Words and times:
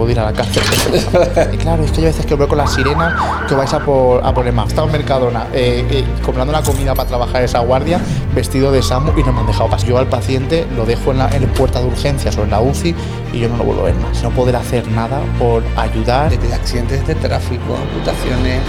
puedo 0.00 0.12
ir 0.12 0.20
a 0.20 0.24
la 0.24 0.32
cárcel. 0.32 0.62
claro, 1.58 1.84
es 1.84 1.90
que 1.92 2.00
yo 2.00 2.08
a 2.08 2.10
veces 2.10 2.24
que 2.24 2.34
veo 2.34 2.48
con 2.48 2.56
la 2.56 2.66
sirena 2.66 3.44
que 3.46 3.54
vais 3.54 3.72
a 3.74 3.84
por, 3.84 4.24
a 4.24 4.32
por 4.32 4.46
el 4.46 4.58
Estaba 4.58 4.86
en 4.86 4.92
Mercadona 4.92 5.46
eh, 5.52 5.86
eh, 5.90 6.04
comprando 6.24 6.52
la 6.52 6.62
comida 6.62 6.94
para 6.94 7.06
trabajar 7.06 7.42
esa 7.42 7.58
guardia, 7.60 8.00
vestido 8.34 8.72
de 8.72 8.82
Samu 8.82 9.12
y 9.18 9.22
no 9.22 9.32
me 9.32 9.40
han 9.40 9.46
dejado 9.46 9.68
pasar. 9.68 9.88
Yo 9.88 9.98
al 9.98 10.06
paciente 10.06 10.66
lo 10.74 10.86
dejo 10.86 11.10
en 11.12 11.18
la, 11.18 11.28
en 11.28 11.42
la 11.42 11.52
puerta 11.52 11.80
de 11.80 11.86
urgencias 11.86 12.36
o 12.38 12.44
en 12.44 12.50
la 12.50 12.60
UCI 12.60 12.94
y 13.34 13.40
yo 13.40 13.48
no 13.48 13.58
lo 13.58 13.64
vuelvo 13.64 13.82
a 13.82 13.84
ver 13.86 13.94
más. 13.96 14.22
No 14.22 14.30
poder 14.30 14.56
hacer 14.56 14.88
nada 14.88 15.20
por 15.38 15.62
ayudar. 15.76 16.30
Desde 16.30 16.54
accidentes 16.54 17.06
de 17.06 17.14
tráfico, 17.14 17.76
amputaciones, 17.76 18.62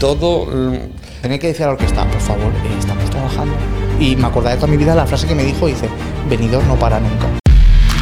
todo. 0.00 0.46
mm, 0.46 0.78
Tenía 1.22 1.38
que 1.38 1.46
decir 1.46 1.62
a 1.62 1.68
la 1.68 1.72
orquesta, 1.74 2.04
por 2.04 2.20
favor, 2.20 2.52
eh, 2.52 2.76
estamos 2.78 3.08
trabajando. 3.10 3.54
Y 4.00 4.16
me 4.16 4.26
acordaré 4.26 4.56
de 4.56 4.60
toda 4.60 4.70
mi 4.72 4.76
vida 4.76 4.94
la 4.94 5.06
frase 5.06 5.26
que 5.26 5.34
me 5.36 5.44
dijo, 5.44 5.66
dice, 5.68 5.88
venidor 6.28 6.64
no 6.64 6.74
para 6.74 6.98
nunca. 6.98 7.43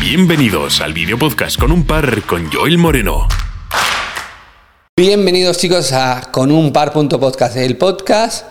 Bienvenidos 0.04 0.80
al 0.80 0.92
video 0.92 1.16
podcast 1.16 1.56
con 1.56 1.70
un 1.70 1.86
par 1.86 2.22
con 2.22 2.50
Joel 2.50 2.76
Moreno. 2.76 3.28
Bienvenidos 4.96 5.58
chicos 5.58 5.92
a 5.92 6.28
Con 6.32 6.50
un 6.50 6.72
par 6.72 6.92
podcast, 6.92 7.56
el 7.56 7.76
podcast 7.76 8.44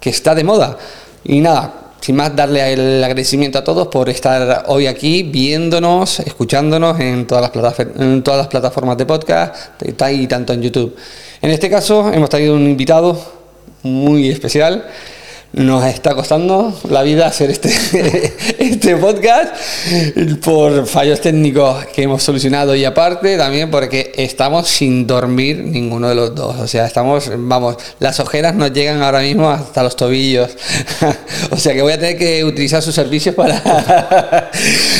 que 0.00 0.10
está 0.10 0.34
de 0.34 0.42
moda. 0.42 0.76
Y 1.22 1.38
nada, 1.38 1.92
sin 2.00 2.16
más 2.16 2.34
darle 2.34 2.72
el 2.72 3.04
agradecimiento 3.04 3.56
a 3.56 3.62
todos 3.62 3.86
por 3.86 4.08
estar 4.08 4.64
hoy 4.66 4.88
aquí 4.88 5.22
viéndonos, 5.22 6.18
escuchándonos 6.18 6.98
en 6.98 7.24
todas 7.24 7.54
las, 7.54 7.78
en 7.78 8.24
todas 8.24 8.38
las 8.38 8.48
plataformas 8.48 8.98
de 8.98 9.06
podcast 9.06 9.80
y 10.10 10.26
tanto 10.26 10.54
en 10.54 10.60
YouTube. 10.60 10.96
En 11.40 11.52
este 11.52 11.70
caso 11.70 12.12
hemos 12.12 12.28
traído 12.28 12.56
un 12.56 12.68
invitado 12.68 13.16
muy 13.84 14.28
especial. 14.28 14.84
Nos 15.52 15.84
está 15.86 16.14
costando 16.14 16.78
la 16.90 17.02
vida 17.02 17.26
hacer 17.26 17.50
este, 17.50 17.68
este 18.58 18.96
podcast 18.96 19.54
por 20.44 20.86
fallos 20.86 21.20
técnicos 21.20 21.86
que 21.86 22.02
hemos 22.02 22.22
solucionado 22.22 22.74
y 22.74 22.84
aparte 22.84 23.38
también 23.38 23.70
porque 23.70 24.12
estamos 24.16 24.68
sin 24.68 25.06
dormir 25.06 25.58
ninguno 25.64 26.08
de 26.08 26.14
los 26.14 26.34
dos. 26.34 26.56
O 26.56 26.66
sea, 26.66 26.84
estamos, 26.84 27.30
vamos, 27.36 27.76
las 28.00 28.20
ojeras 28.20 28.54
nos 28.54 28.72
llegan 28.72 29.02
ahora 29.02 29.20
mismo 29.20 29.48
hasta 29.48 29.82
los 29.82 29.96
tobillos. 29.96 30.50
o 31.50 31.56
sea 31.56 31.72
que 31.72 31.82
voy 31.82 31.92
a 31.92 31.98
tener 31.98 32.18
que 32.18 32.44
utilizar 32.44 32.82
sus 32.82 32.94
servicios 32.94 33.34
para... 33.34 33.62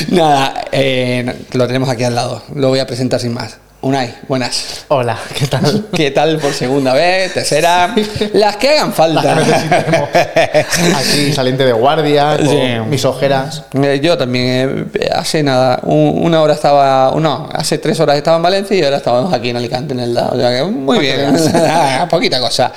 Nada, 0.09 0.65
eh, 0.73 1.34
lo 1.53 1.67
tenemos 1.67 1.89
aquí 1.89 2.05
al 2.05 2.15
lado. 2.15 2.43
Lo 2.55 2.69
voy 2.69 2.78
a 2.78 2.87
presentar 2.87 3.21
sin 3.21 3.34
más. 3.34 3.66
Unai, 3.87 4.12
buenas. 4.27 4.84
Hola, 4.89 5.17
¿qué 5.39 5.47
tal? 5.47 5.87
¿Qué 5.95 6.11
tal 6.11 6.39
por 6.39 6.53
segunda 6.53 6.92
vez? 6.92 7.33
Tercera. 7.33 7.95
Las 8.33 8.56
que 8.56 8.70
hagan 8.70 8.93
falta. 8.93 9.37
Aquí 10.97 11.33
saliente 11.33 11.65
de 11.65 11.70
guardia, 11.73 12.37
con 12.37 12.48
Sí. 12.48 12.59
mis 12.89 13.05
ojeras. 13.05 13.62
Eh, 13.81 14.01
Yo 14.03 14.19
también, 14.19 14.91
eh, 14.93 15.09
hace 15.15 15.45
nada, 15.45 15.78
un- 15.84 16.19
una 16.20 16.43
hora 16.43 16.55
estaba, 16.55 17.12
no, 17.20 17.48
hace 17.53 17.78
tres 17.78 18.01
horas 18.01 18.17
estaba 18.17 18.39
en 18.39 18.43
Valencia 18.43 18.77
y 18.77 18.83
ahora 18.83 18.97
estábamos 18.97 19.33
aquí 19.33 19.51
en 19.51 19.56
Alicante, 19.59 19.95
en 19.95 20.00
el 20.00 20.15
lado. 20.15 20.34
O 20.34 20.37
sea 20.41 20.50
que 20.50 20.65
muy 20.65 20.98
bien, 20.98 21.37
poquita 22.11 22.41
cosa. 22.41 22.73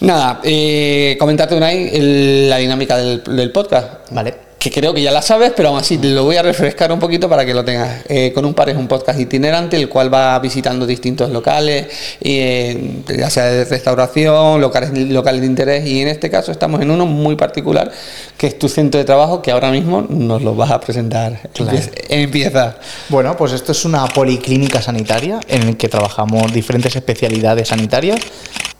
Nada, 0.00 0.40
eh, 0.42 1.18
comentarte 1.20 1.54
una 1.54 1.70
la 1.70 2.56
dinámica 2.56 2.96
del, 2.96 3.22
del 3.24 3.52
podcast. 3.52 3.88
Vale. 4.10 4.49
Que 4.60 4.70
creo 4.70 4.92
que 4.92 5.00
ya 5.00 5.10
la 5.10 5.22
sabes, 5.22 5.54
pero 5.56 5.70
aún 5.70 5.78
así 5.78 5.96
te 5.96 6.08
lo 6.08 6.24
voy 6.24 6.36
a 6.36 6.42
refrescar 6.42 6.92
un 6.92 6.98
poquito 6.98 7.30
para 7.30 7.46
que 7.46 7.54
lo 7.54 7.64
tengas. 7.64 8.04
Eh, 8.10 8.30
con 8.34 8.44
un 8.44 8.52
par 8.52 8.68
es 8.68 8.76
un 8.76 8.88
podcast 8.88 9.18
itinerante, 9.18 9.78
el 9.78 9.88
cual 9.88 10.12
va 10.12 10.38
visitando 10.38 10.86
distintos 10.86 11.30
locales, 11.30 11.86
eh, 12.20 13.00
ya 13.08 13.30
sea 13.30 13.46
de 13.46 13.64
restauración, 13.64 14.60
locales, 14.60 14.92
locales 15.08 15.40
de 15.40 15.46
interés, 15.46 15.86
y 15.86 16.02
en 16.02 16.08
este 16.08 16.28
caso 16.28 16.52
estamos 16.52 16.82
en 16.82 16.90
uno 16.90 17.06
muy 17.06 17.36
particular, 17.36 17.90
que 18.36 18.48
es 18.48 18.58
tu 18.58 18.68
centro 18.68 18.98
de 18.98 19.06
trabajo, 19.06 19.40
que 19.40 19.50
ahora 19.50 19.70
mismo 19.70 20.04
nos 20.06 20.42
lo 20.42 20.54
vas 20.54 20.70
a 20.70 20.78
presentar. 20.78 21.40
Claro. 21.54 21.78
Empieza-. 22.10 22.76
Bueno, 23.08 23.34
pues 23.38 23.52
esto 23.52 23.72
es 23.72 23.86
una 23.86 24.06
policlínica 24.08 24.82
sanitaria 24.82 25.40
en 25.48 25.68
el 25.68 25.78
que 25.78 25.88
trabajamos 25.88 26.52
diferentes 26.52 26.94
especialidades 26.94 27.68
sanitarias. 27.68 28.20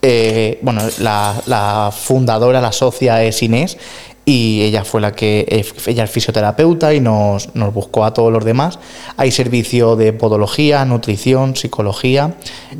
Eh, 0.03 0.59
bueno, 0.61 0.81
la, 0.99 1.41
la 1.45 1.91
fundadora, 1.91 2.59
la 2.59 2.71
socia 2.71 3.23
es 3.23 3.41
Inés 3.43 3.77
y 4.25 4.61
ella 4.61 4.83
fue 4.83 5.01
la 5.01 5.13
que, 5.13 5.45
eh, 5.49 5.65
ella 5.87 6.03
es 6.03 6.11
fisioterapeuta 6.11 6.93
y 6.93 6.99
nos, 6.99 7.55
nos 7.55 7.73
buscó 7.73 8.05
a 8.05 8.13
todos 8.13 8.31
los 8.31 8.45
demás. 8.45 8.79
Hay 9.17 9.31
servicio 9.31 9.95
de 9.95 10.13
podología, 10.13 10.85
nutrición, 10.85 11.55
psicología, 11.55 12.35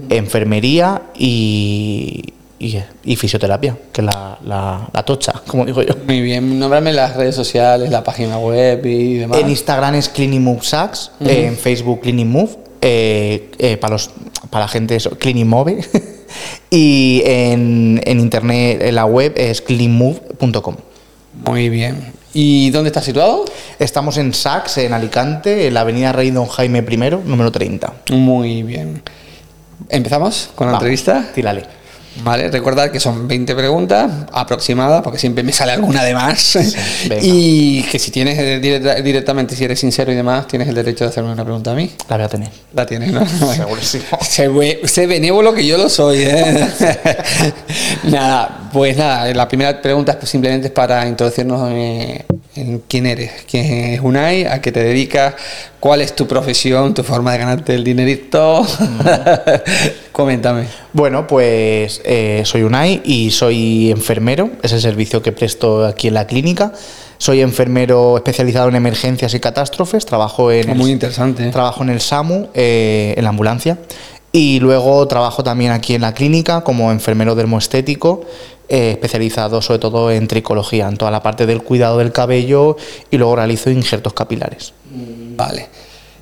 enfermería 0.10 1.02
y, 1.18 2.34
y, 2.60 2.78
y 3.04 3.16
fisioterapia, 3.16 3.76
que 3.92 4.02
es 4.02 4.06
la, 4.06 4.38
la, 4.46 4.90
la 4.94 5.04
tocha, 5.04 5.34
como 5.48 5.66
digo 5.66 5.82
yo. 5.82 5.96
Muy 6.06 6.22
bien, 6.22 6.60
nómbrame 6.60 6.94
las 6.94 7.16
redes 7.16 7.36
sociales, 7.36 7.90
la 7.90 8.04
página 8.04 8.38
web 8.38 8.86
y 8.86 9.16
demás. 9.18 9.40
En 9.40 9.50
Instagram 9.50 9.96
es 9.96 10.10
Clinic 10.10 10.62
Sax, 10.62 11.12
en 11.22 11.58
Facebook 11.58 12.02
Clinic 12.02 12.28
Move, 12.28 12.52
eh, 12.82 13.50
eh, 13.58 13.78
para, 13.78 13.94
los, 13.94 14.12
para 14.52 14.66
la 14.66 14.70
gente 14.70 14.96
eso, 14.96 15.10
Clinic 15.18 15.46
Move, 15.46 15.84
y 16.70 17.24
en, 17.26 18.00
en 18.06 18.20
internet, 18.20 18.82
en 18.84 18.96
la 18.96 19.06
web 19.06 19.34
es 19.36 19.62
clinicmove.com. 19.62 20.76
Muy 21.46 21.70
bien. 21.70 22.14
¿Y 22.34 22.70
dónde 22.70 22.90
está 22.90 23.02
situado? 23.02 23.46
Estamos 23.80 24.18
en 24.18 24.34
Sax, 24.34 24.78
en 24.78 24.94
Alicante, 24.94 25.68
en 25.68 25.74
la 25.74 25.82
avenida 25.82 26.12
Rey 26.12 26.32
Don 26.32 26.48
Jaime 26.48 26.80
I, 26.80 26.98
número 27.26 27.52
30. 27.52 27.94
Muy 28.12 28.64
bien. 28.64 29.02
¿Empezamos 29.90 30.50
con 30.56 30.68
la 30.68 30.74
Vamos, 30.74 30.84
entrevista? 30.84 31.32
Tírale. 31.34 31.81
Vale, 32.24 32.52
recordad 32.52 32.92
que 32.92 33.00
son 33.00 33.28
20 33.28 33.56
preguntas 33.56 34.12
aproximadas, 34.34 35.02
porque 35.02 35.18
siempre 35.18 35.44
me 35.44 35.54
sale 35.54 35.72
alguna 35.72 36.04
de 36.04 36.14
más. 36.14 36.58
y 37.22 37.84
que 37.84 37.98
si 38.00 38.12
tienes 38.12 38.38
eh, 38.38 38.60
directa- 38.60 38.96
directamente, 39.02 39.56
si 39.56 39.64
eres 39.64 39.80
sincero 39.80 40.12
y 40.12 40.16
demás, 40.16 40.46
tienes 40.48 40.68
el 40.68 40.76
derecho 40.76 41.06
de 41.06 41.10
hacerme 41.10 41.32
una 41.32 41.44
pregunta 41.44 41.72
a 41.72 41.76
mí. 41.76 41.90
La 42.10 42.18
voy 42.18 42.26
a 42.26 42.30
tener. 42.30 42.50
La 42.74 42.86
tienes, 42.86 43.12
¿no? 43.14 43.26
Segurísimo. 43.54 44.04
Sé, 44.22 44.50
sé 44.86 45.08
benévolo 45.08 45.54
que 45.54 45.66
yo 45.66 45.78
lo 45.78 45.90
soy, 45.90 46.24
¿eh? 46.24 46.68
nada, 48.04 48.70
pues 48.74 48.98
nada, 48.98 49.34
la 49.34 49.48
primera 49.48 49.82
pregunta 49.82 50.12
es 50.14 50.18
pues 50.18 50.30
simplemente 50.30 50.68
es 50.68 50.74
para 50.74 51.08
introducirnos 51.08 51.70
eh, 51.72 52.26
en 52.30 52.41
quién 52.88 53.06
eres, 53.06 53.32
quién 53.50 53.66
es 53.94 54.02
Unai, 54.02 54.46
a 54.46 54.62
qué 54.62 54.72
te 54.72 54.84
dedicas, 54.84 55.36
cuál 55.80 56.02
es 56.02 56.16
tu 56.16 56.28
profesión, 56.28 56.94
tu 56.94 57.04
forma 57.04 57.32
de 57.34 57.38
ganarte 57.40 57.76
el 57.76 57.84
dinerito. 57.84 58.66
Coméntame. 60.12 60.66
Bueno, 60.94 61.26
pues 61.28 62.02
eh, 62.06 62.42
soy 62.46 62.64
Unai 62.64 63.02
y 63.06 63.32
soy 63.32 63.92
enfermero, 63.92 64.50
es 64.62 64.72
el 64.74 64.82
servicio 64.82 65.22
que 65.22 65.32
presto 65.32 65.86
aquí 65.86 66.08
en 66.10 66.16
la 66.16 66.28
clínica. 66.28 66.74
Soy 67.18 67.42
enfermero 67.42 68.18
especializado 68.18 68.68
en 68.70 68.76
emergencias 68.76 69.34
y 69.34 69.40
catástrofes, 69.40 70.06
trabajo 70.06 70.52
en 70.52 70.70
el- 70.70 70.78
Muy 70.78 70.92
interesante. 70.92 71.48
¿eh? 71.48 71.52
Trabajo 71.52 71.84
en 71.84 71.90
el 71.92 72.02
SAMU, 72.02 72.50
eh, 72.54 73.14
en 73.16 73.24
la 73.24 73.30
ambulancia. 73.30 73.78
Y 74.34 74.60
luego 74.60 75.08
trabajo 75.08 75.44
también 75.44 75.72
aquí 75.72 75.94
en 75.94 76.02
la 76.02 76.14
clínica 76.14 76.62
como 76.62 76.92
enfermero 76.92 77.36
dermoestético, 77.36 78.26
eh, 78.72 78.92
especializado 78.92 79.62
sobre 79.62 79.80
todo 79.80 80.10
en 80.12 80.28
tricología, 80.28 80.88
en 80.88 80.98
toda 80.98 81.12
la 81.12 81.22
parte 81.22 81.46
del 81.46 81.62
cuidado 81.62 81.98
del 82.00 82.12
cabello 82.12 82.78
y 83.12 83.18
luego 83.18 83.36
realizo 83.36 83.70
injertos 83.70 84.14
capilares. 84.14 84.74
Vale. 85.36 85.68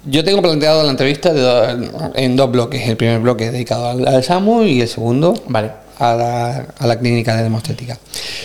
Yo 0.05 0.23
tengo 0.23 0.41
planteado 0.41 0.83
la 0.83 0.89
entrevista 0.91 1.33
de 1.33 1.41
do- 1.41 2.11
en 2.15 2.35
dos 2.35 2.49
bloques. 2.51 2.87
El 2.87 2.97
primer 2.97 3.19
bloque 3.19 3.51
dedicado 3.51 3.89
al, 3.89 4.07
al 4.07 4.23
SAMU 4.23 4.63
y 4.63 4.81
el 4.81 4.87
segundo 4.87 5.33
Vale. 5.47 5.71
a 5.99 6.15
la, 6.15 6.67
a 6.79 6.87
la 6.87 6.97
clínica 6.97 7.35
de 7.35 7.43
demostética. 7.43 7.97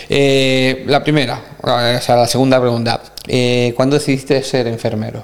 Eh, 0.09 0.83
la 0.87 1.03
primera, 1.03 1.41
o 1.61 2.01
sea, 2.01 2.15
la 2.17 2.27
segunda 2.27 2.59
pregunta. 2.59 3.01
Eh, 3.27 3.73
¿Cuándo 3.75 3.95
decidiste 3.95 4.43
ser 4.43 4.67
enfermero? 4.67 5.23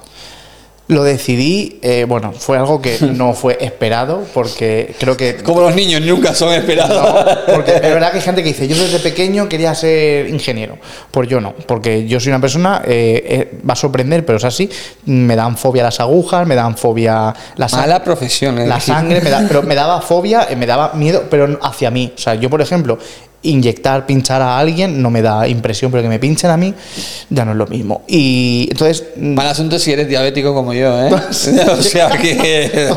Lo 0.92 1.04
decidí, 1.04 1.80
eh, 1.84 2.06
bueno, 2.06 2.34
fue 2.34 2.58
algo 2.58 2.82
que 2.82 2.98
no 3.14 3.34
fue 3.34 3.58
esperado 3.62 4.26
porque 4.34 4.94
creo 5.00 5.16
que... 5.16 5.38
Como 5.38 5.62
los 5.62 5.74
niños 5.74 6.02
nunca 6.02 6.34
son 6.34 6.54
esperados. 6.54 7.02
No, 7.02 7.56
porque 7.56 7.76
es 7.76 7.82
verdad 7.82 8.12
que 8.12 8.18
hay 8.18 8.24
gente 8.24 8.44
que 8.44 8.50
dice, 8.50 8.68
yo 8.68 8.76
desde 8.76 9.00
pequeño 9.00 9.48
quería 9.48 9.74
ser 9.74 10.28
ingeniero. 10.28 10.78
Pues 11.10 11.30
yo 11.30 11.40
no, 11.40 11.54
porque 11.66 12.06
yo 12.08 12.20
soy 12.20 12.34
una 12.34 12.42
persona, 12.42 12.82
eh, 12.86 13.24
eh, 13.26 13.60
va 13.68 13.72
a 13.72 13.78
sorprender, 13.78 14.26
pero 14.26 14.38
es 14.38 14.44
así, 14.44 14.70
me 15.06 15.38
dan 15.38 15.58
fobia 15.58 15.84
las 15.84 16.02
agujas, 16.02 16.46
me 16.46 16.56
dan 16.56 16.76
fobia 16.76 17.34
la 17.56 17.70
sangre. 17.70 17.88
Mala 17.88 18.04
profesión. 18.04 18.60
¿eh? 18.60 18.68
La 18.68 18.82
sangre, 18.82 19.22
me 19.22 19.30
da, 19.30 19.46
pero 19.48 19.64
me 19.64 19.76
daba 19.76 20.02
fobia, 20.02 20.46
me 20.58 20.66
daba 20.66 20.92
miedo, 20.94 21.24
pero 21.30 21.58
hacia 21.62 21.90
mí. 21.90 22.12
O 22.14 22.20
sea, 22.20 22.36
yo, 22.36 22.50
por 22.50 22.60
ejemplo, 22.60 22.98
inyectar, 23.44 24.06
pinchar 24.06 24.42
a 24.42 24.58
alguien 24.58 25.02
no 25.02 25.10
me 25.10 25.22
da 25.22 25.48
impresión, 25.48 25.92
pero 25.92 26.04
que 26.04 26.10
me 26.10 26.20
pinchen 26.20 26.50
a 26.52 26.58
mí 26.58 26.74
ya 27.30 27.46
no 27.46 27.52
es 27.52 27.58
lo 27.58 27.68
mismo. 27.68 28.04
Y 28.08 28.68
entonces... 28.70 29.06
mm, 29.16 29.34
Mal 29.34 29.48
asunto 29.48 29.80
si 29.80 29.92
eres 29.92 30.08
diabético 30.08 30.54
como 30.54 30.74
yo, 30.74 31.02
¿eh? 31.02 31.10
o 31.72 31.82
sea 31.82 32.10
que... 32.10 32.90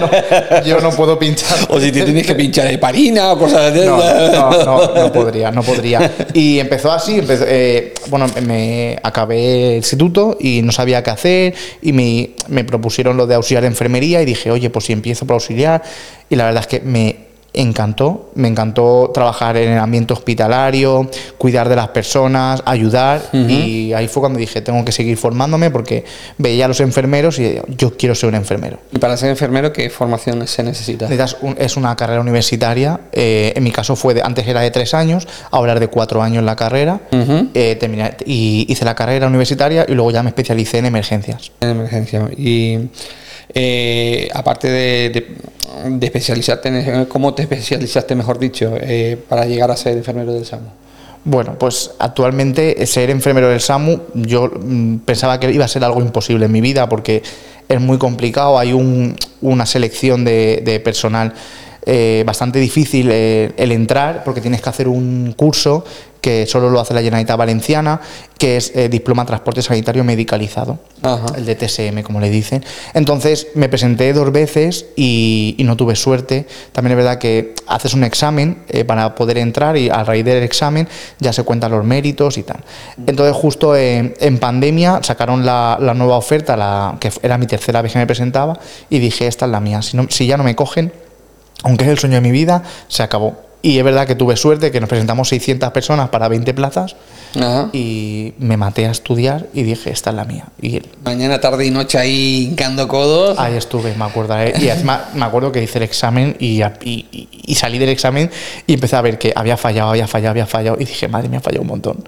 no, 0.00 0.64
yo 0.64 0.80
no 0.80 0.90
puedo 0.90 1.18
pinchar. 1.18 1.58
o 1.68 1.80
si 1.80 1.92
te 1.92 2.02
tienes 2.02 2.26
que 2.26 2.34
pinchar 2.34 2.66
heparina 2.68 3.32
o 3.32 3.38
cosas 3.38 3.74
de 3.74 3.86
No, 3.86 3.98
no, 3.98 4.64
no, 4.64 4.94
no 4.94 5.12
podría, 5.12 5.50
no 5.50 5.62
podría. 5.62 6.10
Y 6.32 6.58
empezó 6.58 6.92
así, 6.92 7.18
empezó, 7.18 7.44
eh, 7.46 7.92
bueno, 8.08 8.26
me 8.46 8.98
acabé 9.02 9.70
el 9.70 9.76
instituto 9.76 10.36
y 10.40 10.62
no 10.62 10.72
sabía 10.72 11.02
qué 11.02 11.10
hacer 11.10 11.54
y 11.82 11.92
me, 11.92 12.30
me 12.48 12.64
propusieron 12.64 13.16
lo 13.16 13.26
de 13.26 13.34
auxiliar 13.34 13.62
de 13.62 13.68
enfermería 13.68 14.22
y 14.22 14.24
dije, 14.24 14.50
oye, 14.50 14.70
pues 14.70 14.86
si 14.86 14.92
empiezo 14.92 15.26
por 15.26 15.34
auxiliar 15.34 15.82
y 16.30 16.36
la 16.36 16.44
verdad 16.44 16.62
es 16.62 16.66
que 16.66 16.80
me 16.80 17.25
encantó. 17.56 18.30
Me 18.34 18.48
encantó 18.48 19.10
trabajar 19.12 19.56
en 19.56 19.72
el 19.72 19.78
ambiente 19.78 20.12
hospitalario, 20.12 21.10
cuidar 21.38 21.68
de 21.68 21.76
las 21.76 21.88
personas, 21.88 22.62
ayudar. 22.66 23.22
Y 23.32 23.92
ahí 23.92 24.08
fue 24.08 24.20
cuando 24.20 24.38
dije, 24.38 24.60
tengo 24.60 24.84
que 24.84 24.92
seguir 24.92 25.16
formándome 25.16 25.70
porque 25.70 26.04
veía 26.38 26.66
a 26.66 26.68
los 26.68 26.80
enfermeros 26.80 27.38
y 27.38 27.58
yo 27.76 27.96
quiero 27.96 28.14
ser 28.14 28.28
un 28.28 28.34
enfermero. 28.36 28.78
¿Y 28.92 28.98
para 28.98 29.16
ser 29.16 29.30
enfermero 29.30 29.72
qué 29.72 29.90
formación 29.90 30.46
se 30.46 30.62
necesita? 30.62 31.08
Un- 31.42 31.56
es 31.58 31.76
una 31.76 31.94
carrera 31.96 32.20
universitaria. 32.20 33.00
eh, 33.12 33.52
en 33.56 33.64
mi 33.64 33.70
caso 33.72 33.96
fue 33.96 34.14
de, 34.14 34.22
antes 34.22 34.46
era 34.46 34.60
de 34.60 34.70
tres 34.70 34.94
años, 34.94 35.26
ahora 35.50 35.74
es 35.74 35.80
de 35.80 35.88
cuatro 35.88 36.22
años 36.22 36.44
la 36.44 36.56
carrera. 36.56 37.00
Eh, 37.54 37.76
terminé- 37.80 38.16
y 38.26 38.66
hice 38.68 38.84
la 38.84 38.94
carrera 38.94 39.26
universitaria 39.26 39.86
y 39.88 39.92
luego 39.94 40.10
ya 40.10 40.22
me 40.22 40.28
especialicé 40.30 40.78
en 40.78 40.86
emergencias. 40.86 41.50
En 41.60 41.70
emergencia. 41.70 42.28
Y 42.36 42.88
eh, 43.54 44.28
aparte 44.34 44.68
de, 44.68 45.36
especializarte, 46.00 46.68
en, 46.68 47.04
¿cómo 47.06 47.34
te 47.34 47.42
especializaste, 47.42 48.14
mejor 48.14 48.38
dicho, 48.38 48.74
eh, 48.80 49.18
para 49.28 49.46
llegar 49.46 49.70
a 49.70 49.76
ser 49.76 49.96
enfermero 49.96 50.32
del 50.32 50.44
SAMU? 50.44 50.68
Bueno, 51.24 51.58
pues 51.58 51.90
actualmente 51.98 52.86
ser 52.86 53.10
enfermero 53.10 53.48
del 53.48 53.60
SAMU, 53.60 54.00
yo 54.14 54.48
mm, 54.48 54.98
pensaba 54.98 55.40
que 55.40 55.50
iba 55.50 55.64
a 55.64 55.68
ser 55.68 55.82
algo 55.84 56.00
imposible 56.00 56.46
en 56.46 56.52
mi 56.52 56.60
vida 56.60 56.88
porque 56.88 57.22
es 57.68 57.80
muy 57.80 57.98
complicado, 57.98 58.58
hay 58.58 58.72
un- 58.72 59.16
una 59.42 59.66
selección 59.66 60.24
de 60.24 60.80
personal 60.84 61.32
eh, 61.86 62.24
bastante 62.26 62.58
difícil 62.58 63.08
eh, 63.10 63.52
el 63.56 63.72
entrar 63.72 64.24
porque 64.24 64.40
tienes 64.40 64.60
que 64.60 64.68
hacer 64.68 64.88
un 64.88 65.32
curso 65.36 65.84
que 66.26 66.44
solo 66.44 66.70
lo 66.70 66.80
hace 66.80 66.92
la 66.92 67.02
Generalitat 67.02 67.38
Valenciana, 67.38 68.00
que 68.36 68.56
es 68.56 68.72
eh, 68.74 68.88
Diploma 68.88 69.24
Transporte 69.24 69.62
Sanitario 69.62 70.02
Medicalizado, 70.02 70.80
Ajá. 71.00 71.24
el 71.36 71.46
de 71.46 71.54
TSM, 71.54 72.02
como 72.02 72.18
le 72.18 72.30
dicen. 72.30 72.64
Entonces 72.94 73.46
me 73.54 73.68
presenté 73.68 74.12
dos 74.12 74.32
veces 74.32 74.86
y, 74.96 75.54
y 75.56 75.62
no 75.62 75.76
tuve 75.76 75.94
suerte. 75.94 76.48
También 76.72 76.98
es 76.98 77.04
verdad 77.04 77.18
que 77.18 77.54
haces 77.68 77.94
un 77.94 78.02
examen 78.02 78.64
eh, 78.66 78.84
para 78.84 79.14
poder 79.14 79.38
entrar 79.38 79.76
y 79.76 79.88
a 79.88 80.02
raíz 80.02 80.24
del 80.24 80.42
examen 80.42 80.88
ya 81.20 81.32
se 81.32 81.44
cuentan 81.44 81.70
los 81.70 81.84
méritos 81.84 82.38
y 82.38 82.42
tal. 82.42 82.58
Entonces 83.06 83.32
justo 83.36 83.76
en, 83.76 84.12
en 84.18 84.38
pandemia 84.38 85.04
sacaron 85.04 85.46
la, 85.46 85.78
la 85.80 85.94
nueva 85.94 86.16
oferta, 86.16 86.56
la, 86.56 86.96
que 86.98 87.12
era 87.22 87.38
mi 87.38 87.46
tercera 87.46 87.82
vez 87.82 87.92
que 87.92 88.00
me 88.00 88.06
presentaba, 88.08 88.58
y 88.90 88.98
dije, 88.98 89.28
esta 89.28 89.44
es 89.44 89.52
la 89.52 89.60
mía. 89.60 89.80
Si, 89.80 89.96
no, 89.96 90.08
si 90.10 90.26
ya 90.26 90.36
no 90.36 90.42
me 90.42 90.56
cogen, 90.56 90.90
aunque 91.62 91.84
es 91.84 91.90
el 91.90 91.98
sueño 91.98 92.14
de 92.16 92.20
mi 92.20 92.30
vida, 92.30 92.62
se 92.88 93.02
acabó. 93.02 93.36
Y 93.62 93.78
es 93.78 93.84
verdad 93.84 94.06
que 94.06 94.14
tuve 94.14 94.36
suerte, 94.36 94.70
que 94.70 94.78
nos 94.80 94.88
presentamos 94.88 95.28
600 95.28 95.72
personas 95.72 96.08
para 96.10 96.28
20 96.28 96.54
plazas 96.54 96.94
Ajá. 97.34 97.68
y 97.72 98.32
me 98.38 98.56
maté 98.56 98.86
a 98.86 98.92
estudiar 98.92 99.46
y 99.54 99.64
dije, 99.64 99.90
esta 99.90 100.10
es 100.10 100.16
la 100.16 100.24
mía. 100.24 100.44
Y 100.62 100.80
Mañana, 101.04 101.40
tarde 101.40 101.66
y 101.66 101.70
noche 101.72 101.98
ahí 101.98 102.46
hincando 102.50 102.86
codos. 102.86 103.36
ahí 103.40 103.56
estuve, 103.56 103.92
me 103.96 104.04
acuerdo. 104.04 104.38
¿eh? 104.38 104.54
Y 104.60 104.68
encima 104.68 105.06
me 105.14 105.24
acuerdo 105.24 105.50
que 105.50 105.62
hice 105.64 105.78
el 105.78 105.84
examen 105.84 106.36
y, 106.38 106.62
y- 106.62 107.06
y- 107.10 107.28
y 107.44 107.54
salí 107.56 107.78
del 107.78 107.88
examen 107.88 108.30
y 108.68 108.74
empecé 108.74 108.94
a 108.94 109.00
ver 109.00 109.18
que 109.18 109.32
había 109.34 109.56
fallado, 109.56 109.90
había 109.90 110.06
fallado, 110.06 110.30
había 110.30 110.46
fallado. 110.46 110.76
Y 110.78 110.84
dije, 110.84 111.08
madre 111.08 111.28
mía, 111.28 111.38
ha 111.40 111.42
fallado 111.42 111.62
un 111.62 111.68
montón. 111.68 112.04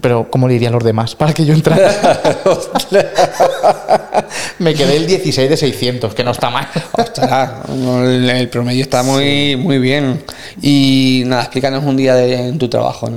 Pero, 0.00 0.30
¿cómo 0.30 0.46
le 0.46 0.54
diría 0.54 0.68
a 0.68 0.72
los 0.72 0.84
demás 0.84 1.16
para 1.16 1.32
que 1.32 1.44
yo 1.44 1.52
entrara? 1.52 1.90
me 4.58 4.74
quedé 4.74 4.96
el 4.96 5.06
16 5.06 5.50
de 5.50 5.56
600, 5.56 6.14
que 6.14 6.22
no 6.22 6.30
está 6.30 6.48
mal. 6.50 6.68
Ostras, 6.92 7.66
el, 7.68 8.48
promedio 8.48 8.82
está 8.82 9.02
muy, 9.02 9.56
muy 9.56 9.78
bien. 9.78 10.22
Y 10.62 11.24
nada, 11.26 11.42
explícanos 11.42 11.84
un 11.84 11.96
día 11.96 12.14
de, 12.14 12.48
en 12.48 12.58
tu 12.58 12.68
trabajo. 12.68 13.08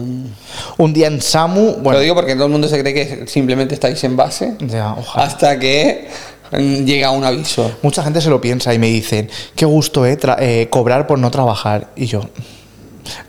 Un 0.77 0.93
día 0.93 1.07
en 1.07 1.21
SAMU, 1.21 1.75
bueno, 1.81 1.99
Lo 1.99 1.99
digo 1.99 2.15
porque 2.15 2.33
todo 2.33 2.45
el 2.45 2.51
mundo 2.51 2.67
se 2.67 2.79
cree 2.79 2.93
que 2.93 3.27
simplemente 3.27 3.73
estáis 3.75 4.03
en 4.03 4.15
base 4.15 4.55
ya, 4.59 4.93
ojalá. 4.93 5.25
hasta 5.25 5.59
que 5.59 6.07
mm, 6.51 6.85
llega 6.85 7.11
un 7.11 7.23
aviso. 7.23 7.71
Mucha 7.81 8.03
gente 8.03 8.19
se 8.21 8.29
lo 8.29 8.41
piensa 8.41 8.73
y 8.73 8.79
me 8.79 8.87
dicen, 8.87 9.29
qué 9.55 9.65
gusto 9.65 10.05
eh, 10.05 10.17
eh, 10.39 10.67
cobrar 10.69 11.05
por 11.05 11.19
no 11.19 11.29
trabajar. 11.29 11.91
Y 11.95 12.07
yo, 12.07 12.21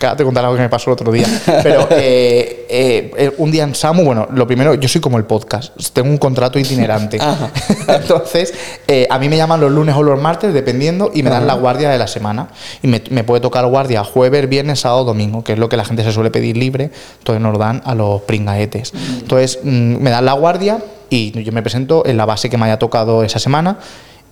ahora 0.00 0.16
te 0.16 0.24
contaré 0.24 0.46
algo 0.46 0.56
que 0.56 0.62
me 0.62 0.68
pasó 0.68 0.90
el 0.90 0.94
otro 0.94 1.12
día. 1.12 1.26
Pero 1.62 1.88
eh, 1.90 2.66
eh, 2.68 3.12
eh, 3.16 3.34
un 3.38 3.50
día 3.50 3.64
en 3.64 3.74
SAMU, 3.74 4.04
bueno, 4.04 4.26
lo 4.32 4.46
primero, 4.46 4.74
yo 4.74 4.88
soy 4.88 5.00
como 5.00 5.18
el 5.18 5.24
podcast, 5.24 5.72
tengo 5.92 6.08
un 6.10 6.18
contrato 6.18 6.58
itinerante. 6.58 7.18
Entonces, 7.88 8.52
eh, 8.86 9.06
a 9.10 9.18
mí 9.18 9.28
me 9.28 9.36
llaman 9.36 9.60
los 9.60 9.70
lunes 9.70 9.94
o 9.94 10.02
los 10.02 10.20
martes, 10.20 10.52
dependiendo, 10.52 11.10
y 11.14 11.22
me 11.22 11.30
dan 11.30 11.46
la 11.46 11.54
guardia 11.54 11.90
de 11.90 11.98
la 11.98 12.06
semana. 12.06 12.48
Y 12.82 12.88
me, 12.88 13.02
me 13.10 13.24
puede 13.24 13.40
tocar 13.40 13.66
guardia 13.66 14.02
jueves, 14.02 14.48
viernes, 14.48 14.80
sábado, 14.80 15.04
domingo, 15.04 15.44
que 15.44 15.52
es 15.52 15.58
lo 15.58 15.68
que 15.68 15.76
la 15.76 15.84
gente 15.84 16.02
se 16.02 16.12
suele 16.12 16.30
pedir 16.30 16.56
libre, 16.56 16.90
entonces 17.18 17.40
nos 17.40 17.52
lo 17.52 17.58
dan 17.58 17.82
a 17.84 17.94
los 17.94 18.22
pringaetes. 18.22 18.92
Entonces, 19.20 19.60
mm, 19.62 19.96
me 20.02 20.10
dan 20.10 20.24
la 20.24 20.32
guardia 20.32 20.82
y 21.10 21.42
yo 21.42 21.52
me 21.52 21.62
presento 21.62 22.04
en 22.06 22.16
la 22.16 22.24
base 22.24 22.50
que 22.50 22.56
me 22.56 22.64
haya 22.64 22.78
tocado 22.78 23.22
esa 23.22 23.38
semana. 23.38 23.78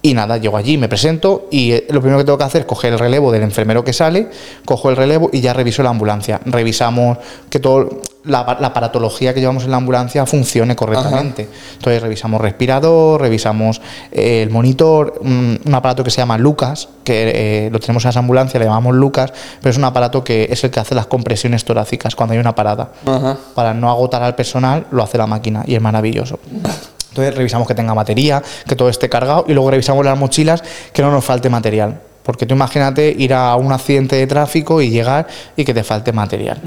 Y 0.05 0.15
nada, 0.15 0.37
llego 0.37 0.57
allí, 0.57 0.77
me 0.79 0.89
presento 0.89 1.47
y 1.51 1.73
eh, 1.73 1.87
lo 1.91 2.01
primero 2.01 2.19
que 2.19 2.25
tengo 2.25 2.37
que 2.37 2.45
hacer 2.45 2.63
es 2.63 2.67
coger 2.67 2.93
el 2.93 2.99
relevo 2.99 3.31
del 3.31 3.43
enfermero 3.43 3.85
que 3.85 3.93
sale, 3.93 4.29
cojo 4.65 4.91
el 4.91 4.97
relevo 4.97 5.31
y 5.33 5.41
ya 5.41 5.53
reviso 5.53 5.85
la 5.85 5.91
ambulancia. 5.91 6.41
Revisamos 6.45 7.19
que 7.49 7.61
todo 7.61 8.01
la, 8.25 8.57
la 8.61 8.69
aparatología 8.69 9.33
que 9.33 9.39
llevamos 9.39 9.63
en 9.65 9.71
la 9.71 9.77
ambulancia 9.77 10.27
funcione 10.27 10.75
correctamente. 10.75 11.49
Entonces 11.75 12.03
revisamos 12.03 12.41
respirador, 12.41 13.21
revisamos 13.21 13.81
eh, 14.11 14.43
el 14.43 14.51
monitor, 14.51 15.21
un, 15.21 15.61
un 15.65 15.75
aparato 15.75 16.03
que 16.03 16.11
se 16.11 16.19
llama 16.19 16.37
Lucas, 16.37 16.89
que 17.05 17.67
eh, 17.67 17.71
lo 17.71 17.79
tenemos 17.79 18.05
en 18.05 18.09
las 18.09 18.17
ambulancias, 18.17 18.61
le 18.61 18.67
llamamos 18.67 18.97
Lucas, 18.97 19.33
pero 19.61 19.71
es 19.71 19.77
un 19.77 19.85
aparato 19.85 20.25
que 20.25 20.49
es 20.51 20.65
el 20.65 20.71
que 20.71 20.81
hace 20.81 20.97
las 20.97 21.07
compresiones 21.07 21.65
torácicas 21.65 22.17
cuando 22.17 22.33
hay 22.33 22.41
una 22.41 22.57
parada 22.57 22.91
Ajá. 23.07 23.37
para 23.55 23.73
no 23.73 23.89
agotar 23.89 24.23
al 24.25 24.35
personal, 24.35 24.87
lo 24.91 25.05
hace 25.05 25.17
la 25.17 25.29
máquina 25.29 25.63
y 25.65 25.77
es 25.77 25.81
maravilloso. 25.81 26.41
Entonces 27.13 27.35
revisamos 27.35 27.69
que 27.69 27.75
tenga 27.75 27.93
batería, 27.93 28.43
que 28.67 28.75
todo 28.75 28.89
esté 28.89 29.11
cargado 29.11 29.45
y 29.47 29.53
luego 29.53 29.71
revisamos 29.71 30.03
las 30.03 30.19
mochilas, 30.19 30.65
que 30.95 31.03
no 31.03 31.11
nos 31.11 31.23
falte 31.23 31.51
material. 31.51 32.01
Porque 32.23 32.47
tú 32.47 32.55
imagínate 32.55 33.15
ir 33.17 33.35
a 33.35 33.57
un 33.57 33.73
accidente 33.73 34.17
de 34.17 34.27
tráfico 34.27 34.81
y 34.81 34.91
llegar 34.91 35.27
y 35.57 35.65
que 35.65 35.75
te 35.75 35.83
falte 35.83 36.13
material. 36.13 36.61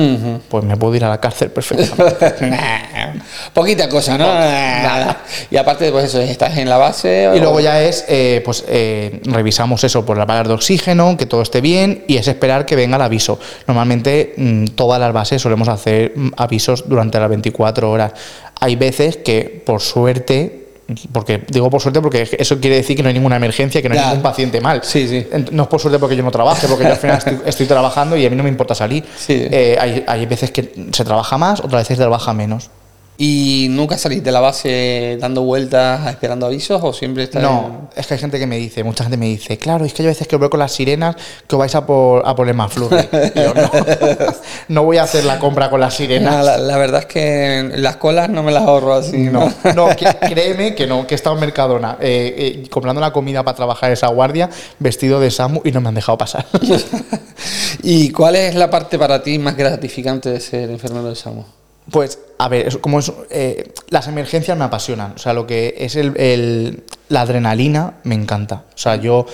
Pues 0.49 0.63
me 0.63 0.75
puedo 0.75 0.95
ir 0.95 1.05
a 1.05 1.09
la 1.09 1.19
cárcel 1.19 1.49
perfectamente. 1.51 2.25
Poquita 3.53 3.87
cosa, 3.87 4.17
¿no? 4.17 4.25
Nada. 4.25 5.21
Y 5.49 5.57
aparte, 5.57 5.91
pues 5.91 6.05
eso, 6.05 6.19
estás 6.19 6.57
en 6.57 6.69
la 6.69 6.77
base. 6.77 7.31
Y 7.35 7.39
luego 7.39 7.59
ya 7.59 7.81
es, 7.81 8.05
eh, 8.07 8.41
pues 8.43 8.65
eh, 8.67 9.21
revisamos 9.23 9.83
eso 9.83 10.05
por 10.05 10.17
las 10.17 10.27
balas 10.27 10.47
de 10.47 10.53
oxígeno, 10.53 11.15
que 11.17 11.25
todo 11.25 11.41
esté 11.41 11.61
bien 11.61 12.03
y 12.07 12.17
es 12.17 12.27
esperar 12.27 12.65
que 12.65 12.75
venga 12.75 12.97
el 12.97 13.01
aviso. 13.01 13.39
Normalmente 13.67 14.33
mm, 14.37 14.65
todas 14.75 14.99
las 14.99 15.13
bases 15.13 15.41
solemos 15.41 15.67
hacer 15.67 16.13
mm, 16.15 16.31
avisos 16.37 16.87
durante 16.87 17.19
las 17.19 17.29
24 17.29 17.89
horas. 17.89 18.13
Hay 18.59 18.75
veces 18.75 19.17
que 19.17 19.63
por 19.65 19.81
suerte, 19.81 20.64
porque 21.11 21.43
digo 21.49 21.69
por 21.69 21.81
suerte 21.81 21.99
porque 22.01 22.27
eso 22.37 22.59
quiere 22.59 22.75
decir 22.77 22.95
que 22.95 23.01
no 23.03 23.07
hay 23.09 23.13
ninguna 23.15 23.35
emergencia, 23.37 23.81
que 23.81 23.89
no 23.89 23.93
hay 23.95 24.01
Ya. 24.01 24.07
ningún 24.09 24.21
paciente 24.23 24.61
mal. 24.61 24.81
Sí, 24.83 25.07
sí. 25.07 25.25
No 25.51 25.63
es 25.63 25.69
por 25.69 25.79
suerte 25.79 25.97
porque 25.99 26.15
yo 26.15 26.23
no 26.23 26.31
trabaje, 26.31 26.67
porque 26.67 26.83
yo 26.83 26.91
al 26.91 26.97
final 26.97 27.17
estoy, 27.17 27.39
estoy 27.45 27.65
trabajando 27.65 28.15
y 28.17 28.25
a 28.25 28.29
mí 28.29 28.35
no 28.35 28.43
me 28.43 28.49
importa 28.49 28.75
salir. 28.75 29.03
Sí. 29.17 29.33
Eh, 29.51 29.77
hay, 29.79 30.03
hay 30.07 30.25
veces 30.25 30.51
que 30.51 30.71
se 30.91 31.03
trabaja 31.03 31.37
más, 31.37 31.59
otras 31.59 31.81
veces 31.81 31.97
se 31.97 32.01
trabaja 32.03 32.33
menos. 32.33 32.69
¿Y 33.17 33.67
nunca 33.69 33.97
salís 33.97 34.21
de 34.23 34.31
la 34.31 34.41
base 34.41 35.17
dando 35.21 35.41
vueltas, 35.43 36.05
esperando 36.09 36.45
avisos 36.47 36.81
o 36.83 36.91
siempre 36.91 37.23
estás 37.23 37.41
No, 37.41 37.89
es 37.95 38.05
que 38.07 38.15
hay 38.15 38.19
gente 38.19 38.37
que 38.39 38.45
me 38.45 38.57
dice, 38.57 38.83
mucha 38.83 39.05
gente 39.05 39.15
me 39.15 39.27
dice, 39.27 39.57
claro, 39.57 39.85
es 39.85 39.93
que 39.93 40.03
a 40.03 40.07
veces 40.07 40.27
que 40.27 40.35
veo 40.35 40.49
con 40.49 40.59
las 40.59 40.73
sirenas 40.73 41.15
que 41.47 41.55
os 41.55 41.59
vais 41.59 41.73
a, 41.75 41.85
por- 41.85 42.27
a 42.27 42.35
poner 42.35 42.53
más 42.55 42.73
flurry. 42.73 43.07
Y 43.35 43.39
yo, 43.41 43.53
no, 43.53 43.71
no 44.67 44.83
voy 44.83 44.97
a 44.97 45.03
hacer 45.03 45.23
la 45.23 45.39
compra 45.39 45.69
con 45.69 45.79
las 45.79 45.97
en- 45.99 46.07
sirenas. 46.07 46.35
No, 46.35 46.43
la, 46.43 46.57
la 46.57 46.77
verdad 46.77 47.01
es 47.01 47.05
que 47.05 47.71
las 47.77 47.95
colas 47.95 48.29
no 48.29 48.43
me 48.43 48.51
las 48.51 48.63
ahorro 48.63 48.93
así. 48.95 49.17
No, 49.17 49.49
no, 49.75 49.87
que- 49.95 50.05
créeme 50.29 50.75
que 50.75 50.85
no, 50.85 51.07
que 51.07 51.13
he 51.13 51.17
estado 51.17 51.35
en 51.35 51.41
Mercadona 51.41 51.97
eh, 52.01 52.61
eh, 52.63 52.69
comprando 52.69 52.99
la 52.99 53.13
comida 53.13 53.43
para 53.43 53.55
trabajar 53.55 53.91
esa 53.93 54.07
guardia, 54.07 54.49
vestido 54.79 55.21
de 55.21 55.31
Samu 55.31 55.61
y 55.63 55.71
no 55.71 55.79
me 55.79 55.87
han 55.87 55.95
dejado 55.95 56.17
pasar. 56.17 56.45
¿Y 57.83 58.09
cuál 58.11 58.35
es 58.35 58.55
la 58.55 58.69
parte 58.69 58.99
para 58.99 59.21
ti 59.23 59.37
más 59.39 59.55
gratificante 59.55 60.29
de 60.31 60.39
ser 60.41 60.69
enfermero 60.69 61.07
de 61.09 61.15
SAMU? 61.15 61.43
Pues, 61.91 62.19
a 62.39 62.49
ver, 62.49 62.79
como 62.81 62.99
es, 62.99 63.11
eh, 63.29 63.71
las 63.89 64.07
emergencias 64.07 64.57
me 64.57 64.63
apasionan. 64.65 65.13
O 65.15 65.17
sea, 65.19 65.33
lo 65.33 65.45
que 65.45 65.75
es 65.77 65.95
el, 65.95 66.17
el- 66.17 66.83
la 67.09 67.21
adrenalina 67.21 67.95
me 68.03 68.15
encanta. 68.15 68.63
O 68.73 68.77
sea, 68.77 68.95
yo 68.95 69.25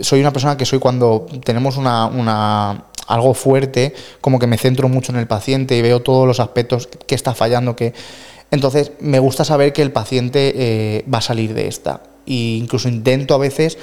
soy 0.00 0.20
una 0.20 0.32
persona 0.32 0.56
que 0.56 0.66
soy 0.66 0.80
cuando 0.80 1.26
tenemos 1.44 1.76
una, 1.76 2.06
una- 2.06 2.84
algo 3.06 3.34
fuerte, 3.34 3.94
como 4.20 4.38
que 4.38 4.46
me 4.46 4.58
centro 4.58 4.88
mucho 4.88 5.12
en 5.12 5.18
el 5.18 5.26
paciente 5.26 5.76
y 5.76 5.82
veo 5.82 6.02
todos 6.02 6.26
los 6.26 6.40
aspectos 6.40 6.88
que 7.06 7.14
está 7.14 7.34
fallando, 7.34 7.76
que 7.76 7.92
entonces 8.50 8.92
me 9.00 9.18
gusta 9.18 9.44
saber 9.44 9.72
que 9.72 9.82
el 9.82 9.92
paciente 9.92 10.52
eh, 10.56 11.04
va 11.12 11.18
a 11.18 11.22
salir 11.22 11.54
de 11.54 11.68
esta. 11.68 12.02
E 12.26 12.56
incluso 12.58 12.88
intento 12.88 13.34
a 13.34 13.38
veces 13.38 13.78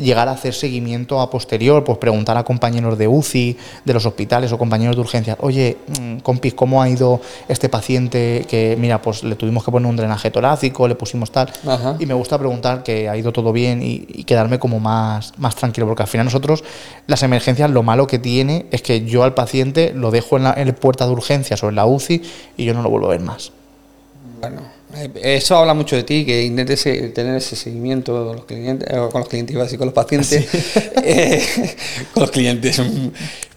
llegar 0.00 0.28
a 0.28 0.32
hacer 0.32 0.54
seguimiento 0.54 1.20
a 1.20 1.30
posterior, 1.30 1.84
pues 1.84 1.98
preguntar 1.98 2.36
a 2.36 2.44
compañeros 2.44 2.98
de 2.98 3.08
UCI, 3.08 3.56
de 3.84 3.94
los 3.94 4.06
hospitales 4.06 4.52
o 4.52 4.58
compañeros 4.58 4.96
de 4.96 5.00
urgencias, 5.00 5.36
oye, 5.40 5.76
mm, 6.00 6.18
compis, 6.18 6.54
¿cómo 6.54 6.82
ha 6.82 6.88
ido 6.88 7.20
este 7.48 7.68
paciente 7.68 8.46
que, 8.48 8.76
mira, 8.78 9.02
pues 9.02 9.22
le 9.24 9.36
tuvimos 9.36 9.64
que 9.64 9.70
poner 9.70 9.88
un 9.88 9.96
drenaje 9.96 10.30
torácico, 10.30 10.88
le 10.88 10.94
pusimos 10.94 11.30
tal? 11.30 11.50
Ajá. 11.66 11.96
Y 11.98 12.06
me 12.06 12.14
gusta 12.14 12.38
preguntar 12.38 12.82
que 12.82 13.08
ha 13.08 13.16
ido 13.16 13.32
todo 13.32 13.52
bien 13.52 13.82
y, 13.82 14.06
y 14.08 14.24
quedarme 14.24 14.58
como 14.58 14.80
más, 14.80 15.32
más 15.38 15.56
tranquilo, 15.56 15.86
porque 15.86 16.02
al 16.02 16.08
final 16.08 16.26
nosotros, 16.26 16.64
las 17.06 17.22
emergencias, 17.22 17.70
lo 17.70 17.82
malo 17.82 18.06
que 18.06 18.18
tiene 18.18 18.66
es 18.70 18.82
que 18.82 19.04
yo 19.04 19.24
al 19.24 19.34
paciente 19.34 19.92
lo 19.94 20.10
dejo 20.10 20.36
en 20.36 20.44
la, 20.44 20.54
en 20.54 20.68
la 20.68 20.74
puerta 20.74 21.06
de 21.06 21.12
urgencias 21.12 21.62
o 21.62 21.68
en 21.68 21.76
la 21.76 21.86
UCI 21.86 22.22
y 22.56 22.64
yo 22.64 22.74
no 22.74 22.82
lo 22.82 22.90
vuelvo 22.90 23.08
a 23.08 23.10
ver 23.10 23.20
más. 23.20 23.52
Bueno, 24.40 24.62
Eso 25.22 25.56
habla 25.56 25.72
mucho 25.72 25.96
de 25.96 26.02
ti, 26.02 26.26
que 26.26 26.44
intentes 26.44 26.84
eh, 26.84 27.08
tener 27.14 27.36
ese 27.36 27.56
seguimiento 27.56 28.26
con 28.26 28.36
los 28.36 28.44
clientes, 28.44 28.88
eh, 28.90 29.08
con 29.10 29.20
los 29.20 29.28
clientes, 29.28 29.54
iba 29.54 29.62
a 29.62 29.64
decir, 29.64 29.78
con 29.78 29.86
los 29.86 29.94
pacientes, 29.94 30.48
eh, 31.02 31.42
con 32.12 32.22
los 32.22 32.30
clientes, 32.30 32.80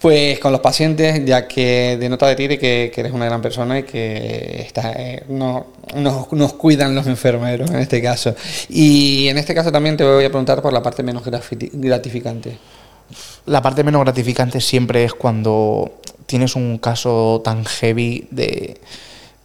pues 0.00 0.38
con 0.38 0.52
los 0.52 0.62
pacientes, 0.62 1.24
ya 1.26 1.46
que 1.46 1.98
denota 2.00 2.26
de 2.26 2.36
ti 2.36 2.46
de 2.46 2.58
que, 2.58 2.90
que 2.94 3.00
eres 3.02 3.12
una 3.12 3.26
gran 3.26 3.42
persona 3.42 3.78
y 3.78 3.82
que 3.82 4.62
está, 4.62 4.92
eh, 4.92 5.24
no, 5.28 5.66
nos, 5.94 6.32
nos 6.32 6.54
cuidan 6.54 6.94
los 6.94 7.06
enfermeros 7.06 7.70
en 7.70 7.80
este 7.80 8.00
caso. 8.00 8.34
Y 8.70 9.28
en 9.28 9.36
este 9.36 9.54
caso 9.54 9.70
también 9.70 9.96
te 9.98 10.04
voy 10.04 10.24
a 10.24 10.28
preguntar 10.28 10.62
por 10.62 10.72
la 10.72 10.82
parte 10.82 11.02
menos 11.02 11.22
gratificante. 11.24 12.56
La 13.44 13.60
parte 13.60 13.84
menos 13.84 14.02
gratificante 14.02 14.60
siempre 14.60 15.04
es 15.04 15.12
cuando 15.12 16.00
tienes 16.24 16.56
un 16.56 16.78
caso 16.78 17.42
tan 17.44 17.64
heavy 17.64 18.26
de 18.30 18.78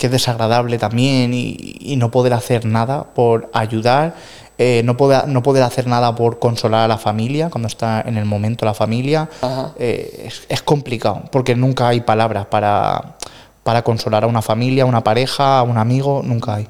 que 0.02 0.08
es 0.08 0.12
desagradable 0.12 0.80
también 0.80 1.32
y, 1.32 1.76
y 1.80 1.96
no 1.96 2.10
poder 2.10 2.34
hacer 2.34 2.66
nada 2.66 3.04
por 3.04 3.52
ayudar, 3.54 4.16
eh, 4.58 4.82
no, 4.84 4.98
poder, 4.98 5.28
no 5.28 5.44
poder 5.44 5.62
hacer 5.62 5.86
nada 5.86 6.16
por 6.16 6.40
consolar 6.40 6.86
a 6.86 6.88
la 6.88 6.98
familia 6.98 7.52
cuando 7.52 7.68
está 7.68 8.02
en 8.02 8.18
el 8.18 8.26
momento 8.26 8.66
la 8.66 8.74
familia. 8.74 9.30
Eh, 9.78 10.24
es, 10.26 10.42
es 10.50 10.64
complicado 10.64 11.22
porque 11.32 11.56
nunca 11.56 11.90
hay 11.90 12.02
palabras 12.02 12.48
para, 12.48 13.16
para 13.62 13.84
consolar 13.84 14.24
a 14.24 14.28
una 14.28 14.42
familia, 14.42 14.82
a 14.82 14.86
una 14.88 15.04
pareja, 15.04 15.60
a 15.60 15.62
un 15.62 15.78
amigo, 15.78 16.24
nunca 16.26 16.56
hay. 16.56 16.68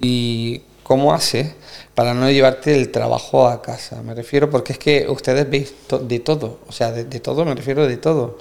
¿Y 0.00 0.62
cómo 0.90 1.12
haces 1.14 1.52
para 1.94 2.14
no 2.14 2.28
llevarte 2.28 2.74
el 2.74 2.90
trabajo 2.90 3.46
a 3.46 3.62
casa? 3.62 4.02
Me 4.02 4.12
refiero 4.12 4.50
porque 4.50 4.72
es 4.72 4.78
que 4.80 5.06
ustedes 5.08 5.48
veis 5.48 5.72
to- 5.86 6.00
de 6.00 6.18
todo, 6.18 6.58
o 6.66 6.72
sea, 6.72 6.90
de, 6.90 7.04
de 7.04 7.20
todo 7.20 7.44
me 7.44 7.54
refiero 7.54 7.86
de 7.86 7.96
todo. 7.96 8.38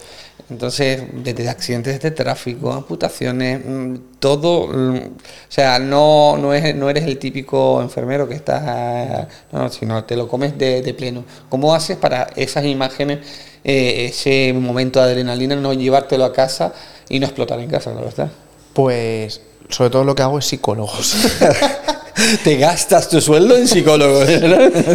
Entonces, 0.49 1.03
desde 1.13 1.47
accidentes 1.47 2.01
de 2.01 2.09
tráfico, 2.09 2.73
amputaciones, 2.73 3.61
mm, 3.63 3.95
todo, 4.19 4.65
mm, 4.67 4.97
o 4.97 5.51
sea, 5.51 5.77
no, 5.77 6.37
no, 6.37 6.51
es, 6.55 6.73
no 6.75 6.89
eres 6.89 7.03
el 7.05 7.19
típico 7.19 7.83
enfermero 7.83 8.27
que 8.27 8.33
estás, 8.33 9.27
no, 9.51 9.69
sino 9.69 10.03
te 10.05 10.15
lo 10.15 10.27
comes 10.27 10.57
de, 10.57 10.81
de 10.81 10.93
pleno. 10.95 11.23
¿Cómo 11.49 11.75
haces 11.75 11.97
para 11.97 12.29
esas 12.35 12.65
imágenes, 12.65 13.19
eh, 13.63 14.07
ese 14.09 14.53
momento 14.53 14.99
de 14.99 15.05
adrenalina, 15.11 15.55
no 15.55 15.71
llevártelo 15.73 16.25
a 16.25 16.33
casa 16.33 16.73
y 17.09 17.19
no 17.19 17.27
explotar 17.27 17.59
en 17.59 17.69
casa, 17.69 17.93
la 17.93 18.01
verdad? 18.01 18.31
Pues 18.73 19.41
sobre 19.69 19.91
todo 19.91 20.03
lo 20.03 20.15
que 20.15 20.23
hago 20.23 20.39
es 20.39 20.45
psicólogos. 20.45 21.13
Te 22.43 22.57
gastas 22.57 23.09
tu 23.09 23.21
sueldo 23.21 23.55
en 23.55 23.67
psicólogos. 23.67 24.27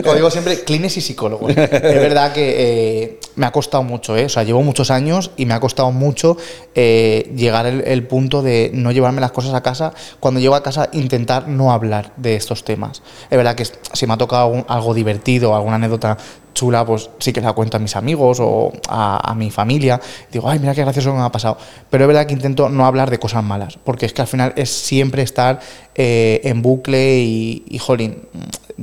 Como 0.02 0.14
digo 0.14 0.30
siempre, 0.30 0.62
clines 0.64 0.96
y 0.96 1.00
psicólogos. 1.00 1.50
Es 1.50 1.58
verdad 1.58 2.32
que 2.32 2.54
eh, 2.58 3.20
me 3.36 3.46
ha 3.46 3.52
costado 3.52 3.82
mucho, 3.82 4.16
¿eh? 4.16 4.26
O 4.26 4.28
sea, 4.28 4.42
llevo 4.42 4.62
muchos 4.62 4.90
años 4.90 5.30
y 5.36 5.46
me 5.46 5.54
ha 5.54 5.60
costado 5.60 5.90
mucho 5.92 6.36
eh, 6.74 7.32
llegar 7.36 7.66
el, 7.66 8.06
punto 8.06 8.42
de 8.42 8.70
no 8.74 8.92
llevarme 8.92 9.20
las 9.20 9.32
cosas 9.32 9.54
a 9.54 9.62
casa. 9.62 9.92
Cuando 10.20 10.40
llego 10.40 10.54
a 10.54 10.62
casa, 10.62 10.88
intentar 10.92 11.48
no 11.48 11.72
hablar 11.72 12.12
de 12.16 12.36
estos 12.36 12.64
temas. 12.64 13.02
Es 13.30 13.36
verdad 13.36 13.54
que 13.54 13.64
si 13.64 14.06
me 14.06 14.14
ha 14.14 14.18
tocado 14.18 14.64
algo 14.68 14.94
divertido, 14.94 15.54
alguna 15.54 15.76
anécdota 15.76 16.16
chula, 16.54 16.86
pues 16.86 17.10
sí 17.18 17.32
que 17.32 17.40
la 17.40 17.52
cuento 17.52 17.76
a 17.76 17.80
mis 17.80 17.94
amigos 17.96 18.38
o 18.40 18.72
a, 18.88 19.34
mi 19.36 19.50
familia. 19.50 20.00
Digo, 20.32 20.48
ay, 20.48 20.58
mira 20.58 20.74
qué 20.74 20.82
gracioso 20.82 21.10
que 21.10 21.18
me 21.18 21.24
ha 21.24 21.32
pasado. 21.32 21.58
Pero 21.90 22.04
es 22.04 22.08
verdad 22.08 22.26
que 22.26 22.32
intento 22.32 22.68
no 22.68 22.86
hablar 22.86 23.10
de 23.10 23.18
cosas 23.18 23.44
malas, 23.44 23.78
porque 23.82 24.06
es 24.06 24.12
que 24.12 24.22
al 24.22 24.28
final 24.28 24.52
es 24.56 24.70
siempre 24.70 25.22
estar 25.22 25.60
eh, 25.94 26.40
en 26.44 26.62
bucle 26.62 27.18
y, 27.18 27.78
jolín, 27.78 28.22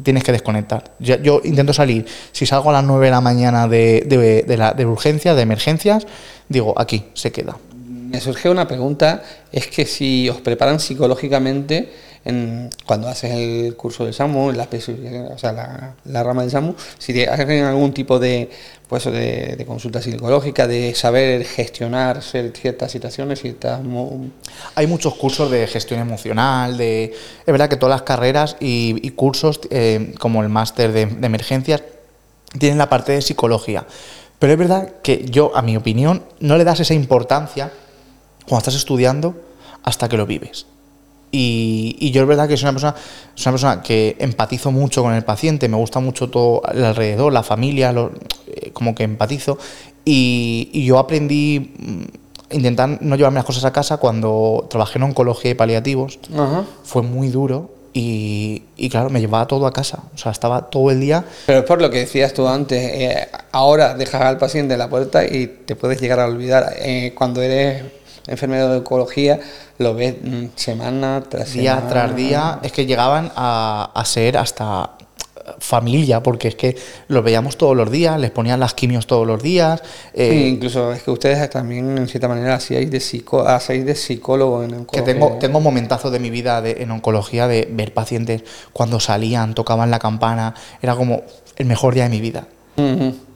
tienes 0.04 0.24
que 0.24 0.32
desconectar. 0.32 0.92
Yo, 1.00 1.42
intento 1.44 1.74
salir, 1.74 2.06
si 2.32 2.46
salgo 2.46 2.70
a 2.70 2.74
las 2.74 2.84
9 2.84 3.06
de 3.06 3.12
la 3.12 3.22
mañana 3.22 3.68
de, 3.68 4.44
de, 4.46 4.58
la, 4.58 4.74
de 4.74 4.86
urgencias, 4.86 5.36
de 5.36 5.42
emergencias, 5.42 6.06
digo, 6.50 6.74
aquí 6.78 7.06
se 7.14 7.32
queda. 7.32 7.58
Me 7.74 8.20
surge 8.20 8.50
una 8.50 8.68
pregunta, 8.68 9.24
es 9.54 9.68
que 9.68 9.86
si 9.86 10.28
os 10.28 10.42
preparan 10.42 10.82
psicológicamente 10.82 11.90
cuando 12.86 13.08
haces 13.08 13.32
el 13.32 13.76
curso 13.76 14.06
del 14.06 14.14
SAMU, 14.14 14.52
la, 14.52 14.68
o 15.34 15.38
sea, 15.38 15.96
la, 16.06 16.24
rama 16.24 16.44
del 16.44 16.52
SAMU, 16.52 16.76
si 17.00 17.14
te 17.14 17.28
hacen 17.28 17.64
algún 17.64 17.94
tipo 17.94 18.20
de, 18.20 18.50
pues, 18.88 19.06
de, 19.06 19.56
de 19.58 19.66
consulta 19.66 20.02
psicológica, 20.02 20.68
de 20.68 20.94
saber 20.94 21.44
gestionar 21.46 22.20
cier- 22.20 22.54
ciertas 22.56 22.92
situaciones, 22.92 23.42
ciertas... 23.42 23.82
Hay 24.76 24.86
muchos 24.86 25.16
cursos 25.16 25.50
de 25.50 25.66
gestión 25.66 26.00
emocional, 26.00 26.78
de... 26.78 27.06
Es 27.06 27.46
verdad 27.46 27.70
que 27.70 27.78
todas 27.78 27.96
las 27.96 28.04
carreras 28.04 28.56
y, 28.60 28.96
y 29.02 29.10
cursos, 29.12 29.60
eh, 29.72 30.14
como 30.20 30.44
el 30.44 30.50
máster 30.50 30.92
de, 30.92 31.08
de 31.08 31.26
emergencias, 31.26 31.84
tienen 32.60 32.78
la 32.78 32.90
parte 32.90 33.14
de 33.14 33.22
psicología. 33.22 33.88
Pero 34.38 34.54
es 34.54 34.60
verdad 34.60 34.94
que 35.02 35.26
yo, 35.30 35.56
a 35.56 35.62
mi 35.62 35.76
opinión, 35.78 36.24
no 36.40 36.58
le 36.58 36.64
das 36.66 36.80
esa 36.82 36.94
importancia 36.94 37.72
cuando 38.48 38.60
estás 38.60 38.76
estudiando 38.76 39.42
hasta 39.84 40.08
que 40.10 40.18
lo 40.18 40.26
vives. 40.26 40.68
Y, 41.32 41.96
y 42.00 42.12
yo 42.12 42.24
es 42.24 42.28
verdad 42.28 42.48
que 42.48 42.58
soy 42.58 42.66
una 42.66 42.74
persona, 42.74 42.96
soy 43.36 43.50
una 43.50 43.54
persona 43.54 43.82
que 43.82 44.18
empatizo 44.20 44.72
mucho 44.72 45.02
con 45.02 45.14
el 45.14 45.24
paciente, 45.24 45.70
me 45.70 45.78
gusta 45.78 46.00
mucho 46.00 46.30
todo 46.30 46.62
el 46.74 46.84
alrededor, 46.84 47.32
la 47.32 47.44
familia, 47.44 47.92
lo- 47.94 48.12
eh, 48.48 48.72
como 48.74 48.94
que 48.94 49.04
empatizo. 49.04 49.58
Y, 50.04 50.70
y 50.74 50.84
yo 50.86 51.00
aprendí 51.00 51.74
mm, 51.78 52.02
a 52.52 52.56
intentar 52.56 52.98
no 53.02 53.16
llevarme 53.16 53.38
las 53.38 53.46
cosas 53.46 53.64
a 53.66 53.72
casa 53.72 53.98
cuando 53.98 54.68
trabajé 54.70 54.98
en 55.00 55.04
oncología 55.04 55.52
y 55.52 55.54
paliativos. 55.54 56.20
Ajá. 56.34 56.66
Fue 56.84 57.02
muy 57.02 57.30
duro 57.30 57.70
y, 57.94 58.64
y 58.76 58.90
claro, 58.90 59.10
me 59.10 59.20
llevaba 59.22 59.48
todo 59.48 59.68
a 59.68 59.72
casa. 59.72 60.04
O 60.14 60.18
sea, 60.18 60.32
estaba 60.34 60.70
todo 60.70 60.92
el 60.92 61.00
día 61.00 61.24
Pero 61.46 61.60
es 61.60 61.66
por 61.66 61.82
lo 61.82 61.90
que 61.90 62.00
decías 62.00 62.34
tú 62.34 62.48
antes, 62.48 62.78
eh, 62.94 63.28
ahora 63.54 63.94
dejas 63.94 64.22
al 64.24 64.38
paciente 64.38 64.74
en 64.74 64.80
la 64.80 64.90
puerta 64.90 65.24
y 65.26 65.48
te 65.66 65.76
puedes 65.78 66.02
llegar 66.02 66.20
a 66.20 66.26
olvidar. 66.26 66.74
Eh, 66.80 67.14
cuando 67.18 67.42
eres 67.42 67.84
enfermero 68.28 68.70
de 68.70 68.78
oncología, 68.78 69.40
lo 69.78 69.94
ves 69.94 70.16
mm, 70.22 70.46
semana 70.56 71.24
tras 71.28 71.54
día 71.54 71.76
semana. 71.76 71.90
tras 71.90 72.16
día, 72.16 72.60
es 72.64 72.72
que 72.72 72.86
llegaban 72.86 73.32
a, 73.36 73.92
a 73.94 74.06
ser 74.06 74.38
hasta 74.38 74.92
familia, 75.60 76.22
porque 76.24 76.48
es 76.50 76.56
que 76.56 76.78
los 77.08 77.24
veíamos 77.24 77.58
todos 77.58 77.76
los 77.76 77.90
días, 77.92 78.20
les 78.20 78.32
ponían 78.32 78.60
las 78.60 78.74
quimios 78.74 79.08
todos 79.08 79.26
los 79.28 79.42
días. 79.42 79.82
eh, 80.14 80.30
Sí, 80.32 80.46
incluso 80.48 80.94
es 80.94 81.02
que 81.04 81.12
ustedes 81.12 81.50
también, 81.50 81.98
en 81.98 82.08
cierta 82.08 82.28
manera, 82.28 82.56
hacíais 82.56 82.90
de, 82.92 83.00
psico, 83.00 83.42
hacéis 83.42 83.86
de 83.86 83.96
psicólogo 83.96 84.64
en 84.64 84.70
que 84.70 84.76
oncología. 84.78 85.14
tengo, 85.14 85.38
tengo 85.40 85.60
momentazos 85.60 86.12
de 86.12 86.20
mi 86.20 86.30
vida 86.30 86.62
de- 86.62 86.78
en 86.84 86.92
oncología 86.92 87.48
de 87.48 87.68
ver 87.72 87.94
pacientes 87.94 88.44
cuando 88.72 89.00
salían, 89.00 89.54
tocaban 89.56 89.90
la 89.92 90.00
campana, 90.00 90.54
era 90.82 90.96
como 90.96 91.24
el 91.58 91.66
mejor 91.66 91.96
día 91.96 92.04
de 92.04 92.10
mi 92.10 92.22
vida. 92.22 92.48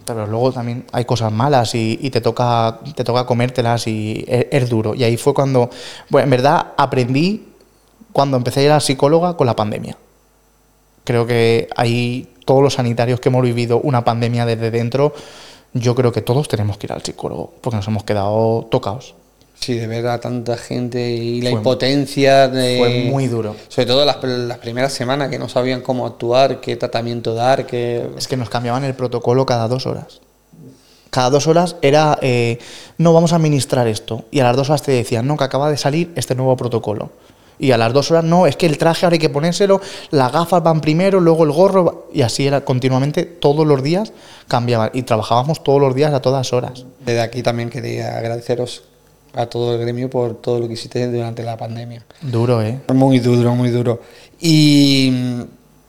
Pero 0.06 0.28
luego 0.28 0.52
también 0.52 0.86
hay 0.92 1.06
cosas 1.06 1.32
malas 1.32 1.74
y, 1.76 1.98
y 2.02 2.10
te 2.12 2.22
toca 2.22 2.80
te 2.96 3.04
toca 3.04 3.26
comértelas 3.26 3.88
y 3.88 4.24
es, 4.28 4.46
es 4.52 4.70
duro. 4.70 4.94
Y 4.96 5.04
ahí 5.04 5.18
fue 5.18 5.34
cuando, 5.34 5.70
bueno, 6.10 6.26
en 6.26 6.30
verdad 6.30 6.74
aprendí 6.78 7.48
cuando 8.14 8.38
empecé 8.38 8.62
a 8.62 8.64
ir 8.64 8.72
a 8.72 8.76
la 8.76 8.80
psicóloga 8.80 9.36
con 9.36 9.48
la 9.48 9.56
pandemia. 9.56 9.98
Creo 11.04 11.28
que 11.28 11.68
ahí 11.76 12.34
todos 12.46 12.64
los 12.64 12.76
sanitarios 12.76 13.20
que 13.20 13.30
hemos 13.30 13.44
vivido 13.44 13.80
una 13.80 14.06
pandemia 14.06 14.46
desde 14.46 14.72
dentro, 14.72 15.14
yo 15.74 15.96
creo 15.96 16.12
que 16.12 16.22
todos 16.22 16.48
tenemos 16.48 16.78
que 16.78 16.88
ir 16.88 16.94
al 16.94 17.04
psicólogo 17.04 17.54
porque 17.62 17.76
nos 17.76 17.88
hemos 17.88 18.04
quedado 18.04 18.68
tocados. 18.72 19.16
Sí, 19.60 19.74
de 19.76 19.88
ver 19.88 20.06
a 20.08 20.20
tanta 20.20 20.58
gente 20.58 21.12
y 21.12 21.42
la 21.42 21.50
Fue- 21.52 21.60
impotencia 21.60 22.48
de... 22.48 22.78
Fue 22.78 23.10
muy 23.12 23.28
duro. 23.28 23.56
Sobre 23.68 23.88
todo 23.88 24.06
las, 24.06 24.22
las 24.24 24.58
primeras 24.60 24.94
semanas 24.94 25.30
que 25.30 25.40
no 25.40 25.50
sabían 25.50 25.82
cómo 25.82 26.06
actuar, 26.06 26.60
qué 26.62 26.76
tratamiento 26.76 27.34
dar, 27.34 27.66
qué... 27.66 28.08
Es 28.18 28.28
que 28.28 28.38
nos 28.38 28.50
cambiaban 28.50 28.84
el 28.84 28.94
protocolo 28.94 29.46
cada 29.46 29.68
dos 29.68 29.88
horas. 29.88 30.22
Cada 31.10 31.30
dos 31.30 31.48
horas 31.48 31.78
era, 31.82 32.20
eh, 32.22 32.60
no, 32.98 33.14
vamos 33.14 33.32
a 33.34 33.38
administrar 33.38 33.88
esto. 33.88 34.26
Y 34.32 34.42
a 34.42 34.44
las 34.44 34.56
dos 34.58 34.70
horas 34.70 34.82
te 34.84 34.92
decían, 34.92 35.26
no, 35.26 35.38
que 35.38 35.46
acaba 35.46 35.70
de 35.72 35.78
salir 35.78 36.12
este 36.16 36.36
nuevo 36.36 36.56
protocolo. 36.58 37.10
Y 37.58 37.72
a 37.72 37.78
las 37.78 37.94
dos 37.94 38.12
horas, 38.12 38.26
no, 38.26 38.48
es 38.48 38.58
que 38.58 38.66
el 38.66 38.78
traje 38.78 39.06
ahora 39.06 39.14
hay 39.14 39.20
que 39.20 39.30
ponérselo, 39.30 39.80
las 40.12 40.30
gafas 40.34 40.62
van 40.62 40.82
primero, 40.82 41.22
luego 41.22 41.46
el 41.46 41.54
gorro, 41.54 41.86
va-". 41.86 41.96
y 42.14 42.22
así 42.22 42.46
era 42.46 42.66
continuamente, 42.66 43.24
todos 43.24 43.66
los 43.66 43.82
días 43.82 44.12
cambiaban. 44.50 44.90
Y 44.94 45.04
trabajábamos 45.04 45.64
todos 45.64 45.80
los 45.80 45.96
días 45.96 46.14
a 46.14 46.22
todas 46.22 46.52
horas. 46.52 46.86
Desde 47.06 47.22
aquí 47.22 47.42
también 47.42 47.70
quería 47.70 48.18
agradeceros 48.18 48.84
a 49.36 49.46
todo 49.48 49.76
el 49.76 49.82
gremio 49.82 50.10
por 50.10 50.42
todo 50.42 50.60
lo 50.60 50.68
que 50.68 50.74
hiciste 50.74 51.08
durante 51.12 51.44
la 51.44 51.58
pandemia. 51.58 52.04
Duro, 52.22 52.62
¿eh? 52.62 52.80
Muy 52.94 53.20
duro, 53.20 53.54
muy 53.54 53.70
duro. 53.70 54.02
¿Y 54.40 55.10
mm, 55.12 55.42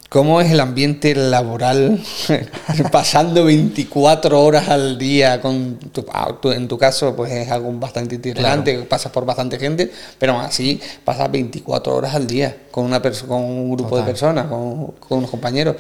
cómo 0.09 0.41
es 0.41 0.51
el 0.51 0.61
ambiente 0.61 1.15
laboral 1.15 2.01
pasando 2.93 3.45
24 3.45 4.43
horas 4.43 4.69
al 4.69 4.99
día 4.99 5.41
con 5.41 5.79
tu, 5.79 6.05
ah, 6.13 6.35
en 6.45 6.69
tu 6.69 6.79
caso 6.79 7.15
pues 7.15 7.33
es 7.33 7.51
algo 7.51 7.73
bastante 7.73 8.17
itinerante, 8.17 8.79
pasas 8.81 9.13
por 9.13 9.25
bastante 9.25 9.59
gente, 9.59 9.91
pero 10.19 10.35
aún 10.35 10.43
así 10.43 10.81
pasas 11.05 11.31
24 11.31 11.95
horas 11.95 12.15
al 12.15 12.27
día 12.27 12.57
con 12.71 12.85
una 12.85 13.01
con 13.01 13.43
un 13.43 13.71
grupo 13.73 13.91
Total. 13.91 14.05
de 14.05 14.11
personas, 14.11 14.47
con, 14.47 14.87
con 14.93 15.19
unos 15.19 15.31
compañeros. 15.31 15.77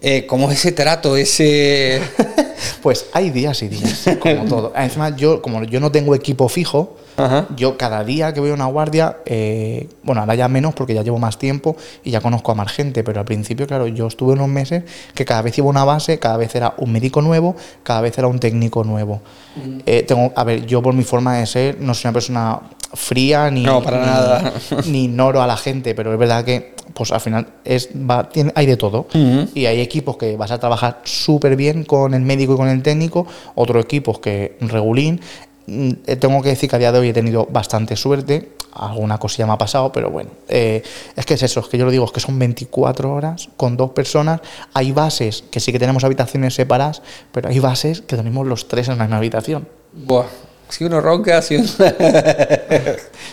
Eh, 0.00 0.26
¿Cómo 0.26 0.50
es 0.50 0.58
ese 0.58 0.72
trato, 0.72 1.16
ese 1.16 2.00
Pues 2.82 3.06
hay 3.12 3.30
días 3.30 3.62
y 3.62 3.68
días, 3.68 4.04
como 4.20 4.44
todo. 4.44 4.72
Encima, 4.76 5.14
yo, 5.16 5.42
como 5.42 5.62
yo 5.64 5.80
no 5.80 5.90
tengo 5.92 6.14
equipo 6.14 6.48
fijo, 6.48 6.96
Ajá. 7.16 7.46
yo 7.56 7.76
cada 7.76 8.04
día 8.04 8.32
que 8.32 8.40
voy 8.40 8.50
a 8.50 8.54
una 8.54 8.66
guardia, 8.66 9.18
eh, 9.26 9.88
bueno, 10.02 10.20
ahora 10.20 10.34
ya 10.34 10.48
menos 10.48 10.74
porque 10.74 10.94
ya 10.94 11.02
llevo 11.02 11.18
más 11.18 11.38
tiempo 11.38 11.76
y 12.04 12.10
ya 12.12 12.20
conozco 12.20 12.52
a 12.52 12.54
más 12.54 12.72
gente, 12.72 13.02
pero 13.04 13.20
al 13.20 13.26
principio, 13.26 13.66
claro, 13.66 13.86
yo 13.88 14.06
estuve 14.06 14.32
unos 14.34 14.48
meses 14.48 14.84
que 15.14 15.24
cada 15.24 15.42
vez 15.42 15.56
iba 15.58 15.66
a 15.66 15.70
una 15.70 15.84
base, 15.84 16.18
cada 16.18 16.36
vez 16.36 16.54
era 16.54 16.74
un 16.78 16.92
médico 16.92 17.20
nuevo, 17.22 17.56
cada 17.82 18.00
vez 18.00 18.16
era 18.18 18.28
un 18.28 18.38
técnico 18.40 18.84
nuevo. 18.84 19.20
Eh, 19.86 20.02
tengo, 20.06 20.32
a 20.36 20.44
ver, 20.44 20.66
yo 20.66 20.82
por 20.82 20.94
mi 20.94 21.02
forma 21.04 21.36
de 21.38 21.46
ser, 21.46 21.80
no 21.80 21.94
soy 21.94 22.08
una 22.08 22.12
persona 22.12 22.60
fría 22.94 23.50
ni, 23.50 23.62
No, 23.64 23.82
para 23.82 23.98
ni- 24.00 24.06
nada. 24.06 24.52
ni 24.86 25.04
ignoro 25.04 25.42
a 25.42 25.46
la 25.46 25.56
gente, 25.56 25.94
pero 25.94 26.12
es 26.12 26.18
verdad 26.18 26.44
que 26.44 26.74
pues 26.98 27.12
al 27.12 27.20
final 27.20 27.46
es, 27.64 27.90
va, 27.94 28.28
tiene, 28.28 28.50
hay 28.56 28.66
de 28.66 28.76
todo. 28.76 29.06
Y 29.54 29.66
hay 29.66 29.80
equipos 29.80 30.16
que 30.16 30.36
vas 30.36 30.50
a 30.50 30.58
trabajar 30.58 31.00
súper 31.04 31.54
bien 31.54 31.84
con 31.84 32.12
el 32.12 32.22
médico 32.22 32.54
y 32.54 32.56
con 32.56 32.68
el 32.68 32.82
técnico, 32.82 33.24
otros 33.54 33.84
equipos 33.84 34.18
que 34.18 34.56
regulín. 34.60 35.20
Mm, 35.68 35.90
eh, 36.06 36.16
Tengo 36.16 36.42
que 36.42 36.48
decir 36.48 36.68
que 36.68 36.74
a 36.74 36.78
día 36.80 36.90
de 36.90 36.98
hoy 36.98 37.10
he 37.10 37.12
tenido 37.12 37.46
bastante 37.48 37.94
suerte, 37.94 38.50
alguna 38.72 39.18
cosilla 39.18 39.46
me 39.46 39.52
ha 39.52 39.58
pasado, 39.58 39.92
pero 39.92 40.10
bueno, 40.10 40.30
eh, 40.48 40.82
es 41.14 41.24
que 41.24 41.34
es 41.34 41.42
eso, 41.44 41.60
es 41.60 41.68
que 41.68 41.78
yo 41.78 41.84
lo 41.84 41.92
digo, 41.92 42.04
es 42.04 42.10
que 42.10 42.20
son 42.20 42.36
24 42.36 43.12
horas 43.12 43.48
con 43.56 43.76
dos 43.76 43.90
personas, 43.90 44.40
hay 44.74 44.90
bases 44.90 45.44
que 45.52 45.60
sí 45.60 45.70
que 45.70 45.78
tenemos 45.78 46.02
habitaciones 46.02 46.54
separadas, 46.54 47.02
pero 47.30 47.48
hay 47.48 47.60
bases 47.60 48.00
que 48.00 48.16
tenemos 48.16 48.44
los 48.44 48.66
tres 48.66 48.88
en 48.88 48.98
la 48.98 49.04
misma 49.04 49.18
habitación. 49.18 49.68
Buah. 49.92 50.26
Si 50.68 50.84
uno 50.84 51.00
ronca, 51.00 51.40
si 51.42 51.56
uno... 51.56 51.66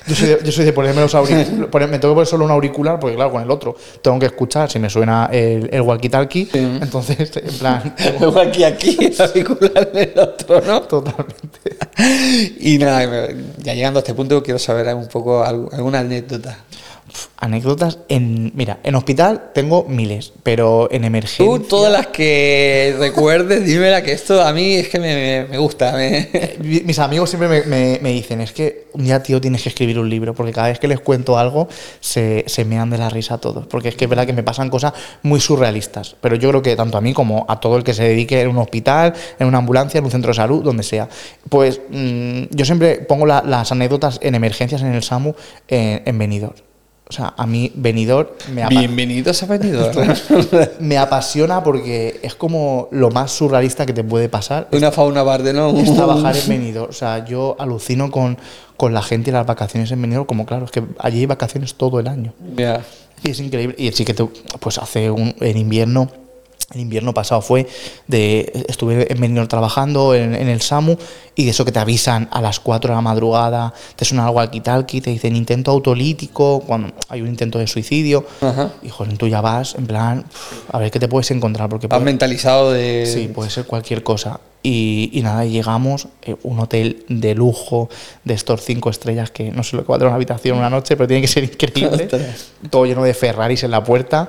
Yo 0.08 0.14
soy 0.16 0.28
de, 0.28 0.40
yo 0.44 0.52
soy 0.52 0.66
de 0.66 0.74
ponerme 0.74 1.02
los 1.02 1.16
auriculares, 1.16 1.50
me 1.90 1.98
tengo 1.98 2.14
que 2.14 2.16
poner 2.18 2.28
solo 2.28 2.46
un 2.46 2.52
auricular, 2.52 3.00
porque 3.00 3.16
claro, 3.16 3.32
con 3.32 3.42
el 3.42 3.50
otro 3.50 3.76
tengo 4.04 4.20
que 4.20 4.28
escuchar 4.28 4.70
si 4.70 4.78
me 4.78 4.88
suena 4.88 5.30
el, 5.32 5.68
el 5.74 5.82
walkie-talkie, 5.82 6.48
Sí. 6.52 6.60
entonces, 6.82 7.32
en 7.38 7.58
plan, 7.58 7.96
Luego 8.20 8.40
aquí, 8.42 8.64
aquí, 8.64 8.98
el 9.02 9.20
auricular 9.20 9.90
en 9.94 10.10
el 10.14 10.20
otro, 10.20 10.62
¿no? 10.62 10.82
totalmente. 10.84 11.78
Y 12.60 12.78
nada, 12.78 13.30
ya 13.58 13.74
llegando 13.74 13.98
a 14.00 14.02
este 14.02 14.14
punto 14.14 14.44
quiero 14.44 14.60
saber 14.60 14.94
un 14.94 15.08
poco 15.08 15.44
alguna 15.44 16.00
anécdota. 16.00 16.56
Anécdotas 17.38 18.00
en. 18.10 18.52
Mira, 18.56 18.80
en 18.84 18.96
hospital 18.96 19.52
tengo 19.54 19.84
miles, 19.88 20.34
pero 20.44 20.88
en 20.92 21.04
emergencia. 21.04 21.46
Tú, 21.46 21.60
todas 21.60 21.92
las 21.92 22.08
que 22.08 22.96
recuerdes, 22.98 23.66
dímela 23.66 24.02
que 24.04 24.12
esto 24.14 24.42
a 24.42 24.52
mí 24.54 24.76
es 24.76 24.90
que 24.90 25.00
me, 25.00 25.14
me- 25.16 25.48
me 25.50 25.58
gusta. 25.58 25.92
me- 25.94 26.30
Mi- 26.60 26.82
Mis 26.82 27.00
amigos 27.00 27.30
siempre 27.30 27.64
me, 27.66 28.10
dicen, 28.12 28.42
es 28.42 28.52
que 28.52 28.88
un 28.94 29.04
día, 29.04 29.22
tío, 29.22 29.40
tienes 29.42 29.62
que 29.64 29.70
escribir 29.70 30.00
un 30.00 30.10
libro, 30.10 30.34
porque 30.34 30.52
cada 30.52 30.68
vez 30.70 30.80
que 30.80 30.88
les 30.88 31.00
cuento 31.00 31.38
algo, 31.38 31.68
se, 32.00 32.44
se 32.48 32.64
mean 32.66 32.90
de 32.90 32.98
la 32.98 33.10
risa 33.10 33.36
a 33.36 33.38
todos. 33.40 33.68
Porque 33.68 33.90
es 33.90 33.96
que 33.96 34.06
es 34.06 34.10
verdad 34.10 34.26
que 34.26 34.34
me 34.34 34.44
pasan 34.44 34.70
cosas 34.70 34.94
muy 35.24 35.40
surrealistas. 35.40 36.16
Pero 36.22 36.36
yo 36.36 36.50
creo 36.50 36.62
que 36.62 36.76
tanto 36.76 36.98
a 36.98 37.02
mí 37.02 37.14
como 37.14 37.46
a 37.50 37.60
todo 37.60 37.78
el 37.78 37.84
que 37.84 37.94
se 37.94 38.04
dedique 38.04 38.40
en 38.42 38.48
un 38.50 38.58
hospital, 38.58 39.14
en 39.40 39.48
una 39.48 39.58
ambulancia, 39.60 39.98
en 40.00 40.06
un 40.06 40.12
centro 40.12 40.30
de 40.30 40.36
salud, 40.36 40.64
donde 40.64 40.84
sea. 40.84 41.10
Pues 41.50 41.82
mm, 41.90 42.44
yo 42.52 42.66
siempre 42.66 42.96
pongo 43.00 43.26
la- 43.26 43.44
las 43.46 43.72
anécdotas 43.72 44.20
en 44.22 44.36
emergencias 44.36 44.82
en 44.82 44.94
el 44.94 45.04
SAMU 45.04 45.34
en, 45.68 46.02
en 46.06 46.18
Benidorm. 46.18 46.56
O 47.08 47.12
sea, 47.14 47.36
a 47.38 47.46
mí 47.46 47.72
Benidorm 47.76 48.30
me 48.52 48.64
apa- 48.64 48.70
Bienvenidos 48.80 49.44
a 49.44 49.46
Benidorm. 49.46 50.08
me 50.80 50.98
apasiona 50.98 51.64
porque 51.64 52.20
es 52.24 52.34
como 52.34 52.88
lo 52.92 53.12
más 53.12 53.32
surrealista 53.32 53.86
que 53.86 53.94
te 53.94 54.04
puede 54.04 54.28
pasar. 54.28 54.68
Una 54.72 54.92
fauna 54.92 55.22
barde, 55.22 55.54
¿no? 55.54 55.70
Es 55.78 55.94
trabajar 55.94 56.36
en 56.36 56.48
Benidorm. 56.50 56.90
O 56.90 56.94
sea, 56.94 57.24
yo 57.24 57.56
alucino 57.60 58.10
con, 58.10 58.38
con 58.76 58.94
la 58.96 59.04
gente 59.04 59.30
y 59.30 59.34
las 59.34 59.46
vacaciones 59.46 59.92
en 59.92 60.02
Benidorm, 60.02 60.26
como 60.26 60.48
claro, 60.48 60.66
es 60.66 60.72
que 60.72 60.84
allí 60.98 61.20
hay 61.20 61.26
vacaciones 61.28 61.76
todo 61.76 62.00
el 62.00 62.08
año. 62.08 62.34
Ya. 62.58 62.82
Y 63.24 63.30
es 63.30 63.40
increíble. 63.40 63.76
Y 63.78 63.92
sí 63.92 64.04
que 64.04 64.16
tú, 64.16 64.32
pues 64.60 64.80
hace 64.80 65.12
un, 65.12 65.36
en 65.42 65.58
invierno, 65.58 66.10
el 66.76 66.82
invierno 66.82 67.14
pasado 67.14 67.42
fue 67.42 67.66
de, 68.08 68.52
estuve 68.68 69.12
en 69.12 69.20
Benidorm 69.20 69.48
trabajando 69.48 70.14
en, 70.14 70.36
en 70.36 70.48
el 70.50 70.62
SAMU 70.62 70.98
y 71.34 71.46
de 71.46 71.52
eso 71.52 71.66
que 71.66 71.72
te 71.72 71.80
avisan 71.80 72.28
a 72.32 72.42
las 72.42 72.60
4 72.60 72.90
de 72.90 72.96
la 72.96 73.02
madrugada, 73.02 73.74
te 73.96 74.06
suena 74.06 74.26
algo 74.26 74.40
al 74.40 74.52
talkie 74.62 75.02
te 75.02 75.10
dicen 75.10 75.36
intento 75.36 75.72
autolítico, 75.72 76.62
cuando 76.66 76.92
hay 77.10 77.22
un 77.22 77.28
intento 77.28 77.60
de 77.60 77.68
suicidio. 77.68 78.26
Ajá. 78.42 78.72
Y 78.84 78.90
joder, 78.90 79.18
tú 79.18 79.28
ya 79.28 79.42
vas 79.42 79.76
en 79.76 79.88
plan, 79.88 80.26
a 80.72 80.78
ver 80.80 80.92
qué 80.92 81.00
te 81.00 81.08
puedes 81.08 81.32
encontrar, 81.32 81.68
porque 81.70 81.88
Has 81.88 81.90
puede- 81.90 82.06
mentalizado 82.06 82.72
de. 82.72 83.06
Sí, 83.06 83.28
puede 83.28 83.50
ser 83.50 83.66
cualquier 83.66 84.04
cosa. 84.04 84.40
Y, 84.64 85.12
y 85.14 85.22
nada, 85.22 85.46
llegamos, 85.46 86.08
eh, 86.24 86.36
un 86.42 86.60
hotel 86.60 87.06
de 87.08 87.36
lujo, 87.36 87.88
de 88.24 88.34
estos 88.34 88.62
cinco 88.64 88.90
estrellas 88.90 89.30
que 89.30 89.52
no 89.52 89.62
sé 89.64 89.76
lo 89.76 89.86
que 89.86 89.92
vale 89.92 90.06
una 90.06 90.16
habitación 90.16 90.58
una 90.58 90.72
noche, 90.72 90.96
pero 90.98 91.08
tiene 91.08 91.22
que 91.22 91.28
ser 91.28 91.44
increíble. 91.44 92.08
Todo 92.72 92.86
lleno 92.88 93.04
de 93.04 93.14
Ferraris 93.14 93.64
en 93.64 93.72
la 93.72 93.84
puerta. 93.84 94.28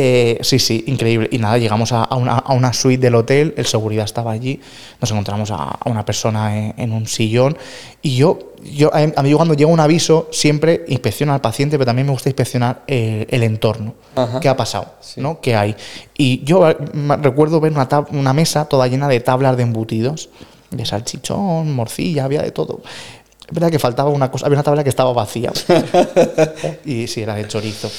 Eh, 0.00 0.38
sí, 0.42 0.60
sí, 0.60 0.84
increíble. 0.86 1.28
Y 1.32 1.38
nada, 1.38 1.58
llegamos 1.58 1.90
a, 1.90 2.04
a 2.04 2.14
una, 2.14 2.34
a 2.38 2.52
una 2.52 2.72
suite 2.72 3.00
del 3.02 3.16
hotel, 3.16 3.52
el 3.56 3.66
seguridad 3.66 4.04
estaba 4.04 4.30
allí, 4.30 4.60
nos 5.00 5.10
encontramos 5.10 5.50
a, 5.50 5.56
a 5.56 5.90
una 5.90 6.04
persona 6.04 6.56
en, 6.56 6.74
en 6.76 6.92
un 6.92 7.08
sillón. 7.08 7.58
Y 8.00 8.14
yo, 8.14 8.38
yo, 8.72 8.90
a 8.94 9.22
mí 9.24 9.32
cuando 9.32 9.54
llega 9.54 9.68
un 9.70 9.80
aviso, 9.80 10.28
siempre 10.30 10.84
inspecciono 10.86 11.34
al 11.34 11.40
paciente, 11.40 11.76
pero 11.78 11.86
también 11.86 12.06
me 12.06 12.12
gusta 12.12 12.28
inspeccionar 12.28 12.82
el 12.86 13.42
entorno. 13.42 13.94
Ajá. 14.14 14.38
¿Qué 14.38 14.48
ha 14.48 14.56
pasado? 14.56 14.86
Sí. 15.00 15.20
¿no? 15.20 15.40
¿Qué 15.40 15.56
hay? 15.56 15.74
Y 16.16 16.44
yo 16.44 16.68
eh, 16.70 16.76
recuerdo 17.20 17.58
ver 17.58 17.72
una, 17.72 17.88
tab- 17.88 18.06
una 18.12 18.32
mesa 18.32 18.66
toda 18.66 18.86
llena 18.86 19.08
de 19.08 19.18
tablas 19.18 19.56
de 19.56 19.64
embutidos, 19.64 20.28
de 20.70 20.86
salchichón, 20.86 21.74
morcilla, 21.74 22.24
había 22.24 22.42
de 22.42 22.52
todo. 22.52 22.82
Es 23.48 23.52
verdad 23.52 23.70
que 23.70 23.78
faltaba 23.80 24.10
una 24.10 24.30
cosa, 24.30 24.46
había 24.46 24.56
una 24.58 24.62
tabla 24.62 24.84
que 24.84 24.90
estaba 24.90 25.12
vacía. 25.12 25.50
y 26.84 27.08
sí, 27.08 27.22
era 27.22 27.34
de 27.34 27.48
chorizo. 27.48 27.90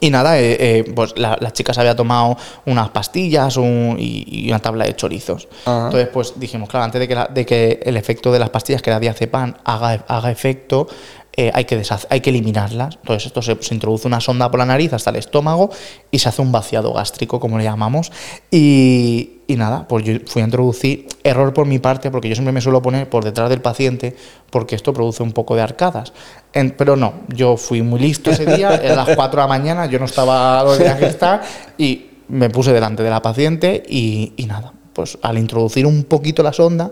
Y 0.00 0.10
nada, 0.10 0.38
eh, 0.40 0.56
eh, 0.58 0.92
pues 0.94 1.12
la, 1.18 1.36
la 1.40 1.52
chica 1.52 1.74
se 1.74 1.80
había 1.80 1.94
tomado 1.94 2.36
unas 2.66 2.88
pastillas 2.90 3.56
un- 3.58 3.96
y, 3.98 4.24
y 4.26 4.48
una 4.48 4.58
tabla 4.58 4.84
de 4.86 4.96
chorizos. 4.96 5.48
Ajá. 5.64 5.84
Entonces, 5.86 6.08
pues 6.12 6.32
dijimos, 6.36 6.68
claro, 6.68 6.84
antes 6.84 6.98
de 6.98 7.06
que, 7.06 7.14
la- 7.14 7.26
de 7.32 7.44
que 7.46 7.80
el 7.84 7.96
efecto 7.96 8.32
de 8.32 8.38
las 8.38 8.50
pastillas, 8.50 8.80
que 8.82 8.90
era 8.90 8.98
diazepam, 8.98 9.54
haga, 9.64 10.04
haga 10.08 10.30
efecto, 10.30 10.88
eh, 11.36 11.50
hay, 11.54 11.64
que 11.64 11.82
hay 12.10 12.20
que 12.20 12.30
eliminarlas. 12.30 12.96
Entonces, 12.96 13.26
esto 13.26 13.40
se, 13.42 13.56
se 13.62 13.74
introduce 13.74 14.06
una 14.06 14.20
sonda 14.20 14.50
por 14.50 14.58
la 14.58 14.66
nariz 14.66 14.92
hasta 14.92 15.10
el 15.10 15.16
estómago 15.16 15.70
y 16.10 16.18
se 16.18 16.28
hace 16.28 16.42
un 16.42 16.52
vaciado 16.52 16.92
gástrico, 16.92 17.40
como 17.40 17.56
le 17.58 17.64
llamamos. 17.64 18.12
Y, 18.50 19.40
y 19.46 19.56
nada, 19.56 19.88
pues 19.88 20.04
yo 20.04 20.14
fui 20.26 20.42
a 20.42 20.44
introducir, 20.44 21.06
error 21.24 21.52
por 21.54 21.66
mi 21.66 21.78
parte, 21.78 22.10
porque 22.10 22.28
yo 22.28 22.34
siempre 22.34 22.52
me 22.52 22.60
suelo 22.60 22.82
poner 22.82 23.08
por 23.08 23.24
detrás 23.24 23.48
del 23.50 23.60
paciente, 23.62 24.14
porque 24.50 24.74
esto 24.76 24.92
produce 24.92 25.22
un 25.22 25.32
poco 25.32 25.56
de 25.56 25.62
arcadas. 25.62 26.12
En- 26.52 26.72
pero 26.72 26.96
no, 26.96 27.14
yo 27.28 27.56
fui 27.56 27.82
muy 27.82 27.98
listo 28.00 28.30
ese 28.30 28.44
día, 28.44 28.74
eran 28.82 28.96
las 29.06 29.16
4 29.16 29.40
de 29.40 29.42
la 29.44 29.48
mañana, 29.48 29.86
yo 29.86 29.98
no 29.98 30.04
estaba 30.04 30.62
donde 30.62 30.84
tenía 30.84 30.98
que 30.98 31.06
estar 31.06 31.42
y 31.78 32.06
me 32.28 32.50
puse 32.50 32.72
delante 32.72 33.02
de 33.02 33.10
la 33.10 33.20
paciente 33.22 33.82
y, 33.88 34.32
y 34.36 34.46
nada, 34.46 34.72
pues 34.92 35.18
al 35.22 35.38
introducir 35.38 35.86
un 35.86 36.04
poquito 36.04 36.42
la 36.42 36.52
sonda, 36.52 36.90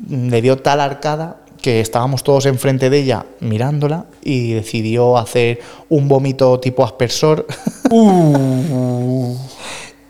mm, 0.00 0.28
le 0.28 0.42
dio 0.42 0.58
tal 0.58 0.80
arcada 0.80 1.38
que 1.60 1.80
estábamos 1.80 2.22
todos 2.22 2.46
enfrente 2.46 2.90
de 2.90 2.98
ella 3.00 3.26
mirándola 3.40 4.06
y 4.22 4.52
decidió 4.52 5.16
hacer 5.18 5.60
un 5.88 6.08
vómito 6.08 6.58
tipo 6.60 6.84
aspersor. 6.84 7.46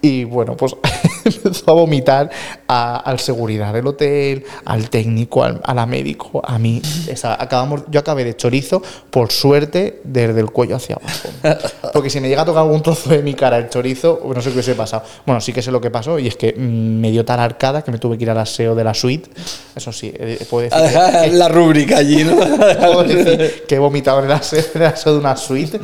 Y 0.00 0.24
bueno, 0.24 0.56
pues 0.56 0.76
empezó 1.24 1.70
a 1.70 1.74
vomitar 1.74 2.30
a- 2.68 2.96
al 2.98 3.18
seguridad 3.18 3.72
del 3.72 3.86
hotel, 3.88 4.44
al 4.64 4.90
técnico, 4.90 5.42
al, 5.42 5.60
a 5.64 5.74
la 5.74 5.86
médico, 5.86 6.40
a 6.44 6.58
mí. 6.58 6.80
Esa- 7.08 7.40
acabamos, 7.42 7.82
yo 7.90 7.98
acabé 8.00 8.24
de 8.24 8.36
chorizo, 8.36 8.80
por 9.10 9.32
suerte, 9.32 10.00
desde 10.04 10.38
el 10.40 10.50
cuello 10.50 10.76
hacia 10.76 10.96
abajo. 10.96 11.58
Porque 11.92 12.10
si 12.10 12.20
me 12.20 12.28
llega 12.28 12.42
a 12.42 12.44
tocar 12.44 12.62
algún 12.62 12.82
trozo 12.82 13.10
de 13.10 13.22
mi 13.22 13.34
cara 13.34 13.58
el 13.58 13.68
chorizo, 13.70 14.20
no 14.24 14.40
sé 14.40 14.50
qué 14.50 14.54
hubiese 14.54 14.74
pasado. 14.76 15.02
Bueno, 15.26 15.40
sí 15.40 15.52
que 15.52 15.62
sé 15.62 15.72
lo 15.72 15.80
que 15.80 15.90
pasó 15.90 16.18
y 16.18 16.28
es 16.28 16.36
que 16.36 16.52
mm, 16.56 17.00
me 17.00 17.10
dio 17.10 17.24
tal 17.24 17.40
arcada 17.40 17.82
que 17.82 17.90
me 17.90 17.98
tuve 17.98 18.16
que 18.16 18.24
ir 18.24 18.30
al 18.30 18.38
aseo 18.38 18.74
de 18.76 18.84
la 18.84 18.94
suite. 18.94 19.28
Eso 19.74 19.90
sí, 19.92 20.12
eh, 20.16 20.46
puedo 20.48 20.68
decir 20.70 20.78
que- 21.24 21.30
La 21.32 21.48
rúbrica 21.48 21.98
allí, 21.98 22.22
¿no? 22.24 22.36
Puedo 22.36 23.02
decir 23.04 23.64
que 23.66 23.74
he 23.74 23.78
vomitado 23.78 24.20
en 24.20 24.26
el 24.26 24.32
aseo, 24.32 24.62
en 24.74 24.82
el 24.82 24.88
aseo 24.88 25.12
de 25.14 25.18
una 25.18 25.36
suite. 25.36 25.80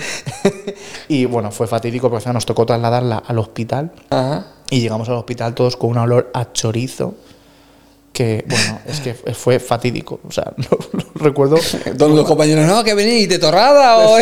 y 1.09 1.25
bueno, 1.25 1.51
fue 1.51 1.67
fatídico 1.67 2.09
porque 2.11 2.33
nos 2.33 2.47
tocó 2.47 2.65
trasladarla 2.65 3.23
al 3.27 3.39
hospital. 3.39 3.91
Ajá. 4.15 4.47
Y 4.71 4.81
llegamos 4.81 5.09
al 5.09 5.17
hospital 5.17 5.55
todos 5.55 5.77
con 5.77 5.91
un 5.91 5.99
olor 5.99 6.31
a 6.35 6.53
chorizo. 6.53 7.15
Que, 8.13 8.45
bueno, 8.47 8.79
es 8.87 9.01
que 9.01 9.15
fue 9.15 9.59
fatídico. 9.59 10.21
O 10.27 10.31
sea, 10.31 10.53
lo, 10.57 10.79
lo 10.93 11.05
recuerdo. 11.15 11.57
Todos 11.99 12.13
los 12.13 12.27
compañeros, 12.27 12.67
no, 12.67 12.83
que 12.85 12.95
venís 12.95 13.29
de 13.29 13.39
torrada 13.39 13.99
o. 13.99 14.17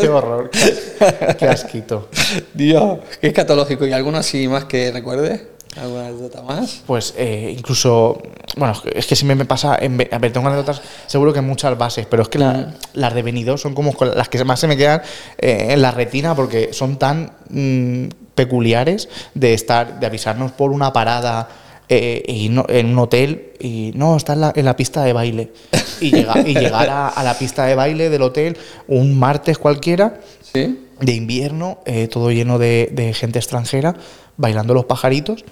Qué 0.00 0.08
horror. 0.08 0.50
Qué, 0.50 1.36
qué 1.38 1.48
asquito. 1.48 2.08
Dios, 2.54 2.98
qué 3.20 3.28
escatológico. 3.28 3.86
¿Y 3.86 3.92
alguno 3.92 4.18
así 4.18 4.46
más 4.46 4.66
que 4.66 4.92
recuerdes? 4.92 5.55
¿Alguna 5.80 6.06
anécdota 6.06 6.42
más? 6.42 6.82
Pues 6.86 7.14
eh, 7.18 7.54
incluso, 7.56 8.20
bueno, 8.56 8.74
es 8.94 9.06
que 9.06 9.14
siempre 9.16 9.34
me 9.34 9.44
pasa, 9.44 9.76
en, 9.80 10.00
a 10.10 10.18
ver, 10.18 10.32
tengo 10.32 10.46
anécdotas, 10.48 10.80
seguro 11.06 11.32
que 11.32 11.40
muchas 11.40 11.76
bases, 11.76 12.06
pero 12.06 12.22
es 12.22 12.28
que 12.28 12.38
la- 12.38 12.74
las 12.94 13.14
de 13.14 13.22
Benidorm 13.22 13.58
son 13.58 13.74
como 13.74 13.92
las 14.14 14.28
que 14.28 14.42
más 14.44 14.58
se 14.60 14.66
me 14.68 14.76
quedan 14.76 15.02
eh, 15.38 15.68
en 15.70 15.82
la 15.82 15.90
retina 15.90 16.34
porque 16.34 16.72
son 16.72 16.98
tan 16.98 17.32
mm, 17.50 18.06
peculiares 18.34 19.08
de 19.34 19.54
estar, 19.54 20.00
de 20.00 20.06
avisarnos 20.06 20.52
por 20.52 20.70
una 20.72 20.92
parada 20.92 21.48
eh, 21.88 22.22
y 22.26 22.48
no- 22.48 22.66
en 22.68 22.86
un 22.86 22.98
hotel 22.98 23.52
y 23.60 23.92
no, 23.94 24.16
está 24.16 24.32
en 24.32 24.40
la, 24.40 24.52
en 24.56 24.64
la 24.64 24.76
pista 24.76 25.02
de 25.04 25.12
baile. 25.12 25.52
Y, 25.98 26.10
llega- 26.10 26.40
y 26.46 26.52
llegar 26.52 26.90
a, 26.90 27.08
a 27.08 27.22
la 27.24 27.38
pista 27.38 27.64
de 27.64 27.74
baile 27.74 28.10
del 28.10 28.20
hotel 28.20 28.58
un 28.86 29.18
martes 29.18 29.56
cualquiera 29.56 30.20
Sí. 30.52 30.78
de 31.00 31.12
invierno, 31.14 31.78
eh, 31.86 32.06
todo 32.08 32.30
lleno 32.30 32.58
de, 32.58 32.90
de 32.92 33.14
gente 33.14 33.38
extranjera, 33.38 33.94
bailando 34.36 34.74
los 34.74 34.84
pajaritos. 34.84 35.44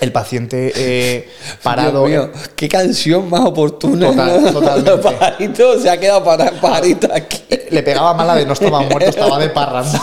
El 0.00 0.12
paciente 0.12 0.72
eh, 0.74 1.28
parado. 1.62 2.06
Dios 2.06 2.28
mío, 2.28 2.40
qué 2.56 2.68
canción 2.68 3.28
más 3.30 3.42
oportuna. 3.42 4.08
Total- 4.10 4.52
totalmente. 4.52 4.98
Pajarito 4.98 5.80
se 5.80 5.90
ha 5.90 5.98
quedado 5.98 6.24
para 6.24 6.50
pajarito 6.60 7.08
aquí. 7.12 7.38
Le 7.70 7.82
pegaba 7.82 8.12
mal 8.14 8.26
la 8.26 8.34
de 8.34 8.44
no 8.46 8.52
estaba 8.52 8.80
muerto, 8.80 9.08
estaba 9.08 9.38
de 9.38 9.48
parranda. 9.48 10.00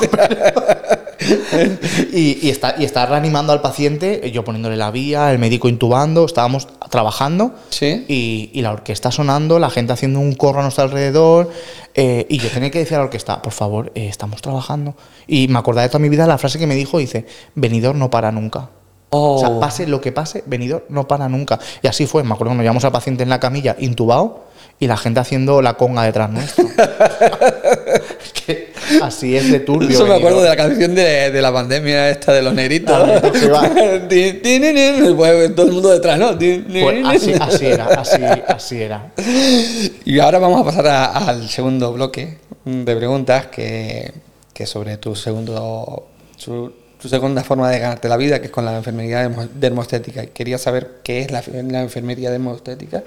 y, 2.13 2.39
y 2.47 2.49
está, 2.49 2.75
y 2.77 2.85
está 2.85 3.05
reanimando 3.05 3.53
al 3.53 3.61
paciente, 3.61 4.29
yo 4.31 4.43
poniéndole 4.43 4.77
la 4.77 4.89
vía, 4.91 5.31
el 5.31 5.37
médico 5.39 5.69
intubando, 5.69 6.25
estábamos 6.25 6.67
trabajando 6.89 7.53
Sí. 7.69 8.05
y, 8.07 8.49
y 8.53 8.61
la 8.61 8.71
orquesta 8.71 9.11
sonando, 9.11 9.59
la 9.59 9.69
gente 9.69 9.93
haciendo 9.93 10.19
un 10.19 10.33
corro 10.33 10.59
a 10.59 10.63
nuestro 10.63 10.85
alrededor. 10.85 11.51
eh, 11.93 12.25
y 12.29 12.37
yo 12.39 12.49
tenía 12.49 12.71
que 12.71 12.79
decir 12.79 12.95
a 12.95 12.99
la 12.99 13.03
orquesta, 13.05 13.41
por 13.41 13.53
favor, 13.53 13.91
eh, 13.95 14.07
estamos 14.07 14.41
trabajando. 14.41 14.95
Y 15.27 15.47
me 15.49 15.59
acordaba 15.59 15.83
de 15.83 15.89
toda 15.89 15.99
mi 15.99 16.09
vida 16.09 16.25
la 16.25 16.37
frase 16.37 16.57
que 16.57 16.67
me 16.67 16.75
dijo, 16.75 16.97
dice, 16.97 17.25
venidor 17.55 17.95
no 17.95 18.09
para 18.09 18.31
nunca. 18.31 18.69
O 19.11 19.39
sea, 19.39 19.49
Oh. 19.49 19.59
pase 19.59 19.87
lo 19.87 20.01
que 20.01 20.11
pase, 20.11 20.43
venidor 20.45 20.85
no 20.89 21.07
para 21.07 21.27
nunca. 21.29 21.59
Y 21.81 21.87
así 21.87 22.05
fue, 22.05 22.23
me 22.23 22.33
acuerdo 22.33 22.49
cuando 22.51 22.63
llevamos 22.63 22.85
al 22.85 22.91
paciente 22.91 23.23
en 23.23 23.29
la 23.29 23.39
camilla 23.39 23.75
intubado 23.79 24.45
y 24.79 24.87
la 24.87 24.97
gente 24.97 25.19
haciendo 25.19 25.61
la 25.61 25.73
conga 25.75 26.03
detrás 26.03 26.29
nuestro. 26.29 26.65
Que 28.45 28.73
así 29.01 29.35
es 29.35 29.51
de 29.51 29.59
turbio. 29.59 29.89
Eso 29.89 30.03
me 30.03 30.09
venidor. 30.09 30.17
acuerdo 30.19 30.41
de 30.43 30.49
la 30.49 30.55
canción 30.55 30.95
de, 30.95 31.31
de 31.31 31.41
la 31.41 31.51
pandemia 31.53 32.09
esta 32.09 32.33
de 32.33 32.41
los 32.41 32.53
negritos. 32.53 32.97
Que 34.09 34.33
tin, 34.43 35.15
pues, 35.15 35.55
todo 35.55 35.65
el 35.67 35.71
mundo 35.73 35.89
detrás, 35.89 36.17
¿no? 36.17 36.37
Pues 36.37 37.05
así, 37.39 37.65
era, 37.65 37.85
así, 37.85 38.21
así 38.47 38.81
era. 38.81 39.11
Y 40.05 40.19
ahora 40.19 40.39
vamos 40.39 40.61
a 40.61 40.63
pasar 40.63 40.87
a- 40.87 41.05
al 41.29 41.47
segundo 41.49 41.93
bloque 41.93 42.37
de 42.65 42.95
preguntas 42.95 43.47
que, 43.47 44.11
que 44.53 44.65
sobre 44.65 44.97
tu 44.97 45.15
segundo 45.15 46.07
su- 46.37 46.71
tu 47.01 47.07
segunda 47.09 47.43
forma 47.43 47.69
de 47.69 47.79
ganarte 47.79 48.09
la 48.09 48.17
vida, 48.17 48.39
que 48.39 48.47
es 48.47 48.51
con 48.51 48.65
la 48.65 48.75
enfermería 48.75 49.27
dermo- 49.29 49.47
dermostética. 49.53 50.25
Quería 50.27 50.57
saber 50.57 50.99
qué 51.03 51.21
es 51.21 51.31
la, 51.31 51.41
la 51.67 51.81
enfermería 51.81 52.29
dermostética. 52.31 53.03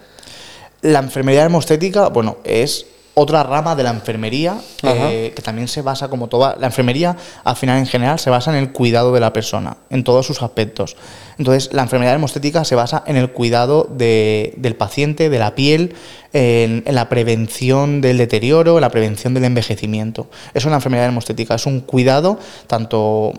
La 0.80 0.98
enfermería 1.00 1.44
hemostética, 1.44 2.08
bueno, 2.08 2.38
es 2.44 2.86
otra 3.14 3.42
rama 3.42 3.76
de 3.76 3.82
la 3.82 3.90
enfermería 3.90 4.56
eh, 4.82 5.32
que 5.36 5.42
también 5.42 5.68
se 5.68 5.82
basa 5.82 6.08
como 6.08 6.28
toda 6.28 6.56
la 6.58 6.68
enfermería 6.68 7.14
al 7.44 7.56
final 7.56 7.76
en 7.78 7.84
general 7.86 8.18
se 8.18 8.30
basa 8.30 8.50
en 8.50 8.56
el 8.56 8.72
cuidado 8.72 9.12
de 9.12 9.20
la 9.20 9.34
persona 9.34 9.76
en 9.90 10.02
todos 10.02 10.26
sus 10.26 10.40
aspectos 10.40 10.96
entonces 11.36 11.74
la 11.74 11.82
enfermería 11.82 12.14
hemostética 12.14 12.64
se 12.64 12.74
basa 12.74 13.04
en 13.06 13.16
el 13.18 13.30
cuidado 13.30 13.86
de- 13.90 14.54
del 14.56 14.76
paciente 14.76 15.28
de 15.28 15.38
la 15.38 15.54
piel 15.54 15.94
en, 16.32 16.84
en 16.86 16.94
la 16.94 17.10
prevención 17.10 18.00
del 18.00 18.16
deterioro 18.16 18.76
en 18.76 18.80
la 18.80 18.88
prevención 18.88 19.34
del 19.34 19.44
envejecimiento 19.44 20.28
eso 20.54 20.68
es 20.68 20.70
la 20.70 20.76
enfermería 20.76 21.04
hemostética 21.04 21.56
es 21.56 21.66
un 21.66 21.80
cuidado 21.80 22.38
tanto 22.66 23.34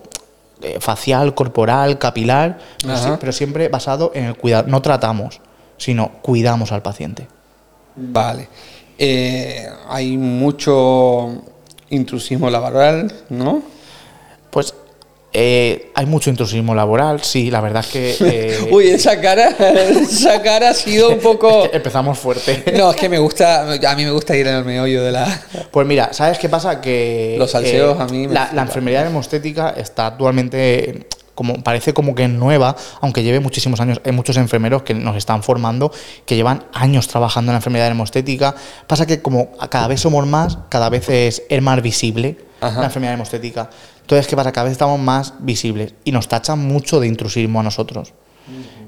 facial 0.80 1.34
corporal 1.36 1.97
capilar 1.99 2.58
pero, 2.82 2.93
Ajá. 2.93 3.04
sí- 3.04 3.17
pero 3.19 3.32
siempre 3.32 3.67
basado 3.69 4.12
en 4.15 4.26
el 4.26 4.36
cuidado 4.36 4.65
no 4.67 4.82
tratamos 4.82 5.41
sino 5.78 6.12
cuidamos 6.21 6.71
al 6.71 6.82
paciente 6.82 7.28
Vale. 7.95 8.47
Eh, 8.97 9.67
hay 9.88 10.17
mucho 10.17 11.43
intrusismo 11.89 12.49
laboral, 12.49 13.13
¿no? 13.30 13.62
Pues 14.49 14.73
eh, 15.36 15.91
hay 15.96 16.06
mucho 16.06 16.30
intrusismo 16.30 16.76
laboral, 16.76 17.24
sí, 17.24 17.50
la 17.50 17.60
verdad 17.60 17.84
es 17.84 17.91
que... 17.91 18.17
eh, 18.22 18.69
Uy, 18.72 18.89
esa 18.89 19.19
cara, 19.19 19.50
esa 19.89 20.41
cara 20.43 20.69
ha 20.69 20.74
sido 20.76 21.10
un 21.10 21.19
poco... 21.19 21.67
empezamos 21.74 22.19
fuerte. 22.19 22.63
No, 22.78 22.91
es 22.91 22.96
que 22.96 23.10
me 23.10 23.17
gusta, 23.17 23.63
a 23.74 23.96
mí 23.96 24.06
me 24.06 24.12
gusta 24.12 24.38
ir 24.38 24.46
en 24.46 24.56
el 24.56 24.65
meollo 24.65 25.04
de 25.04 25.12
la... 25.12 25.41
Pues 25.72 25.88
mira, 25.88 26.13
¿sabes 26.13 26.38
qué 26.38 26.50
pasa? 26.50 26.80
Que... 26.80 27.36
Los 27.39 27.50
salseos 27.52 28.00
a 28.00 28.06
mí 28.06 28.28
me 28.28 28.34
La, 28.34 28.52
la 28.54 28.62
enfermería 28.62 29.06
hemostética 29.06 29.72
está 29.72 30.08
actualmente... 30.08 31.08
Como, 31.34 31.63
parece 31.63 31.96
como 31.96 32.13
que 32.13 32.26
es 32.26 32.30
nueva, 32.30 32.76
aunque 33.02 33.24
lleve 33.24 33.39
muchísimos 33.39 33.82
años. 33.82 34.00
Hay 34.06 34.12
muchos 34.12 34.38
enfermeros 34.38 34.84
que 34.84 34.93
nos 34.93 35.17
están 35.17 35.41
formando, 35.41 35.91
que 36.28 36.36
llevan 36.36 36.65
años 36.74 37.08
trabajando 37.08 37.50
en 37.50 37.54
la 37.54 37.58
enfermedad 37.58 37.88
hemostética. 37.88 38.54
Pasa 38.86 39.08
que 39.08 39.19
como 39.19 39.50
cada 39.72 39.88
vez 39.88 40.00
somos 40.00 40.28
más, 40.28 40.60
cada 40.69 40.89
vez 40.89 41.10
es, 41.10 41.41
es 41.50 41.60
más 41.60 41.82
visible 41.82 42.38
Ajá. 42.62 42.82
la 42.82 42.86
enfermedad 42.86 43.15
hemostética. 43.15 43.67
Entonces, 44.04 44.28
¿qué 44.28 44.36
pasa? 44.36 44.52
Cada 44.52 44.66
vez 44.66 44.74
estamos 44.74 45.00
más 45.00 45.34
visibles 45.39 45.96
y 46.04 46.12
nos 46.12 46.28
tachan 46.28 46.60
mucho 46.60 47.00
de 47.00 47.08
intrusismo 47.08 47.62
a 47.62 47.63
nosotros. 47.63 48.13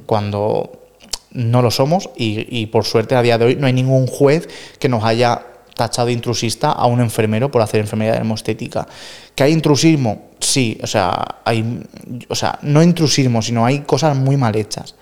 Cuando 0.05 0.83
no 1.31 1.61
lo 1.61 1.71
somos 1.71 2.09
y, 2.15 2.45
y 2.49 2.67
por 2.67 2.85
suerte 2.85 3.15
a 3.15 3.21
día 3.21 3.37
de 3.37 3.45
hoy 3.45 3.55
no 3.55 3.67
hay 3.67 3.73
ningún 3.73 4.07
juez 4.07 4.47
que 4.77 4.89
nos 4.89 5.03
haya 5.03 5.41
tachado 5.75 6.07
de 6.07 6.13
intrusista 6.13 6.71
a 6.71 6.85
un 6.85 7.01
enfermero 7.01 7.51
por 7.51 7.61
hacer 7.61 7.81
enfermedad 7.81 8.17
hemostética. 8.17 8.87
¿Que 9.35 9.43
hay 9.43 9.51
intrusismo? 9.51 10.29
Sí, 10.39 10.77
o 10.81 10.87
sea, 10.87 11.39
hay, 11.43 11.83
o 12.29 12.35
sea, 12.35 12.59
no 12.61 12.81
intrusismo, 12.81 13.41
sino 13.41 13.65
hay 13.65 13.79
cosas 13.81 14.15
muy 14.15 14.37
mal 14.37 14.55
hechas. 14.55 14.95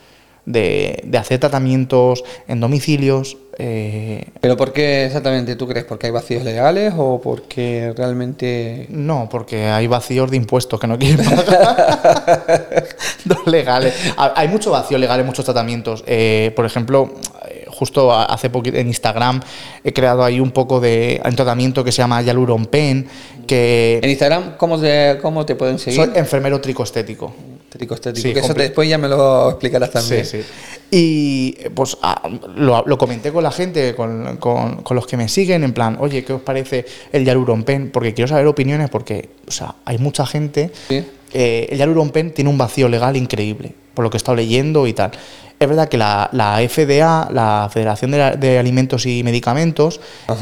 De, 0.45 1.02
de 1.06 1.17
hacer 1.17 1.39
tratamientos 1.39 2.23
en 2.47 2.60
domicilios. 2.60 3.38
Eh, 3.57 4.25
¿Pero 4.41 4.57
por 4.57 4.73
qué 4.73 5.05
exactamente 5.05 5.55
tú 5.55 5.67
crees? 5.67 5.85
¿Porque 5.85 6.07
hay 6.07 6.11
vacíos 6.11 6.43
legales 6.43 6.93
o 6.97 7.21
porque 7.21 7.93
realmente... 7.95 8.87
no, 8.89 9.27
porque 9.29 9.65
hay 9.67 9.87
vacíos 9.87 10.31
de 10.31 10.37
impuestos 10.37 10.79
que 10.79 10.87
no 10.87 10.97
quieren 10.97 11.23
pagar. 11.23 12.85
Dos 13.25 13.45
legales. 13.47 13.93
Ha- 14.17 14.33
Hay 14.35 14.47
mucho 14.47 14.71
vacío 14.71 14.97
legal 14.97 15.19
en 15.19 15.25
muchos 15.25 15.45
tratamientos. 15.45 16.03
Eh, 16.07 16.51
por 16.55 16.65
ejemplo, 16.65 17.13
eh, 17.49 17.65
justo 17.69 18.11
hace 18.13 18.49
poquito 18.49 18.77
en 18.77 18.87
Instagram 18.87 19.41
he 19.83 19.93
creado 19.93 20.23
ahí 20.23 20.39
un 20.39 20.51
poco 20.51 20.79
de 20.79 21.21
un 21.23 21.35
tratamiento 21.35 21.83
que 21.83 21.91
se 21.91 21.97
llama 22.01 22.21
Yaluron 22.21 22.65
Pen, 22.65 23.07
que 23.47 23.99
En 24.01 24.09
Instagram, 24.09 24.57
¿cómo 24.57 24.79
te, 24.79 25.19
cómo 25.21 25.45
te 25.45 25.55
pueden 25.55 25.77
seguir? 25.79 25.99
soy 26.05 26.11
enfermero 26.15 26.59
Tricostético, 27.77 28.27
Sí, 28.27 28.33
que 28.33 28.39
eso 28.39 28.53
te- 28.53 28.62
después 28.63 28.88
ya 28.88 28.97
me 28.97 29.07
lo 29.07 29.49
explicarás 29.51 29.91
también. 29.91 30.25
Sí, 30.25 30.41
sí. 30.41 30.47
Y 30.91 31.55
eh, 31.59 31.69
pues 31.73 31.97
ah, 32.01 32.29
lo, 32.55 32.83
lo 32.86 32.97
comenté 32.97 33.31
con 33.31 33.43
la 33.43 33.51
gente, 33.51 33.95
con, 33.95 34.38
con- 34.38 34.83
con 34.83 34.95
los 34.95 35.07
que 35.07 35.17
me 35.17 35.27
siguen, 35.27 35.63
en 35.63 35.73
plan, 35.73 35.97
oye, 35.99 36.23
¿qué 36.23 36.33
os 36.33 36.41
parece 36.41 36.86
el 37.12 37.25
Yaluron 37.25 37.63
Pen? 37.63 37.89
Porque 37.91 38.13
quiero 38.13 38.27
saber 38.27 38.45
opiniones, 38.47 38.89
porque, 38.89 39.29
o 39.47 39.51
sea, 39.51 39.75
hay 39.86 39.97
mucha 39.97 40.25
gente. 40.25 40.71
Sí. 40.88 41.03
Eh, 41.33 41.67
el 41.71 41.77
Yaluron 41.79 42.12
Pen 42.12 42.31
tiene 42.33 42.49
un 42.49 42.57
vacío 42.57 42.88
legal 42.88 43.17
increíble, 43.17 43.73
por 43.95 44.03
lo 44.03 44.09
que 44.12 44.17
he 44.17 44.19
estado 44.19 44.36
leyendo 44.36 44.86
y 44.86 44.93
tal. 44.93 45.12
Es 45.63 45.69
verdad 45.69 45.88
que 45.89 45.97
la, 45.97 46.30
la 46.34 46.60
FDA, 46.67 47.30
la 47.32 47.69
Federación 47.71 48.12
de, 48.12 48.17
la- 48.17 48.32
de 48.36 48.60
Alimentos 48.60 49.06
y 49.06 49.23
Medicamentos, 49.23 49.99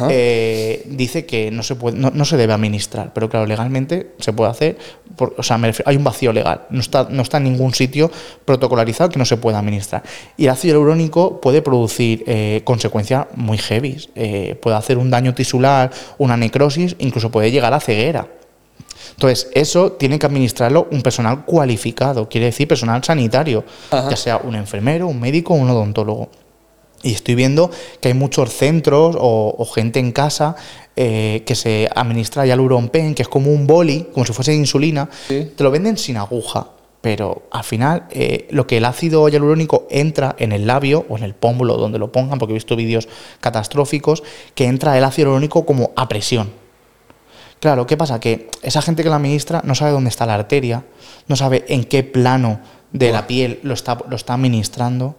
eh, 0.09 0.83
dice 0.87 1.25
que 1.25 1.51
no 1.51 1.63
se, 1.63 1.75
puede, 1.75 1.97
no, 1.97 2.11
no 2.13 2.25
se 2.25 2.37
debe 2.37 2.53
administrar, 2.53 3.11
pero 3.13 3.29
claro, 3.29 3.45
legalmente 3.45 4.11
se 4.19 4.33
puede 4.33 4.51
hacer, 4.51 4.77
por- 5.15 5.35
o 5.37 5.43
sea, 5.43 5.57
refiero- 5.57 5.89
hay 5.89 5.95
un 5.97 6.03
vacío 6.03 6.33
legal, 6.33 6.61
no 6.69 6.79
está, 6.81 7.07
no 7.09 7.21
está 7.21 7.37
en 7.37 7.43
ningún 7.45 7.73
sitio 7.73 8.11
protocolarizado 8.45 9.09
que 9.09 9.19
no 9.19 9.25
se 9.25 9.37
pueda 9.37 9.59
administrar. 9.59 10.03
Y 10.37 10.45
el 10.45 10.49
ácido 10.51 10.73
hialurónico 10.75 11.39
puede 11.39 11.61
producir 11.61 12.23
eh, 12.27 12.61
consecuencias 12.63 13.27
muy 13.35 13.57
heavy, 13.57 13.97
eh, 14.15 14.57
puede 14.61 14.75
hacer 14.77 14.97
un 14.97 15.09
daño 15.09 15.33
tisular, 15.33 15.91
una 16.17 16.35
necrosis, 16.37 16.95
incluso 16.99 17.29
puede 17.31 17.51
llegar 17.51 17.73
a 17.73 17.79
ceguera. 17.79 18.27
Entonces, 19.21 19.51
eso 19.53 19.91
tiene 19.91 20.17
que 20.17 20.25
administrarlo 20.25 20.87
un 20.89 21.03
personal 21.03 21.45
cualificado, 21.45 22.27
quiere 22.27 22.47
decir 22.47 22.67
personal 22.67 23.03
sanitario, 23.03 23.63
Ajá. 23.91 24.09
ya 24.09 24.15
sea 24.15 24.37
un 24.37 24.55
enfermero, 24.55 25.07
un 25.07 25.19
médico 25.19 25.53
o 25.53 25.57
un 25.57 25.69
odontólogo. 25.69 26.29
Y 27.03 27.13
estoy 27.13 27.35
viendo 27.35 27.69
que 27.99 28.07
hay 28.07 28.15
muchos 28.15 28.49
centros 28.49 29.15
o, 29.19 29.53
o 29.55 29.65
gente 29.65 29.99
en 29.99 30.11
casa 30.11 30.55
eh, 30.95 31.43
que 31.45 31.53
se 31.53 31.87
administra 31.95 32.47
Yaluron 32.47 32.89
Pen, 32.89 33.13
que 33.13 33.21
es 33.21 33.27
como 33.27 33.51
un 33.51 33.67
boli, 33.67 34.07
como 34.11 34.25
si 34.25 34.33
fuese 34.33 34.55
insulina. 34.55 35.07
Sí. 35.27 35.51
Te 35.55 35.63
lo 35.63 35.69
venden 35.69 35.97
sin 35.97 36.17
aguja, 36.17 36.69
pero 37.01 37.43
al 37.51 37.63
final 37.63 38.07
eh, 38.09 38.47
lo 38.49 38.65
que 38.65 38.77
el 38.77 38.85
ácido 38.85 39.29
hialurónico 39.29 39.85
entra 39.91 40.35
en 40.39 40.51
el 40.51 40.65
labio 40.65 41.05
o 41.09 41.17
en 41.17 41.23
el 41.23 41.35
pómulo, 41.35 41.77
donde 41.77 41.99
lo 41.99 42.11
pongan, 42.11 42.39
porque 42.39 42.53
he 42.53 42.55
visto 42.55 42.75
vídeos 42.75 43.07
catastróficos, 43.39 44.23
que 44.55 44.65
entra 44.65 44.97
el 44.97 45.03
ácido 45.03 45.27
hialurónico 45.27 45.63
como 45.63 45.91
a 45.95 46.09
presión. 46.09 46.59
Claro, 47.61 47.85
¿qué 47.87 47.95
pasa? 47.95 48.19
Que 48.19 48.49
esa 48.63 48.81
gente 48.81 49.03
que 49.03 49.09
la 49.09 49.15
administra 49.15 49.61
no 49.63 49.75
sabe 49.75 49.91
dónde 49.91 50.09
está 50.09 50.25
la 50.25 50.33
arteria, 50.33 50.83
no 51.27 51.35
sabe 51.37 51.63
en 51.69 51.85
qué 51.85 52.03
plano 52.03 52.59
de 52.91 53.11
la 53.13 53.27
piel 53.27 53.59
lo 53.63 53.73
está, 53.73 53.97
lo 54.09 54.15
está 54.17 54.33
administrando. 54.33 55.15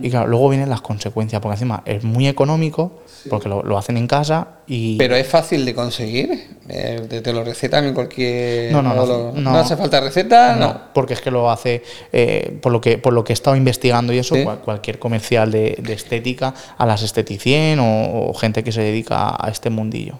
Y 0.00 0.08
claro, 0.08 0.26
luego 0.26 0.48
vienen 0.48 0.70
las 0.70 0.80
consecuencias, 0.80 1.42
porque 1.42 1.56
encima 1.56 1.82
es 1.84 2.02
muy 2.02 2.26
económico, 2.26 3.00
porque 3.28 3.50
lo, 3.50 3.62
lo 3.62 3.76
hacen 3.76 3.98
en 3.98 4.06
casa 4.06 4.48
y... 4.66 4.96
Pero 4.96 5.14
es 5.16 5.26
fácil 5.28 5.66
de 5.66 5.74
conseguir. 5.74 6.56
Eh, 6.66 7.02
te, 7.10 7.20
te 7.20 7.30
lo 7.30 7.44
recetan 7.44 7.84
en 7.84 7.92
cualquier. 7.92 8.72
No, 8.72 8.80
no, 8.80 8.94
no, 8.94 9.04
lo- 9.04 9.32
no. 9.32 9.50
no 9.52 9.56
hace 9.58 9.76
falta 9.76 10.00
receta, 10.00 10.56
no. 10.56 10.66
no, 10.66 10.80
porque 10.94 11.12
es 11.12 11.20
que 11.20 11.30
lo 11.30 11.50
hace, 11.50 11.82
eh, 12.10 12.58
por, 12.62 12.72
lo 12.72 12.80
que, 12.80 12.96
por 12.96 13.12
lo 13.12 13.22
que 13.22 13.34
he 13.34 13.34
estado 13.34 13.54
investigando 13.54 14.14
y 14.14 14.18
eso, 14.18 14.34
Sí. 14.34 14.44
cual- 14.44 14.60
cualquier 14.60 14.98
comercial 14.98 15.50
de, 15.50 15.76
de 15.78 15.92
estética, 15.92 16.54
a 16.78 16.86
las 16.86 17.02
esteticien 17.02 17.78
o, 17.78 18.30
o 18.30 18.32
gente 18.32 18.64
que 18.64 18.72
se 18.72 18.80
dedica 18.80 19.36
a 19.38 19.50
este 19.50 19.68
mundillo. 19.68 20.18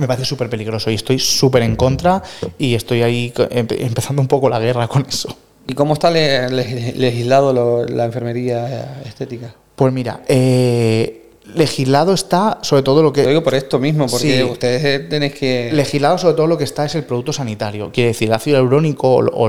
Me 0.00 0.06
parece 0.06 0.24
súper 0.24 0.48
peligroso 0.48 0.90
y 0.90 0.94
estoy 0.94 1.18
súper 1.18 1.62
en 1.62 1.76
contra 1.76 2.22
y 2.58 2.74
estoy 2.74 3.02
ahí 3.02 3.32
empe- 3.36 3.76
empezando 3.80 4.22
un 4.22 4.28
poco 4.28 4.48
la 4.48 4.58
guerra 4.58 4.88
con 4.88 5.04
eso. 5.08 5.36
¿Y 5.68 5.74
cómo 5.74 5.92
está 5.92 6.10
le- 6.10 6.48
le- 6.48 6.94
legislado 6.94 7.52
lo- 7.52 7.84
la 7.84 8.06
enfermería 8.06 9.02
estética? 9.04 9.54
Pues 9.76 9.92
mira, 9.92 10.22
eh, 10.26 11.16
legislado 11.54 12.14
está 12.14 12.58
sobre 12.62 12.82
todo 12.82 13.02
lo 13.02 13.08
Lo 13.08 13.12
que... 13.12 13.26
digo 13.26 13.42
por 13.42 13.54
esto 13.54 13.78
mismo, 13.78 14.06
porque 14.06 14.38
Sí. 14.38 14.42
ustedes 14.42 15.08
tenéis 15.08 15.34
que. 15.34 15.70
Legislado 15.72 16.16
sobre 16.16 16.34
todo 16.34 16.46
lo 16.46 16.56
que 16.56 16.64
está 16.64 16.86
es 16.86 16.94
el 16.94 17.04
producto 17.04 17.32
sanitario. 17.32 17.90
Quiere 17.92 18.08
decir, 18.08 18.28
el 18.28 18.34
ácido 18.34 18.56
hialurónico 18.56 19.16
o, 19.16 19.24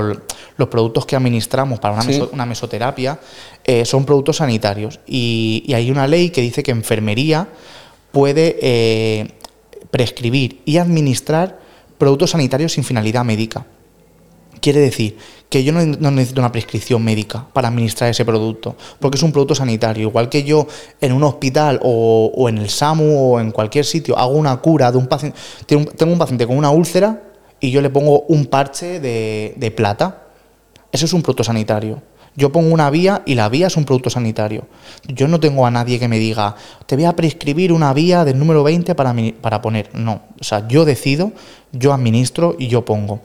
los 0.56 0.68
productos 0.68 1.06
que 1.06 1.16
administramos 1.16 1.80
para 1.80 1.94
una, 1.94 2.02
Sí. 2.02 2.08
meso- 2.10 2.30
una 2.32 2.44
mesoterapia 2.46 3.18
eh, 3.64 3.84
son 3.84 4.04
productos 4.04 4.36
sanitarios. 4.36 5.00
Y, 5.06 5.64
y 5.66 5.74
hay 5.74 5.90
una 5.90 6.06
ley 6.06 6.28
que 6.30 6.40
dice 6.42 6.62
que 6.62 6.72
enfermería 6.72 7.48
puede 8.10 8.58
eh, 8.60 9.28
prescribir 9.92 10.62
y 10.64 10.78
administrar 10.78 11.60
productos 11.98 12.30
sanitarios 12.30 12.72
sin 12.72 12.82
finalidad 12.82 13.24
médica. 13.24 13.66
Quiere 14.60 14.80
decir 14.80 15.16
que 15.48 15.62
yo 15.62 15.72
no, 15.72 16.10
necesito 16.10 16.40
una 16.40 16.50
prescripción 16.50 17.04
médica 17.04 17.46
para 17.52 17.68
administrar 17.68 18.08
ese 18.08 18.24
producto, 18.24 18.74
porque 18.98 19.16
es 19.18 19.22
un 19.22 19.32
producto 19.32 19.54
sanitario. 19.54 20.08
Igual 20.08 20.28
que 20.28 20.44
yo 20.44 20.66
en 21.00 21.12
un 21.12 21.22
hospital 21.24 21.78
o, 21.82 22.48
en 22.48 22.58
el 22.58 22.70
SAMU 22.70 23.34
o 23.34 23.40
en 23.40 23.50
cualquier 23.50 23.84
sitio 23.84 24.18
hago 24.18 24.32
una 24.32 24.56
cura 24.56 24.90
de 24.90 24.98
un 24.98 25.08
paciente, 25.08 25.38
tengo 25.66 26.12
un, 26.12 26.18
paciente 26.18 26.46
con 26.46 26.56
una 26.56 26.70
úlcera 26.70 27.22
y 27.60 27.70
yo 27.70 27.82
le 27.82 27.90
pongo 27.90 28.22
un 28.28 28.46
parche 28.46 28.98
de 28.98 29.74
plata. 29.76 30.22
Eso 30.90 31.04
es 31.04 31.12
un 31.12 31.22
producto 31.22 31.44
sanitario. 31.44 32.02
Yo 32.34 32.50
pongo 32.50 32.72
una 32.72 32.88
vía 32.90 33.22
y 33.26 33.34
la 33.34 33.48
vía 33.48 33.66
es 33.66 33.76
un 33.76 33.84
producto 33.84 34.08
sanitario. 34.10 34.66
Yo 35.06 35.28
no 35.28 35.38
tengo 35.38 35.66
a 35.66 35.70
nadie 35.70 35.98
que 35.98 36.08
me 36.08 36.18
diga, 36.18 36.56
te 36.86 36.96
voy 36.96 37.04
a 37.04 37.14
prescribir 37.14 37.72
una 37.72 37.92
vía 37.92 38.24
del 38.24 38.38
número 38.38 38.62
20 38.62 38.94
para, 38.94 39.12
mi- 39.12 39.32
para 39.32 39.60
poner. 39.60 39.90
No, 39.94 40.22
o 40.40 40.44
sea, 40.44 40.66
yo 40.68 40.84
decido, 40.84 41.32
yo 41.72 41.92
administro 41.92 42.56
y 42.58 42.68
yo 42.68 42.84
pongo. 42.84 43.20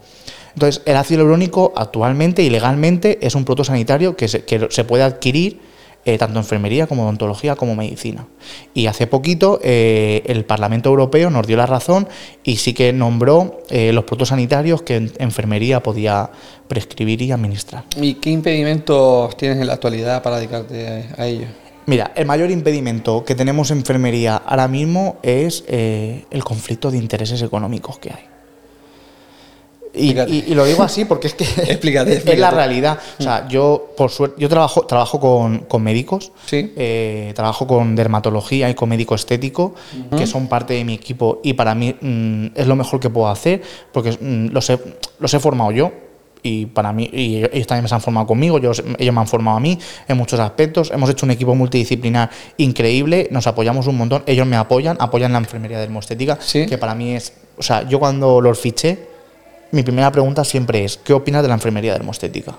Entonces, 0.54 0.82
el 0.86 0.98
ácido 0.98 1.20
hialurónico 1.22 1.72
actualmente 1.76 2.42
y 2.44 2.50
legalmente 2.50 3.20
es 3.26 3.36
un 3.36 3.46
producto 3.46 3.64
sanitario 3.64 4.16
que 4.18 4.28
se, 4.28 4.44
que 4.44 4.68
se 4.72 4.84
puede 4.84 5.04
adquirir 5.04 5.62
eh, 6.08 6.18
tanto 6.18 6.40
en 6.40 6.44
enfermería 6.44 6.88
como 6.88 7.04
odontología 7.04 7.58
como 7.58 7.76
medicina. 7.76 8.26
Y 8.74 8.88
hace 8.88 9.08
poquito 9.08 9.60
eh, 9.62 10.24
el 10.26 10.46
Parlamento 10.46 10.88
Europeo 10.90 11.30
nos 11.30 11.46
dio 11.46 11.58
la 11.58 11.66
razón 11.66 12.08
y 12.46 12.56
sí 12.56 12.74
que 12.74 12.94
nombró 12.94 13.60
eh, 13.70 13.92
los 13.92 14.06
productos 14.06 14.30
sanitarios 14.30 14.82
que 14.84 14.96
en 14.96 15.12
enfermería 15.20 15.84
podía 15.84 16.30
prescribir 16.70 17.22
y 17.22 17.34
administrar. 17.34 17.84
¿Y 17.98 18.14
qué 18.16 18.30
impedimentos 18.30 19.36
tienes 19.36 19.60
en 19.60 19.68
la 19.68 19.74
actualidad 19.74 20.24
para 20.24 20.38
dedicarte 20.38 21.08
a 21.18 21.28
ello? 21.28 21.48
Mira, 21.88 22.14
el 22.16 22.26
mayor 22.26 22.52
impedimento 22.52 23.26
que 23.26 23.36
tenemos 23.36 23.70
en 23.72 23.80
enfermería 23.80 24.38
ahora 24.38 24.70
mismo 24.70 25.18
es 25.24 25.66
eh, 25.68 26.26
el 26.32 26.44
conflicto 26.46 26.90
de 26.90 26.98
intereses 26.98 27.42
económicos 27.42 28.00
que 28.00 28.12
hay. 28.12 28.37
Y, 29.98 30.12
Explícate. 30.12 30.32
y- 30.32 30.52
y 30.52 30.56
lo 30.56 30.66
digo 30.66 30.84
así 30.84 31.06
porque 31.06 31.28
es 31.28 31.34
que 31.34 31.44
Explícate, 31.68 32.12
es 32.14 32.24
la 32.26 32.32
explícate. 32.32 32.56
realidad. 32.56 33.00
O 33.20 33.24
sea, 33.24 33.48
yo 33.48 33.94
por 33.98 34.10
suerte, 34.12 34.36
yo 34.40 34.48
trabajo, 34.50 34.86
trabajo 34.86 35.20
con, 35.20 35.60
con 35.60 35.82
médicos, 35.84 36.32
Sí. 36.46 36.74
eh, 36.76 37.32
trabajo 37.36 37.66
con 37.68 37.96
dermatología 37.96 38.70
y 38.70 38.76
con 38.76 38.90
médico 38.90 39.16
estético, 39.16 39.76
que 40.18 40.28
son 40.28 40.48
parte 40.48 40.74
de 40.76 40.84
mi 40.86 40.94
equipo 40.94 41.40
y 41.44 41.54
para 41.54 41.74
mí 41.76 41.96
mm, 42.00 42.48
es 42.56 42.68
lo 42.68 42.76
mejor 42.76 43.00
que 43.00 43.10
puedo 43.10 43.28
hacer 43.28 43.62
porque 43.92 44.12
mm, 44.12 44.48
los, 44.54 44.70
he, 44.70 44.80
los 45.20 45.34
he 45.34 45.40
formado 45.40 45.72
yo 45.72 45.92
y 46.44 46.68
para 46.68 46.94
mí 46.94 47.10
y 47.12 47.38
ellos 47.52 47.66
también 47.68 47.88
se 47.90 47.96
han 47.96 48.00
formado 48.02 48.28
conmigo, 48.28 48.60
yo- 48.60 48.72
ellos 49.00 49.14
me 49.14 49.20
han 49.22 49.28
formado 49.28 49.58
a 49.58 49.60
mí 49.60 49.78
en 50.08 50.18
muchos 50.18 50.40
aspectos, 50.40 50.92
hemos 50.92 51.10
hecho 51.10 51.26
un 51.26 51.32
equipo 51.32 51.56
multidisciplinar 51.56 52.30
increíble, 52.58 53.28
nos 53.32 53.48
apoyamos 53.48 53.88
un 53.88 53.98
montón, 53.98 54.24
ellos 54.28 54.46
me 54.46 54.56
apoyan, 54.56 54.98
apoyan 55.00 55.32
la 55.32 55.40
enfermería 55.40 55.80
dermoestética, 55.80 56.38
Sí. 56.40 56.66
que 56.68 56.78
para 56.78 56.94
mí 56.96 57.16
es, 57.16 57.34
o 57.58 57.64
sea, 57.64 57.88
yo 57.90 58.00
cuando 58.00 58.40
los 58.42 58.60
fiché, 58.60 58.98
mi 59.72 59.84
primera 59.84 60.12
pregunta 60.12 60.44
siempre 60.44 60.84
es, 60.84 60.98
¿qué 60.98 61.14
opinas 61.14 61.42
de 61.42 61.48
la 61.48 61.56
enfermería 61.56 61.94
dermoestética? 61.94 62.56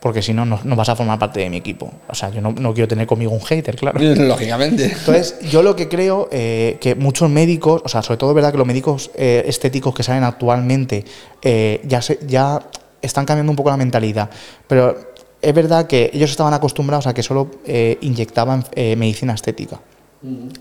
Porque 0.00 0.20
si 0.20 0.34
no, 0.34 0.44
no, 0.44 0.58
no 0.64 0.74
vas 0.74 0.88
a 0.88 0.96
formar 0.96 1.18
parte 1.18 1.38
de 1.38 1.48
mi 1.48 1.58
equipo. 1.58 1.92
O 2.08 2.14
sea, 2.14 2.28
yo 2.30 2.40
no, 2.40 2.50
no 2.52 2.74
quiero 2.74 2.88
tener 2.88 3.06
conmigo 3.06 3.30
un 3.30 3.40
hater, 3.40 3.76
claro. 3.76 4.00
Lógicamente. 4.02 4.86
Entonces, 4.86 5.38
yo 5.48 5.62
lo 5.62 5.76
que 5.76 5.88
creo 5.88 6.28
eh, 6.32 6.76
que 6.80 6.96
muchos 6.96 7.30
médicos, 7.30 7.82
o 7.84 7.88
sea, 7.88 8.02
sobre 8.02 8.18
todo 8.18 8.34
verdad 8.34 8.50
que 8.50 8.58
los 8.58 8.66
médicos 8.66 9.12
eh, 9.14 9.44
estéticos 9.46 9.94
que 9.94 10.02
salen 10.02 10.24
actualmente 10.24 11.04
eh, 11.40 11.80
ya, 11.84 12.02
se, 12.02 12.18
ya 12.26 12.60
están 13.00 13.24
cambiando 13.24 13.52
un 13.52 13.56
poco 13.56 13.70
la 13.70 13.76
mentalidad, 13.76 14.28
pero 14.66 15.12
es 15.40 15.54
verdad 15.54 15.86
que 15.86 16.10
ellos 16.12 16.30
estaban 16.30 16.52
acostumbrados 16.52 17.06
a 17.06 17.14
que 17.14 17.22
solo 17.22 17.50
inyectaban 18.00 18.64
medicina 18.76 19.34
estética. 19.34 19.80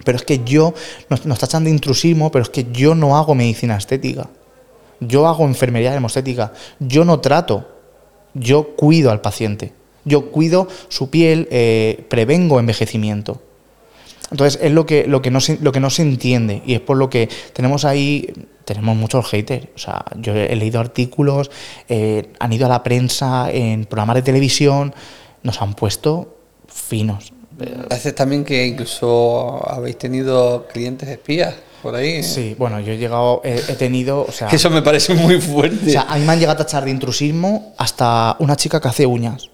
Pero 0.03 0.17
es 0.17 0.23
que 0.23 0.43
yo, 0.43 0.73
nos, 1.07 1.25
nos 1.27 1.37
tachan 1.37 1.63
de 1.63 1.69
intrusismo, 1.69 2.31
pero 2.31 2.41
es 2.41 2.49
que 2.49 2.65
yo 2.71 2.95
no 2.95 3.15
hago 3.15 3.35
medicina 3.35 3.77
estética. 3.77 4.27
Yo 5.01 5.27
hago 5.27 5.43
enfermería 5.45 5.91
dermostética. 5.91 6.53
Yo 6.79 7.03
no 7.03 7.19
trato. 7.19 7.67
Yo 8.33 8.75
cuido 8.75 9.11
al 9.11 9.19
paciente. 9.19 9.73
Yo 10.05 10.31
cuido 10.31 10.67
su 10.87 11.09
piel, 11.09 11.47
eh, 11.51 12.05
prevengo 12.09 12.59
envejecimiento. 12.59 13.41
Entonces 14.31 14.61
es 14.63 14.71
lo 14.71 14.85
que, 14.85 15.05
lo, 15.05 15.21
que 15.21 15.29
no 15.29 15.41
se, 15.41 15.59
lo 15.61 15.73
que 15.73 15.81
no 15.81 15.89
se 15.89 16.03
entiende 16.03 16.61
y 16.65 16.73
es 16.73 16.79
por 16.79 16.95
lo 16.95 17.09
que 17.09 17.27
tenemos 17.51 17.83
ahí, 17.83 18.31
tenemos 18.63 18.95
muchos 18.95 19.27
haters. 19.29 19.67
O 19.75 19.77
sea, 19.77 20.05
yo 20.15 20.33
he 20.33 20.55
leído 20.55 20.79
artículos, 20.79 21.51
eh, 21.89 22.31
han 22.39 22.53
ido 22.53 22.65
a 22.65 22.69
la 22.69 22.81
prensa, 22.81 23.51
en 23.51 23.85
programas 23.85 24.15
de 24.15 24.21
televisión, 24.21 24.95
nos 25.43 25.61
han 25.61 25.73
puesto 25.73 26.37
finos. 26.67 27.33
Haces 27.89 28.15
también 28.15 28.45
que 28.45 28.65
incluso 28.65 29.61
habéis 29.69 29.97
tenido 29.97 30.65
clientes 30.67 31.09
espías 31.09 31.55
por 31.81 31.95
ahí. 31.95 32.23
Sí, 32.23 32.55
bueno, 32.57 32.79
yo 32.79 32.93
he 32.93 32.97
llegado, 32.97 33.41
he, 33.43 33.55
he 33.55 33.75
tenido, 33.75 34.25
o 34.27 34.31
sea, 34.31 34.47
eso 34.51 34.69
me 34.69 34.81
parece 34.81 35.13
muy 35.15 35.35
o 35.35 35.41
fuerte. 35.41 35.89
sea, 35.91 36.03
a 36.03 36.17
mí 36.17 36.25
me 36.25 36.33
han 36.33 36.39
llegado 36.39 36.55
a 36.61 36.65
tachar 36.65 36.85
de 36.85 36.91
intrusismo 36.91 37.73
hasta 37.77 38.35
una 38.39 38.55
chica 38.55 38.79
que 38.79 38.87
hace 38.87 39.05
uñas. 39.05 39.49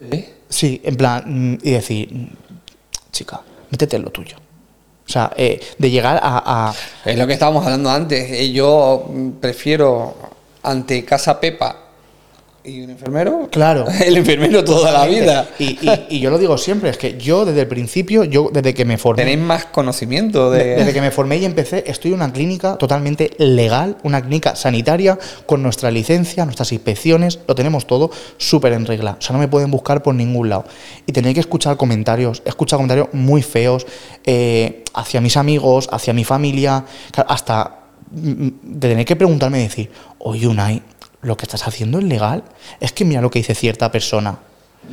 ¿Eh? 0.00 0.34
Sí, 0.48 0.80
en 0.84 0.96
plan, 0.96 1.22
mm, 1.26 1.58
y 1.62 1.70
decir, 1.72 2.12
mm, 2.12 2.28
chica, 3.12 3.40
métete 3.70 3.96
en 3.96 4.02
lo 4.02 4.10
tuyo. 4.10 4.36
O 4.36 5.10
sea, 5.10 5.32
eh, 5.36 5.58
de 5.78 5.90
llegar 5.90 6.20
a, 6.22 6.68
a- 6.68 6.74
Es 7.04 7.16
lo 7.18 7.26
que 7.26 7.32
estábamos 7.32 7.64
hablando 7.64 7.90
antes. 7.90 8.30
Eh, 8.30 8.52
Yo 8.52 9.06
mm, 9.10 9.30
prefiero 9.40 10.14
ante 10.62 11.04
Casa 11.04 11.40
Pepa 11.40 11.87
y 12.64 12.82
un 12.82 12.90
enfermero. 12.90 13.48
Claro. 13.50 13.86
El 14.04 14.16
enfermero 14.16 14.62
toda 14.64 14.92
la 14.92 15.06
vida. 15.06 15.48
Y, 15.58 15.64
y- 15.80 16.06
y 16.10 16.20
yo 16.20 16.28
lo 16.30 16.38
digo 16.38 16.58
siempre, 16.58 16.90
es 16.90 16.98
que 16.98 17.16
yo 17.16 17.44
desde 17.46 17.62
el 17.62 17.66
principio, 17.68 18.24
yo 18.24 18.50
desde 18.52 18.74
que 18.74 18.84
me 18.84 18.98
formé, 18.98 19.22
Tenéis 19.22 19.38
más 19.38 19.64
conocimiento 19.66 20.50
de. 20.50 20.76
desde 20.76 20.92
que 20.92 21.00
me 21.00 21.10
formé 21.10 21.38
y 21.38 21.44
empecé, 21.44 21.84
estoy 21.86 22.10
en 22.10 22.16
una 22.16 22.32
clínica 22.32 22.76
totalmente 22.76 23.30
legal, 23.38 23.96
una 24.02 24.20
clínica 24.20 24.54
sanitaria, 24.56 25.18
con 25.46 25.62
nuestra 25.62 25.90
licencia, 25.90 26.44
nuestras 26.44 26.72
inspecciones, 26.72 27.38
lo 27.48 27.54
tenemos 27.54 27.86
todo 27.86 28.10
súper 28.36 28.72
en 28.74 28.84
regla. 28.86 29.16
O 29.18 29.22
sea, 29.22 29.32
no 29.34 29.38
me 29.40 29.48
pueden 29.48 29.70
buscar 29.70 30.02
por 30.02 30.14
ningún 30.14 30.48
lado. 30.50 30.64
Y 31.06 31.12
tenéis 31.12 31.34
que 31.34 31.40
escuchar 31.40 31.76
comentarios, 31.76 32.42
he 32.44 32.48
escuchado 32.50 32.78
comentarios 32.80 33.08
muy 33.12 33.40
feos 33.42 33.86
eh, 34.26 34.84
hacia 34.94 35.20
mis 35.20 35.36
amigos, 35.36 35.88
hacia 35.92 36.12
mi 36.12 36.24
familia, 36.24 36.84
hasta 37.26 37.76
de 38.10 38.88
tener 38.88 39.04
que 39.04 39.16
preguntarme 39.16 39.60
y 39.60 39.62
decir, 39.64 39.90
oye, 40.18 40.46
Unai, 40.46 40.82
lo 41.22 41.36
que 41.36 41.44
estás 41.46 41.66
haciendo 41.66 41.98
es 41.98 42.04
legal. 42.04 42.44
Es 42.80 42.92
que 42.92 43.04
mira 43.04 43.20
lo 43.20 43.30
que 43.30 43.38
dice 43.40 43.54
cierta 43.54 43.90
persona. 43.90 44.38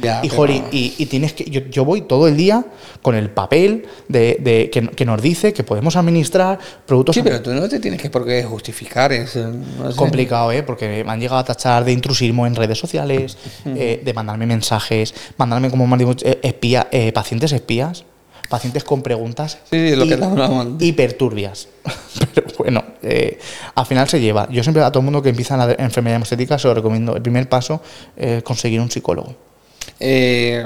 Ya, 0.01 0.19
y, 0.23 0.29
jolín, 0.29 0.63
y, 0.71 0.93
y 0.97 1.05
tienes 1.05 1.31
que. 1.33 1.45
Yo, 1.45 1.61
yo 1.69 1.85
voy 1.85 2.01
todo 2.01 2.27
el 2.27 2.35
día 2.35 2.65
con 3.01 3.15
el 3.15 3.29
papel 3.29 3.85
de, 4.09 4.35
de- 4.41 4.69
que, 4.69 4.87
que 4.89 5.05
nos 5.05 5.21
dice 5.21 5.53
que 5.53 5.63
podemos 5.63 5.95
administrar 5.95 6.59
productos. 6.85 7.13
Sí, 7.15 7.21
pero 7.21 7.41
tú 7.41 7.53
no 7.53 7.69
te 7.69 7.79
tienes 7.79 8.01
que 8.01 8.09
por 8.09 8.25
qué 8.25 8.43
justificar. 8.43 9.13
Es 9.13 9.35
no 9.37 9.91
sé. 9.91 9.95
complicado, 9.95 10.51
¿eh? 10.51 10.63
Porque 10.63 11.03
me 11.05 11.11
han 11.11 11.19
llegado 11.19 11.37
a 11.39 11.45
tachar 11.45 11.85
de 11.85 11.93
intrusismo 11.93 12.45
en 12.45 12.55
redes 12.55 12.77
sociales, 12.77 13.37
eh, 13.65 14.01
de 14.03 14.13
mandarme 14.13 14.45
mensajes, 14.47 15.13
mandarme 15.37 15.69
como 15.69 15.87
me 15.87 15.97
dicho, 15.97 16.25
eh, 16.27 16.39
espía, 16.41 16.87
eh, 16.91 17.13
pacientes 17.13 17.53
espías, 17.53 18.03
pacientes 18.49 18.83
con 18.83 19.01
preguntas. 19.01 19.59
Sí, 19.71 19.89
sí, 19.91 19.95
lo 19.95 20.03
y- 20.05 20.09
que. 20.09 20.85
Hiperturbias. 20.87 21.69
Pero 22.33 22.47
bueno, 22.65 22.83
eh, 23.03 23.39
al 23.75 23.85
final 23.85 24.07
se 24.09 24.19
lleva. 24.19 24.47
Yo 24.49 24.63
siempre 24.63 24.83
a 24.83 24.91
todo 24.91 24.99
el 24.99 25.05
mundo 25.05 25.21
que 25.21 25.29
empieza 25.29 25.53
en 25.55 25.59
la 25.59 25.75
enfermedad 25.77 26.21
estética 26.21 26.57
se 26.57 26.67
lo 26.67 26.73
recomiendo. 26.73 27.15
El 27.15 27.21
primer 27.21 27.47
paso 27.47 27.81
es 28.15 28.43
conseguir 28.43 28.81
un 28.81 28.89
psicólogo. 28.89 29.35
Eh, 29.99 30.65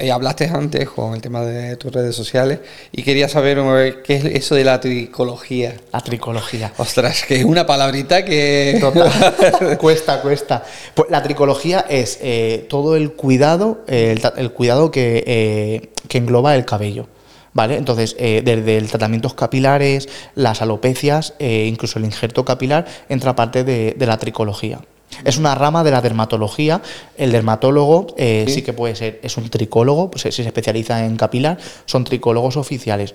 eh, 0.00 0.10
hablaste 0.10 0.46
antes 0.46 0.88
con 0.88 1.14
el 1.14 1.20
tema 1.20 1.42
de 1.42 1.76
tus 1.76 1.92
redes 1.92 2.16
sociales 2.16 2.60
y 2.90 3.02
quería 3.02 3.28
saber 3.28 3.58
eh, 3.58 3.96
qué 4.02 4.16
es 4.16 4.24
eso 4.24 4.54
de 4.54 4.64
la 4.64 4.80
tricología. 4.80 5.74
La 5.92 6.00
tricología. 6.00 6.72
Ostras, 6.78 7.24
que 7.28 7.36
es 7.36 7.44
una 7.44 7.66
palabrita 7.66 8.24
que. 8.24 8.78
Total. 8.80 9.76
cuesta, 9.78 10.22
cuesta. 10.22 10.64
Pues 10.94 11.10
la 11.10 11.22
tricología 11.22 11.84
es 11.86 12.18
eh, 12.22 12.66
todo 12.70 12.96
el 12.96 13.12
cuidado, 13.12 13.84
el, 13.88 14.22
el 14.38 14.52
cuidado 14.52 14.90
que, 14.90 15.90
que 16.08 16.18
engloba 16.18 16.54
el 16.54 16.64
cabello. 16.64 17.06
¿Vale? 17.52 17.76
Entonces, 17.76 18.14
eh, 18.18 18.42
desde 18.44 18.76
el 18.76 18.88
tratamientos 18.88 19.34
capilares, 19.34 20.08
las 20.36 20.62
alopecias, 20.62 21.34
eh, 21.40 21.66
incluso 21.68 21.98
el 21.98 22.04
injerto 22.04 22.44
capilar, 22.44 22.86
entra 23.08 23.34
parte 23.34 23.64
de, 23.64 23.94
de 23.98 24.06
la 24.06 24.18
tricología. 24.18 24.80
Es 25.24 25.36
una 25.38 25.56
rama 25.56 25.82
de 25.82 25.90
la 25.90 26.00
dermatología. 26.00 26.80
El 27.16 27.32
dermatólogo 27.32 28.06
eh, 28.16 28.44
Sí. 28.46 28.54
sí. 28.54 28.62
que 28.62 28.72
puede 28.72 28.94
ser, 28.94 29.18
es 29.24 29.36
un 29.36 29.50
tricólogo, 29.50 30.08
pues, 30.12 30.22
si 30.22 30.30
se 30.30 30.42
especializa 30.46 31.04
en 31.04 31.16
capilar, 31.16 31.58
son 31.86 32.04
tricólogos 32.04 32.56
oficiales. 32.56 33.14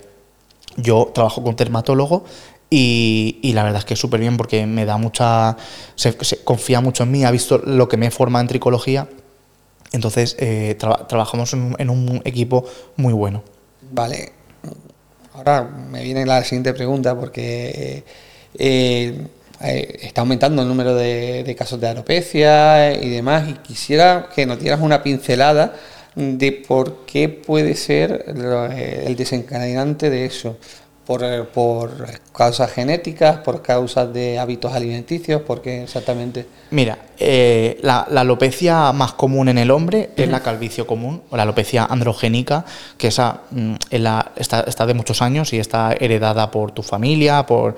Yo 0.76 1.12
trabajo 1.14 1.42
con 1.42 1.56
dermatólogo 1.56 2.26
y, 2.70 3.40
y 3.42 3.54
la 3.54 3.64
verdad 3.64 3.80
es 3.80 3.86
que 3.86 3.94
es 3.94 4.00
súper 4.02 4.20
bien 4.20 4.36
porque 4.36 4.66
me 4.66 4.84
da 4.84 4.98
mucha. 4.98 5.56
Se, 5.96 6.12
se 6.26 6.44
confía 6.44 6.82
mucho 6.82 7.04
en 7.04 7.12
mí, 7.12 7.24
ha 7.24 7.32
visto 7.32 7.60
lo 7.60 7.88
que 7.88 7.96
me 7.96 8.12
forma 8.12 8.42
en 8.42 8.48
tricología. 8.48 9.08
Entonces 9.94 10.36
eh, 10.40 10.76
traba- 10.78 11.08
trabajamos 11.08 11.54
en 11.54 11.62
un, 11.62 11.76
en 11.80 11.90
un 11.90 12.22
equipo 12.26 12.66
muy 12.98 13.14
bueno. 13.14 13.44
Vale. 13.92 14.32
Ahora 15.34 15.64
me 15.64 16.04
viene 16.04 16.26
la 16.26 16.44
siguiente 16.44 16.74
pregunta 16.74 17.14
porque 17.16 18.04
eh, 18.58 19.28
eh, 19.62 20.00
está 20.02 20.22
aumentando 20.22 20.62
el 20.62 20.68
número 20.68 20.96
de, 20.96 21.44
de 21.44 21.56
casos 21.56 21.80
de 21.80 21.88
alopecia 21.90 22.94
y 22.94 23.10
demás, 23.10 23.50
y 23.50 23.54
quisiera 23.56 24.30
que 24.34 24.46
nos 24.46 24.60
dieras 24.60 24.80
una 24.82 25.04
pincelada 25.04 25.74
de 26.16 26.64
por 26.66 27.06
qué 27.06 27.28
puede 27.28 27.76
ser 27.76 28.26
eh, 28.28 29.04
el 29.06 29.16
desencadenante 29.16 30.10
de 30.10 30.26
eso. 30.26 30.58
Por, 31.06 31.24
eh, 31.24 31.44
por 31.44 32.08
causas 32.36 32.72
genéticas, 32.72 33.38
por 33.38 33.62
causas 33.62 34.12
de 34.12 34.40
hábitos 34.40 34.74
alimenticios, 34.74 35.42
porque 35.46 35.84
exactamente. 35.84 36.48
Mira, 36.72 36.98
eh, 37.20 37.78
la, 37.84 38.08
la 38.10 38.22
alopecia 38.22 38.92
más 38.92 39.14
común 39.14 39.48
en 39.50 39.60
el 39.60 39.70
hombre 39.70 40.10
es 40.18 40.28
la 40.30 40.40
calvicie 40.42 40.84
común 40.86 41.22
o 41.30 41.38
la 41.38 41.44
alopecia 41.44 41.86
androgénica, 41.86 42.66
que 42.98 43.10
esa 43.10 43.42
mm, 43.52 43.76
la- 43.92 44.32
está, 44.36 44.62
está 44.62 44.88
de 44.88 44.96
muchos 44.96 45.22
años 45.22 45.54
y 45.54 45.60
está 45.60 45.94
heredada 46.00 46.50
por 46.50 46.72
tu 46.72 46.82
familia, 46.82 47.46
por, 47.46 47.76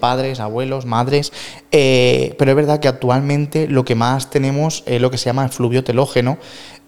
padres, 0.00 0.40
abuelos, 0.40 0.86
madres. 0.86 1.30
Eh, 1.72 2.34
pero 2.38 2.50
es 2.50 2.56
verdad 2.56 2.80
que 2.80 2.88
actualmente 2.88 3.66
lo 3.66 3.84
que 3.84 3.94
más 3.94 4.28
tenemos 4.30 4.82
es 4.86 5.00
lo 5.00 5.10
que 5.10 5.16
se 5.18 5.24
llama 5.26 5.42
el 5.44 5.50
fluvio 5.50 5.82
telógeno. 5.82 6.36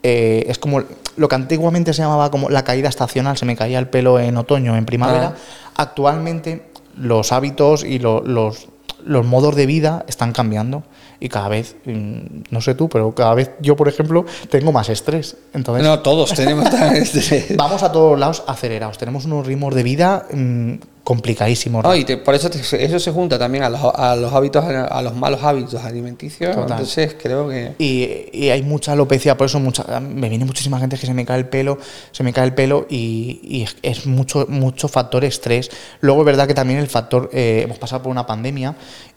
Eh, 0.02 0.44
es 0.48 0.58
como 0.58 0.82
lo 1.16 1.28
que 1.28 1.34
antiguamente 1.34 1.94
se 1.94 2.02
llamaba 2.02 2.30
como 2.30 2.50
la 2.50 2.64
caída 2.64 2.90
estacional, 2.90 3.38
se 3.38 3.46
me 3.46 3.56
caía 3.56 3.78
el 3.78 3.88
pelo 3.88 4.20
en 4.20 4.36
otoño, 4.36 4.76
en 4.76 4.84
primavera. 4.84 5.34
Actualmente 5.76 6.66
los 6.96 7.32
hábitos 7.32 7.82
y 7.84 7.98
lo- 7.98 8.20
los, 8.22 8.68
los 9.04 9.24
modos 9.26 9.56
de 9.56 9.66
vida 9.66 10.04
están 10.06 10.32
cambiando 10.32 10.82
y 11.20 11.28
cada 11.28 11.48
vez, 11.48 11.76
mm, 11.84 12.18
no 12.50 12.60
sé 12.60 12.74
tú, 12.74 12.88
pero 12.88 13.14
cada 13.14 13.34
vez 13.34 13.50
yo, 13.60 13.76
por 13.76 13.88
ejemplo, 13.88 14.24
tengo 14.50 14.72
más 14.72 14.88
estrés. 14.88 15.36
Entonces, 15.52 15.84
No, 15.84 16.00
todos 16.00 16.32
tenemos 16.34 16.66
este- 16.94 17.54
vamos 17.56 17.82
a 17.82 17.92
todos 17.92 18.18
lados 18.18 18.42
acelerados. 18.46 18.98
Tenemos 18.98 19.24
unos 19.24 19.46
ritmos 19.46 19.74
de 19.74 19.82
vida 19.82 20.26
mm, 20.32 20.72
complicadísimos. 21.04 21.84
No, 21.84 21.94
y 21.94 22.04
te- 22.04 22.16
por 22.16 22.34
eso 22.34 22.50
te- 22.50 22.84
eso 22.84 22.98
se 22.98 23.10
junta 23.10 23.38
también 23.38 23.62
a 23.64 23.68
los, 23.68 23.80
a 23.94 24.16
los 24.16 24.32
hábitos, 24.32 24.64
a 24.64 25.02
los 25.02 25.14
malos 25.14 25.42
hábitos 25.42 25.82
alimenticios. 25.84 26.54
Total. 26.54 26.70
Entonces 26.72 27.16
creo 27.22 27.48
que. 27.48 27.74
Y, 27.78 28.28
y 28.32 28.50
hay 28.50 28.62
mucha 28.62 28.92
alopecia, 28.92 29.36
por 29.36 29.46
eso 29.46 29.60
mucha, 29.60 30.00
me 30.00 30.28
viene 30.28 30.44
muchísima 30.44 30.78
gente 30.80 30.96
que 30.96 31.06
se 31.06 31.14
me 31.14 31.24
cae 31.24 31.38
el 31.38 31.46
pelo, 31.48 31.78
se 32.10 32.22
me 32.22 32.32
cae 32.32 32.44
el 32.46 32.54
pelo 32.54 32.86
y, 32.88 33.40
y 33.42 33.62
es, 33.62 33.76
es 33.82 34.06
mucho, 34.06 34.46
mucho 34.48 34.88
factor 34.88 35.24
estrés. 35.24 35.70
Luego 36.00 36.22
es 36.22 36.26
verdad 36.26 36.46
que 36.46 36.54
también 36.54 36.78
el 36.80 36.88
factor, 36.88 37.30
eh, 37.32 37.60
hemos 37.64 37.78
pasado 37.78 38.02
por 38.02 38.10
una 38.10 38.26
pandemia 38.26 38.74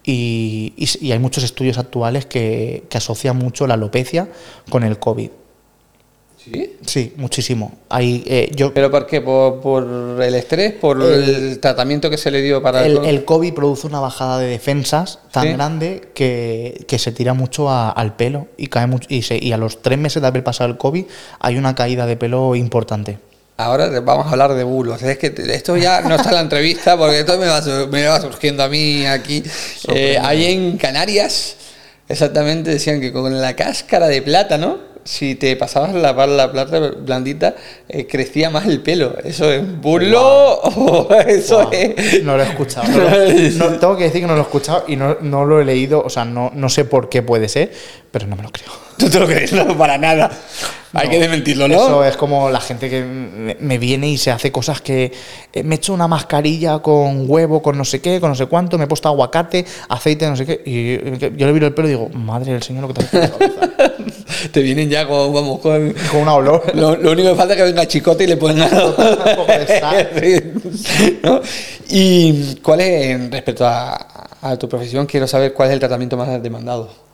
y, 0.07 0.73
y 0.77 0.87
y 1.07 1.11
hay 1.11 1.19
muchos 1.19 1.43
estudios 1.43 1.77
actuales 1.77 2.25
que, 2.25 2.83
que 2.89 2.97
asocian 2.97 3.37
mucho 3.37 3.67
la 3.67 3.75
alopecia 3.75 4.27
con 4.69 4.83
el 4.83 4.97
COVID. 4.97 5.29
¿Sí? 6.37 6.77
Sí, 6.85 7.13
muchísimo. 7.17 7.73
Hay, 7.89 8.23
eh, 8.25 8.49
yo, 8.55 8.73
¿Pero 8.73 8.89
por 8.89 9.05
qué? 9.05 9.19
¿Por, 9.19 9.59
por 9.59 9.83
el 10.23 10.33
estrés? 10.33 10.71
¿Por 10.73 11.01
el, 11.03 11.23
El- 11.23 11.59
tratamiento 11.59 12.09
que 12.09 12.17
se 12.17 12.31
le 12.31 12.41
dio 12.41 12.61
para 12.61 12.85
el, 12.85 13.25
COVID 13.25 13.53
produce 13.53 13.85
una 13.85 13.99
bajada 13.99 14.39
de 14.39 14.47
defensas 14.47 15.19
tan 15.31 15.43
Sí. 15.43 15.49
grande 15.53 16.09
que, 16.13 16.85
que 16.87 16.99
se 16.99 17.11
tira 17.11 17.33
mucho 17.33 17.69
a- 17.69 17.89
al 17.89 18.15
pelo 18.15 18.47
y 18.55 18.67
cae 18.67 18.87
mucho, 18.87 19.07
y, 19.11 19.23
se- 19.23 19.43
y 19.43 19.51
a 19.51 19.57
los 19.57 19.81
tres 19.81 19.99
meses 19.99 20.21
de 20.21 20.27
haber 20.29 20.43
pasado 20.45 20.69
el 20.69 20.77
COVID 20.77 21.03
hay 21.39 21.57
una 21.57 21.75
caída 21.75 22.05
de 22.05 22.15
pelo 22.15 22.55
importante. 22.55 23.19
Ahora 23.59 23.89
vamos 24.01 24.27
a 24.27 24.29
hablar 24.29 24.53
de 24.53 24.63
bulos. 24.63 25.01
Es 25.01 25.17
que 25.17 25.33
esto 25.35 25.75
ya 25.77 26.01
no 26.01 26.15
está 26.15 26.29
en 26.29 26.35
la 26.35 26.41
entrevista 26.41 26.95
porque 26.95 27.21
esto 27.21 27.39
me 27.39 27.47
va, 27.47 27.59
me 27.89 28.05
va 28.05 28.21
surgiendo 28.21 28.61
a 28.61 28.69
mí 28.69 29.05
aquí. 29.07 29.43
Eh, 29.87 30.19
ahí 30.21 30.45
en 30.45 30.77
Canarias, 30.77 31.55
exactamente 32.07 32.69
decían 32.69 33.01
que 33.01 33.11
con 33.11 33.41
la 33.41 33.55
cáscara 33.55 34.07
de 34.07 34.21
plátano, 34.21 34.77
si 35.07 35.35
te 35.35 35.55
pasabas 35.55 35.93
la, 35.93 36.11
la 36.27 36.51
plata 36.51 36.79
blandita, 36.79 37.55
eh, 37.87 38.05
crecía 38.07 38.49
más 38.49 38.65
el 38.65 38.81
pelo. 38.81 39.15
¿Eso 39.23 39.49
es 39.51 39.63
bulo 39.81 40.21
o 40.21 41.13
eso 41.27 41.59
Wow, 41.63 41.69
es.? 41.71 42.23
No 42.23 42.35
lo 42.35 42.43
he 42.43 42.47
escuchado. 42.47 42.87
no 42.91 42.97
lo- 43.09 43.69
no- 43.71 43.79
tengo 43.79 43.95
que 43.97 44.03
decir 44.05 44.21
que 44.21 44.27
no 44.27 44.33
lo 44.33 44.39
he 44.39 44.43
escuchado 44.43 44.83
y 44.87 44.95
no, 44.97 45.17
no 45.21 45.45
lo 45.45 45.61
he 45.61 45.65
leído, 45.65 46.01
o 46.03 46.09
sea, 46.09 46.25
no, 46.25 46.51
no 46.53 46.67
sé 46.69 46.83
por 46.85 47.07
qué 47.09 47.21
puede 47.21 47.47
ser, 47.47 47.71
pero 48.11 48.27
no 48.27 48.35
me 48.35 48.43
lo 48.43 48.51
creo. 48.51 48.67
¿Tú 48.97 49.09
te 49.09 49.19
lo 49.19 49.27
crees? 49.27 49.53
No, 49.53 49.77
para 49.77 49.97
nada. 49.97 50.29
Hay 50.93 51.05
No. 51.07 51.11
que 51.11 51.19
desmentirlo, 51.19 51.67
¿no? 51.67 51.75
Eso 51.75 52.03
es 52.05 52.17
como 52.17 52.49
la 52.49 52.59
gente 52.61 52.89
que 52.89 53.03
me 53.59 53.77
viene 53.77 54.09
y 54.09 54.17
se 54.17 54.31
hace 54.31 54.51
cosas 54.51 54.81
que 54.81 55.11
eh, 55.53 55.61
me 55.63 55.75
echo 55.75 55.93
una 55.93 56.07
mascarilla 56.07 56.79
con 56.79 57.25
huevo, 57.29 57.61
con 57.61 57.77
no 57.77 57.85
sé 57.85 58.01
qué, 58.01 58.19
con 58.19 58.29
no 58.29 58.35
sé 58.35 58.47
cuánto, 58.47 58.77
me 58.77 58.85
he 58.85 58.87
puesto 58.87 59.07
aguacate, 59.07 59.65
aceite, 59.89 60.27
no 60.27 60.35
sé 60.35 60.45
qué, 60.45 60.61
y 60.65 61.17
yo 61.37 61.45
le 61.45 61.53
miro 61.53 61.67
el 61.67 61.73
pelo 61.73 61.87
y 61.87 61.91
digo, 61.91 62.09
madre 62.09 62.53
del 62.53 62.63
señor, 62.63 62.83
lo 62.83 62.87
que 62.87 62.93
te 62.95 63.01
has 63.01 63.13
hecho 63.13 63.17
en 63.17 63.21
la 63.21 63.77
cabeza". 63.77 64.16
Te 64.51 64.62
vienen 64.62 64.89
ya 64.89 65.07
con, 65.07 65.33
vamos, 65.33 65.60
con, 65.60 65.93
con 66.12 66.21
una 66.21 66.33
olor. 66.36 66.63
Lo, 66.75 66.95
lo 66.95 67.12
único 67.12 67.29
que 67.29 67.36
falta 67.36 67.53
es 67.53 67.57
que 67.57 67.63
venga 67.63 67.88
Chicote 67.88 68.23
y 68.23 68.27
le 68.27 68.38
ponga 68.38 68.65
Un 68.88 69.36
poco 69.36 69.51
de 69.51 69.79
sal. 69.79 70.10
Sí, 70.75 71.19
¿no? 71.23 71.41
Y 71.89 72.55
cuál 72.57 72.81
es, 72.81 73.31
respecto 73.31 73.65
a, 73.65 74.27
a 74.41 74.57
tu 74.57 74.67
profesión, 74.69 75.05
quiero 75.05 75.27
saber 75.27 75.53
cuál 75.53 75.69
es 75.69 75.73
el 75.73 75.79
tratamiento 75.79 76.17
más 76.17 76.41
demandado. 76.41 77.07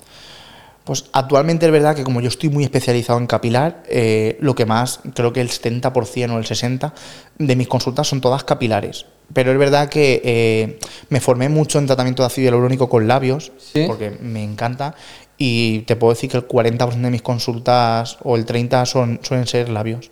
Pues 0.84 1.06
actualmente 1.14 1.66
es 1.66 1.72
verdad 1.72 1.96
que 1.96 2.04
como 2.04 2.20
yo 2.20 2.28
estoy 2.28 2.50
muy 2.50 2.66
especializado 2.66 3.18
en 3.18 3.26
capilar, 3.26 3.84
eh, 3.88 4.36
lo 4.42 4.54
que 4.54 4.66
más, 4.66 5.00
creo 5.16 5.32
que 5.32 5.40
el 5.40 5.50
70% 5.50 6.32
o 6.34 6.38
el 6.38 6.44
60% 6.44 6.92
de 7.40 7.56
mis 7.56 7.70
consultas 7.70 8.06
son 8.10 8.20
todas 8.20 8.44
capilares. 8.44 9.06
Pero 9.34 9.54
es 9.54 9.58
verdad 9.58 9.88
que 9.88 10.22
eh, 10.26 10.80
me 11.08 11.22
formé 11.22 11.48
mucho 11.48 11.80
en 11.80 11.86
tratamiento 11.88 12.22
de 12.24 12.28
ácido 12.28 12.48
hialurónico 12.48 12.90
con 12.90 13.08
labios, 13.08 13.54
Sí. 13.58 13.86
porque 13.88 14.12
me 14.12 14.44
encanta, 14.44 14.94
y 15.38 15.80
te 15.80 15.96
puedo 15.96 16.14
decir 16.14 16.30
que 16.30 16.38
el 16.38 16.48
40% 16.48 17.02
de 17.02 17.10
mis 17.10 17.22
consultas 17.22 18.18
o 18.24 18.36
el 18.36 18.46
30% 18.46 18.86
son, 18.86 19.20
suelen 19.24 19.48
ser 19.48 19.70
labios. 19.70 20.12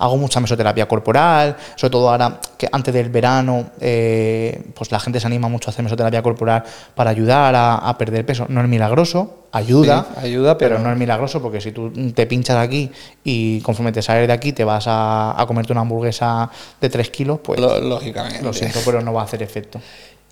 Hago 0.00 0.16
mucha 0.16 0.38
mesoterapia 0.38 0.86
corporal, 0.86 1.56
sobre 1.74 1.90
todo 1.90 2.10
ahora 2.10 2.40
que 2.56 2.68
antes 2.70 2.92
del 2.94 3.08
verano, 3.08 3.70
eh, 3.80 4.62
pues 4.74 4.92
la 4.92 5.00
gente 5.00 5.18
se 5.18 5.26
anima 5.26 5.48
mucho 5.48 5.70
a 5.70 5.72
hacer 5.72 5.82
mesoterapia 5.82 6.22
corporal 6.22 6.62
para 6.94 7.10
ayudar 7.10 7.54
a, 7.56 7.76
a 7.76 7.98
perder 7.98 8.24
peso. 8.24 8.46
No 8.48 8.60
es 8.60 8.68
milagroso, 8.68 9.46
ayuda, 9.50 10.06
Sí, 10.20 10.26
ayuda, 10.26 10.56
pero- 10.58 10.78
no 10.78 10.92
es 10.92 10.98
milagroso 10.98 11.40
porque 11.42 11.60
si 11.60 11.72
tú 11.72 11.90
te 12.14 12.26
pinchas 12.26 12.58
aquí 12.58 12.90
y 13.24 13.60
conforme 13.62 13.90
te 13.90 14.02
sales 14.02 14.28
de 14.28 14.32
aquí 14.34 14.52
te 14.52 14.62
vas 14.62 14.84
a, 14.86 15.40
a 15.40 15.46
comerte 15.46 15.72
una 15.72 15.80
hamburguesa 15.80 16.48
de 16.80 16.88
3 16.90 17.10
kilos, 17.10 17.40
pues 17.42 17.58
lógicamente. 17.58 18.42
lo 18.42 18.52
siento, 18.52 18.78
pero 18.84 19.00
no 19.00 19.12
va 19.14 19.22
a 19.22 19.24
hacer 19.24 19.42
efecto. 19.42 19.80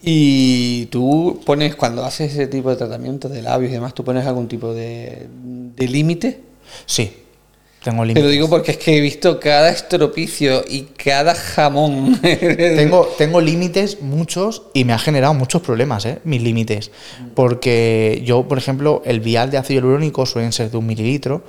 Y 0.02 0.86
tú 0.86 1.40
pones, 1.44 1.74
cuando 1.74 2.04
haces 2.04 2.32
ese 2.32 2.46
tipo 2.46 2.70
de 2.70 2.76
tratamiento 2.76 3.28
de 3.28 3.42
labios 3.42 3.70
y 3.70 3.74
demás, 3.74 3.94
¿tú 3.94 4.04
pones 4.04 4.26
algún 4.26 4.46
tipo 4.46 4.72
de, 4.74 5.26
de 5.32 5.88
límite? 5.88 6.40
Sí, 6.84 7.12
tengo 7.82 8.02
Te 8.02 8.08
lo 8.08 8.14
límites. 8.14 8.30
digo 8.30 8.48
porque 8.48 8.72
es 8.72 8.76
que 8.78 8.96
he 8.96 9.00
visto 9.00 9.40
cada 9.40 9.70
estropicio 9.70 10.64
y 10.68 10.82
cada 10.82 11.34
jamón. 11.34 12.20
Tengo, 12.20 13.06
tengo 13.16 13.40
límites 13.40 14.02
muchos 14.02 14.64
y 14.74 14.84
me 14.84 14.92
ha 14.92 14.98
generado 14.98 15.34
muchos 15.34 15.62
problemas, 15.62 16.04
¿eh? 16.04 16.18
mis 16.24 16.42
límites. 16.42 16.90
Porque 17.34 18.22
yo, 18.24 18.46
por 18.48 18.58
ejemplo, 18.58 19.02
el 19.04 19.20
vial 19.20 19.50
de 19.50 19.58
ácido 19.58 19.80
hialurónico 19.80 20.26
suelen 20.26 20.52
ser 20.52 20.70
de 20.70 20.76
un 20.76 20.86
mililitro 20.86 21.42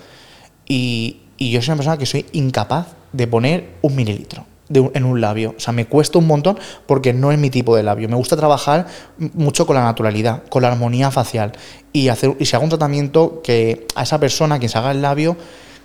y, 0.68 1.18
y 1.38 1.52
yo 1.52 1.62
soy 1.62 1.72
una 1.72 1.78
persona 1.78 1.98
que 1.98 2.06
soy 2.06 2.26
incapaz 2.32 2.88
de 3.14 3.28
poner 3.28 3.70
un 3.82 3.96
mililitro 3.96 4.46
de 4.70 4.80
un- 4.82 4.92
en 4.94 5.06
un 5.06 5.22
labio. 5.22 5.56
O 5.58 5.60
sea, 5.60 5.74
me 5.74 5.86
cuesta 5.86 6.18
un 6.20 6.28
montón 6.28 6.58
porque 6.86 7.14
no 7.14 7.32
es 7.32 7.38
mi 7.40 7.50
tipo 7.50 7.76
de 7.76 7.84
labio. 7.84 8.10
Me 8.10 8.16
gusta 8.16 8.36
trabajar 8.36 8.88
mucho 9.18 9.66
con 9.66 9.76
la 9.76 9.84
naturalidad, 9.84 10.44
con 10.50 10.62
la 10.62 10.70
armonía 10.72 11.10
facial 11.12 11.54
y, 11.94 12.10
hacer, 12.10 12.36
y 12.40 12.46
si 12.46 12.56
hago 12.56 12.64
un 12.66 12.70
tratamiento 12.70 13.42
que 13.44 13.88
a 13.96 14.04
esa 14.04 14.20
persona, 14.20 14.60
quien 14.60 14.70
se 14.70 14.78
haga 14.78 14.92
el 14.92 15.02
labio, 15.02 15.38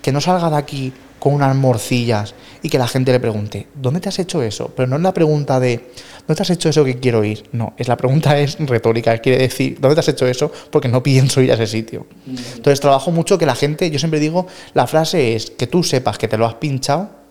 que 0.03 0.13
no 0.13 0.21
salga 0.21 0.51
de 0.51 0.57
aquí 0.57 0.93
con 1.21 1.35
unas 1.35 1.55
morcillas 1.55 2.35
y 2.63 2.69
que 2.69 2.79
la 2.79 2.89
gente 2.89 3.13
le 3.13 3.21
pregunte, 3.21 3.69
¿dónde 3.77 4.01
te 4.01 4.09
has 4.09 4.19
hecho 4.19 4.43
eso? 4.43 4.73
Pero 4.77 4.89
no 4.89 4.97
es 4.97 5.03
la 5.03 5.15
pregunta 5.15 5.61
de, 5.61 5.91
¿dónde 6.27 6.35
te 6.35 6.43
has 6.43 6.51
hecho 6.51 6.69
eso 6.69 6.85
que 6.85 6.99
quiero 6.99 7.23
ir? 7.23 7.45
No, 7.53 7.75
es 7.79 7.87
la 7.87 7.97
pregunta 7.97 8.37
es 8.41 8.59
retórica, 8.59 9.17
quiere 9.19 9.39
decir, 9.39 9.79
¿dónde 9.81 9.95
te 9.95 10.01
has 10.01 10.09
hecho 10.09 10.27
eso? 10.27 10.51
Porque 10.73 10.89
no 10.89 11.01
pienso 11.05 11.41
ir 11.41 11.53
a 11.53 11.55
ese 11.55 11.69
sitio. 11.69 12.07
Entonces 12.27 12.81
trabajo 12.81 13.13
mucho 13.13 13.39
que 13.39 13.47
la 13.47 13.55
gente, 13.55 13.89
yo 13.93 14.01
siempre 14.01 14.19
digo, 14.19 14.49
la 14.75 14.89
frase 14.89 15.37
es 15.37 15.53
que 15.53 15.69
tú 15.69 15.85
sepas 15.85 16.19
que 16.19 16.27
te 16.27 16.37
lo 16.37 16.45
has 16.47 16.55
pinchado, 16.55 17.22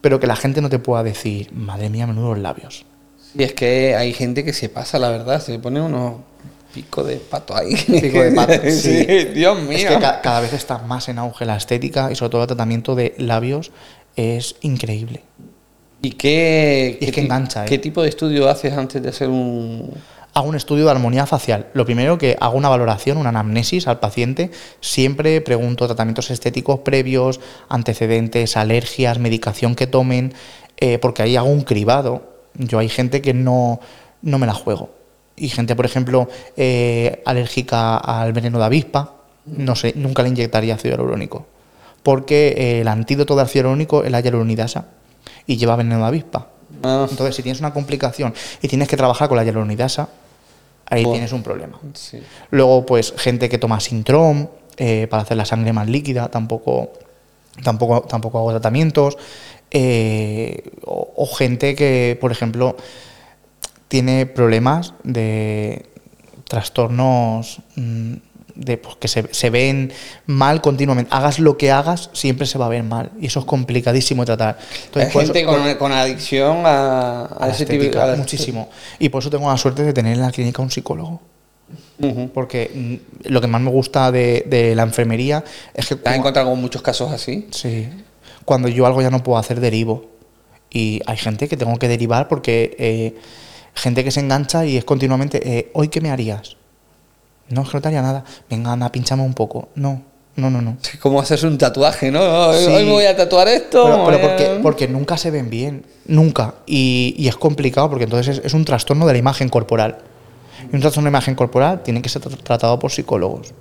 pero 0.00 0.20
que 0.20 0.26
la 0.26 0.36
gente 0.36 0.60
no 0.60 0.68
te 0.68 0.78
pueda 0.78 1.02
decir, 1.02 1.50
madre 1.52 1.88
mía, 1.90 2.06
menudos 2.06 2.38
labios. 2.38 2.84
Y 3.34 3.42
es 3.42 3.52
que 3.54 3.94
hay 3.96 4.12
gente 4.12 4.44
que 4.44 4.52
se 4.52 4.68
pasa, 4.68 4.98
la 4.98 5.10
verdad, 5.10 5.40
se 5.42 5.58
pone 5.58 5.80
unos 5.80 6.14
picos 6.72 7.06
de 7.06 7.16
pato 7.16 7.56
ahí. 7.56 7.74
Pico 7.74 8.22
de 8.22 8.32
pato, 8.32 8.52
sí. 8.70 9.04
Dios 9.34 9.60
mío. 9.62 9.76
Es 9.78 9.84
que 9.86 9.98
ca- 9.98 10.20
cada 10.22 10.40
vez 10.40 10.52
está 10.52 10.78
más 10.78 11.08
en 11.08 11.18
auge 11.18 11.44
la 11.44 11.56
estética 11.56 12.10
y 12.10 12.14
sobre 12.16 12.30
todo 12.30 12.42
el 12.42 12.46
tratamiento 12.48 12.94
de 12.94 13.14
labios 13.18 13.72
es 14.16 14.56
increíble. 14.62 15.22
¿Y 16.02 16.12
qué, 16.12 16.98
Y 17.00 17.04
es 17.04 17.10
qué 17.10 17.14
que 17.14 17.20
ti- 17.22 17.26
engancha, 17.26 17.64
¿eh? 17.64 17.68
¿Qué 17.68 17.78
tipo 17.78 18.02
de 18.02 18.08
estudio 18.10 18.48
haces 18.48 18.72
antes 18.74 19.02
de 19.02 19.08
hacer 19.08 19.28
un...? 19.28 19.90
Hago 20.36 20.50
un 20.50 20.54
estudio 20.54 20.84
de 20.84 20.90
armonía 20.90 21.24
facial. 21.24 21.68
Lo 21.72 21.86
primero 21.86 22.18
que 22.18 22.36
hago 22.38 22.58
una 22.58 22.68
valoración, 22.68 23.16
una 23.16 23.30
anamnesis 23.30 23.88
al 23.88 24.00
paciente. 24.00 24.50
Siempre 24.82 25.40
pregunto 25.40 25.86
tratamientos 25.86 26.30
estéticos 26.30 26.80
previos, 26.80 27.40
antecedentes, 27.70 28.58
alergias, 28.58 29.18
medicación 29.18 29.74
que 29.74 29.86
tomen, 29.86 30.34
eh, 30.76 30.98
porque 30.98 31.22
ahí 31.22 31.36
hago 31.36 31.48
un 31.48 31.62
cribado. 31.62 32.34
Yo 32.52 32.78
hay 32.78 32.90
gente 32.90 33.22
que 33.22 33.32
no, 33.32 33.80
no 34.20 34.38
me 34.38 34.46
la 34.46 34.52
juego. 34.52 34.90
Y 35.36 35.48
gente, 35.48 35.74
por 35.74 35.86
ejemplo, 35.86 36.28
eh, 36.58 37.22
alérgica 37.24 37.96
al 37.96 38.34
veneno 38.34 38.58
de 38.58 38.66
avispa, 38.66 39.14
no 39.46 39.74
sé, 39.74 39.94
nunca 39.96 40.22
le 40.22 40.28
inyectaría 40.28 40.74
ácido 40.74 40.96
hialurónico. 40.96 41.46
Porque 42.02 42.82
el 42.82 42.88
antídoto 42.88 43.36
de 43.36 43.42
ácido 43.42 43.62
hialurónico 43.62 44.04
es 44.04 44.10
la 44.10 44.20
hialuronidasa 44.20 44.88
y 45.46 45.56
lleva 45.56 45.76
veneno 45.76 46.00
de 46.00 46.04
avispa. 46.04 46.48
Ah, 46.82 47.06
Entonces, 47.08 47.34
si 47.36 47.42
tienes 47.42 47.60
una 47.60 47.72
complicación 47.72 48.34
y 48.60 48.68
tienes 48.68 48.86
que 48.86 48.98
trabajar 48.98 49.28
con 49.28 49.38
la 49.38 49.44
hialuronidasa, 49.44 50.10
Ahí 50.88 51.04
tienes 51.04 51.32
un 51.32 51.42
problema. 51.42 51.78
Sí. 51.94 52.20
Luego, 52.50 52.86
pues, 52.86 53.12
gente 53.16 53.48
que 53.48 53.58
toma 53.58 53.80
Sintrom 53.80 54.48
eh, 54.76 55.06
para 55.08 55.22
hacer 55.22 55.36
la 55.36 55.44
sangre 55.44 55.72
más 55.72 55.88
líquida, 55.88 56.28
tampoco, 56.28 56.92
tampoco, 57.62 58.02
tampoco 58.02 58.38
hago 58.38 58.50
tratamientos. 58.50 59.18
Eh, 59.70 60.70
o, 60.84 61.12
o 61.16 61.26
gente 61.26 61.74
que, 61.74 62.16
por 62.20 62.30
ejemplo, 62.30 62.76
tiene 63.88 64.26
problemas 64.26 64.94
de 65.02 65.86
trastornos 66.48 67.60
mm, 67.74 68.14
de, 68.56 68.78
pues, 68.78 68.96
que 68.96 69.06
se, 69.08 69.32
se 69.32 69.50
ven 69.50 69.92
mal 70.26 70.60
continuamente. 70.60 71.14
Hagas 71.14 71.38
lo 71.38 71.56
que 71.56 71.70
hagas, 71.70 72.10
siempre 72.12 72.46
se 72.46 72.58
va 72.58 72.66
a 72.66 72.70
ver 72.70 72.82
mal. 72.82 73.10
Y 73.20 73.26
eso 73.26 73.40
es 73.40 73.46
complicadísimo 73.46 74.22
de 74.22 74.26
tratar. 74.26 74.58
Entonces, 74.86 75.14
Hay 75.14 75.22
eso- 75.24 75.32
gente 75.34 75.44
con, 75.46 75.74
con 75.74 75.92
adicción 75.92 76.62
a, 76.64 77.22
a 77.26 77.44
a 77.44 77.48
ese 77.50 77.64
estética, 77.64 78.14
muchísimo. 78.16 78.68
Y 78.98 79.08
por 79.10 79.20
eso 79.22 79.30
tengo 79.30 79.48
la 79.50 79.56
suerte 79.58 79.82
de 79.84 79.92
tener 79.92 80.14
en 80.14 80.20
la 80.22 80.30
clínica 80.32 80.62
un 80.62 80.70
psicólogo. 80.70 81.20
Porque 82.34 82.70
mm, 83.24 83.28
lo 83.30 83.40
que 83.40 83.46
más 83.46 83.60
me 83.60 83.70
gusta 83.70 84.12
de, 84.12 84.44
de 84.46 84.74
la 84.74 84.82
enfermería 84.84 85.42
es 85.74 85.86
que 85.86 85.96
¿Te 85.96 86.08
has 86.10 86.16
encontrado 86.16 86.50
con 86.50 86.60
muchos 86.60 86.82
casos 86.82 87.10
así? 87.12 87.46
sí, 87.50 87.88
cuando 88.44 88.68
yo 88.68 88.86
algo 88.86 89.02
ya 89.02 89.10
no 89.10 89.22
puedo 89.22 89.38
hacer, 89.38 89.58
derivo. 89.60 90.06
Y 90.70 91.00
hay 91.06 91.16
gente 91.16 91.48
que 91.48 91.56
tengo 91.56 91.76
que 91.78 91.88
derivar 91.88 92.28
porque 92.28 92.76
eh, 92.78 93.14
gente 93.74 94.04
que 94.04 94.10
se 94.12 94.20
engancha 94.20 94.64
y 94.66 94.76
es 94.76 94.84
continuamente, 94.84 95.40
eh, 95.58 95.70
¿hoy 95.74 95.88
qué 95.88 96.00
me 96.00 96.10
harías? 96.10 96.56
No, 97.48 97.62
es 97.62 97.68
que 97.68 97.76
no 97.76 97.80
te 97.80 97.88
haría 97.88 98.02
nada. 98.02 98.24
Venga, 98.50 98.72
anda, 98.72 98.90
pinchame 98.90 99.22
un 99.22 99.34
poco. 99.34 99.68
No, 99.74 100.02
no, 100.36 100.50
no, 100.50 100.60
no. 100.62 100.76
Es 100.92 100.98
como 100.98 101.20
hacerse 101.20 101.46
un 101.46 101.58
tatuaje, 101.58 102.10
¿no? 102.10 102.20
Hoy, 102.20 102.58
Sí. 102.58 102.66
hoy 102.72 102.84
me 102.84 102.90
voy 102.92 103.04
a 103.06 103.16
tatuar 103.16 103.48
esto. 103.48 103.84
Pero, 103.84 104.04
pero 104.06 104.16
a- 104.18 104.20
porque, 104.28 104.58
porque 104.62 104.88
nunca 104.88 105.16
se 105.16 105.30
ven 105.30 105.48
bien, 105.50 105.84
nunca. 106.06 106.54
Y, 106.66 107.14
y 107.18 107.28
es 107.28 107.36
complicado 107.36 107.88
porque 107.88 108.04
entonces 108.04 108.38
es, 108.38 108.44
es 108.46 108.54
un 108.54 108.64
trastorno 108.64 109.06
de 109.06 109.12
la 109.12 109.18
imagen 109.18 109.48
corporal. 109.48 109.98
Y 110.72 110.74
un 110.74 110.80
trastorno 110.80 111.06
de 111.06 111.12
la 111.12 111.18
imagen 111.18 111.34
corporal 111.34 111.82
tiene 111.82 112.02
que 112.02 112.08
ser 112.08 112.22
tra- 112.22 112.36
tratado 112.42 112.78
por 112.78 112.90
psicólogos. 112.90 113.52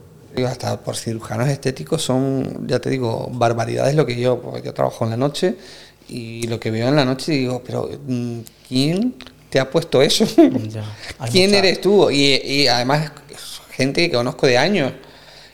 Hasta 0.46 0.78
por 0.82 0.98
cirujanos 0.98 1.48
estéticos 1.48 2.02
son, 2.02 2.68
ya 2.68 2.80
te 2.80 2.90
digo, 2.90 3.30
barbaridades 3.32 3.96
lo 3.96 4.06
que 4.06 4.20
yo, 4.20 4.42
porque 4.42 4.62
yo 4.64 4.74
trabajo 4.74 5.06
en 5.06 5.12
la 5.12 5.18
noche 5.18 5.56
y 6.10 6.46
lo 6.48 6.60
que 6.60 6.72
veo 6.72 6.90
en 6.90 6.96
la 6.98 7.06
noche 7.06 7.32
digo, 7.32 7.64
pero 7.66 7.90
mm, 8.06 8.40
¿quién 8.68 9.16
te 9.50 9.62
ha 9.62 9.70
puesto 9.70 10.02
eso? 10.02 10.26
Ya, 10.68 10.84
¿Quién 11.32 11.52
mucha- 11.52 11.60
eres 11.60 11.80
tú? 11.80 12.12
Y, 12.12 12.34
y 12.44 12.68
además 12.68 13.12
gente 13.76 14.10
que 14.10 14.16
conozco 14.16 14.48
de 14.48 14.58
años 14.58 14.92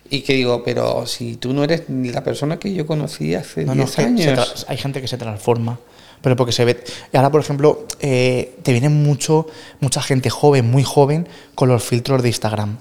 y 0.09 0.21
que 0.21 0.33
digo, 0.33 0.63
pero 0.63 1.05
si 1.07 1.35
tú 1.37 1.53
no 1.53 1.63
eres 1.63 1.89
ni 1.89 2.09
la 2.11 2.23
persona 2.23 2.57
que 2.59 2.73
yo 2.73 2.85
conocí 2.85 3.33
hace 3.35 3.63
No, 3.65 3.73
no, 3.75 3.83
10 3.85 3.89
es 3.89 3.95
que 3.95 4.01
se 4.23 4.29
años. 4.29 4.65
hay 4.67 4.77
gente 4.77 5.01
que 5.01 5.07
se 5.07 5.17
transforma. 5.17 5.79
Pero 6.21 6.35
porque 6.35 6.51
se 6.51 6.63
ve. 6.65 6.83
Y 7.11 7.17
ahora, 7.17 7.31
por 7.31 7.41
ejemplo, 7.41 7.87
eh, 7.99 8.55
te 8.61 8.71
viene 8.73 8.89
mucho, 8.89 9.47
mucha 9.79 10.03
gente 10.03 10.29
joven, 10.29 10.69
muy 10.69 10.83
joven, 10.83 11.27
con 11.55 11.67
los 11.69 11.83
filtros 11.83 12.21
de 12.21 12.27
Instagram. 12.29 12.77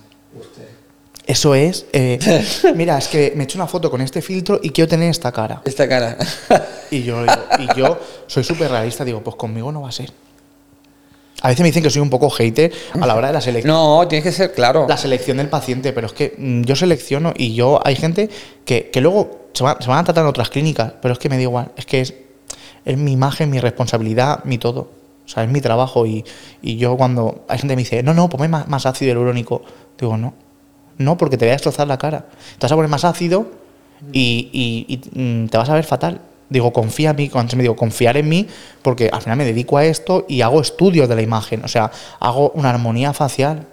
Eso 1.27 1.55
es. 1.55 1.87
eh, 1.93 2.19
mira, 2.77 2.99
es 2.99 3.09
que 3.09 3.33
me 3.37 3.43
he 3.43 3.45
hecho 3.45 3.57
una 3.57 3.67
foto 3.67 3.91
con 3.91 4.01
este 4.01 4.21
filtro 4.21 4.59
y 4.63 4.71
quiero 4.71 4.89
tener 4.89 5.09
esta 5.11 5.31
cara. 5.33 5.63
Esta 5.65 5.89
cara. 5.89 6.19
Y 6.91 7.03
yo, 7.05 7.23
digo- 7.23 7.35
y 7.75 7.79
yo 7.79 7.99
soy 8.27 8.43
súper 8.45 8.71
realista, 8.71 9.05
digo, 9.05 9.23
pues 9.23 9.37
conmigo 9.37 9.71
no 9.73 9.83
va 9.83 9.89
a 9.89 9.93
ser. 9.93 10.13
A 11.43 11.49
veces 11.49 11.61
me 11.63 11.69
dicen 11.69 11.83
que 11.83 11.91
soy 11.91 12.03
un 12.03 12.11
poco 12.11 12.29
hater 12.31 12.73
a 13.01 13.07
la 13.07 13.15
hora 13.17 13.29
de 13.29 13.33
la 13.33 13.41
selección. 13.41 13.75
no, 13.75 14.07
tienes 14.09 14.25
que 14.25 14.33
ser 14.33 14.53
claro. 14.53 14.87
La 14.89 14.97
selección 14.97 15.37
del 15.39 15.49
paciente, 15.49 15.93
pero 15.93 16.07
es 16.07 16.13
que 16.13 16.35
mm, 16.37 16.63
yo 16.63 16.77
selecciono 16.77 17.33
y 17.37 17.55
yo 17.55 17.81
hay 17.85 17.97
gente 17.97 18.29
que, 18.65 18.91
que 18.91 19.01
luego 19.01 19.49
se, 19.55 19.65
va- 19.65 19.79
se 19.81 19.89
van 19.89 19.99
a 20.01 20.05
tratar 20.05 20.25
en 20.25 20.29
otras 20.29 20.51
clínicas, 20.51 20.93
pero 21.01 21.13
es 21.13 21.19
que 21.19 21.29
me 21.29 21.37
da 21.37 21.43
igual, 21.43 21.73
es 21.77 21.87
que 21.87 22.01
es, 22.03 22.15
es 22.85 22.97
mi 22.99 23.13
imagen, 23.13 23.51
mi 23.51 23.59
responsabilidad, 23.61 24.45
mi 24.45 24.59
todo. 24.59 24.91
O 25.25 25.29
sea, 25.33 25.45
es 25.45 25.51
mi 25.51 25.61
trabajo 25.61 26.07
y, 26.07 26.25
y 26.61 26.77
yo 26.77 26.97
cuando 26.97 27.45
hay 27.49 27.59
gente 27.59 27.73
que 27.73 27.77
me 27.77 27.83
dice, 27.83 28.03
no, 28.03 28.13
no, 28.15 28.29
ponme 28.29 28.49
más, 28.49 28.67
más 28.69 28.85
ácido 28.85 29.09
hialurónico, 29.11 29.63
digo, 29.99 30.17
no, 30.17 30.35
no, 30.99 31.17
porque 31.17 31.37
te 31.37 31.45
voy 31.45 31.51
a 31.51 31.53
destrozar 31.53 31.87
la 31.87 31.97
cara. 31.99 32.27
Te 32.59 32.65
vas 32.67 32.73
a 32.73 32.75
poner 32.75 32.91
más 32.91 33.05
ácido 33.05 33.47
y, 34.13 34.51
y- 34.53 35.01
y, 35.15 35.21
mm, 35.21 35.49
te 35.49 35.57
vas 35.57 35.69
a 35.71 35.75
ver 35.75 35.85
fatal. 35.85 36.21
Digo, 36.51 36.73
confía 36.73 37.11
en 37.11 37.17
mí, 37.17 37.29
cuando 37.29 37.57
me 37.57 37.63
digo 37.63 37.77
confiar 37.77 38.17
en 38.17 38.29
mí, 38.29 38.47
porque 38.83 39.09
al 39.13 39.23
final 39.23 39.39
me 39.39 39.45
dedico 39.45 39.79
a 39.79 39.85
esto 39.85 40.27
y 40.29 40.43
hago 40.43 40.61
estudios 40.61 41.09
de 41.09 41.15
la 41.15 41.23
imagen, 41.23 41.65
o 41.65 41.69
sea, 41.69 41.91
hago 42.19 42.51
una 42.51 42.71
armonía 42.71 43.13
facial. 43.13 43.67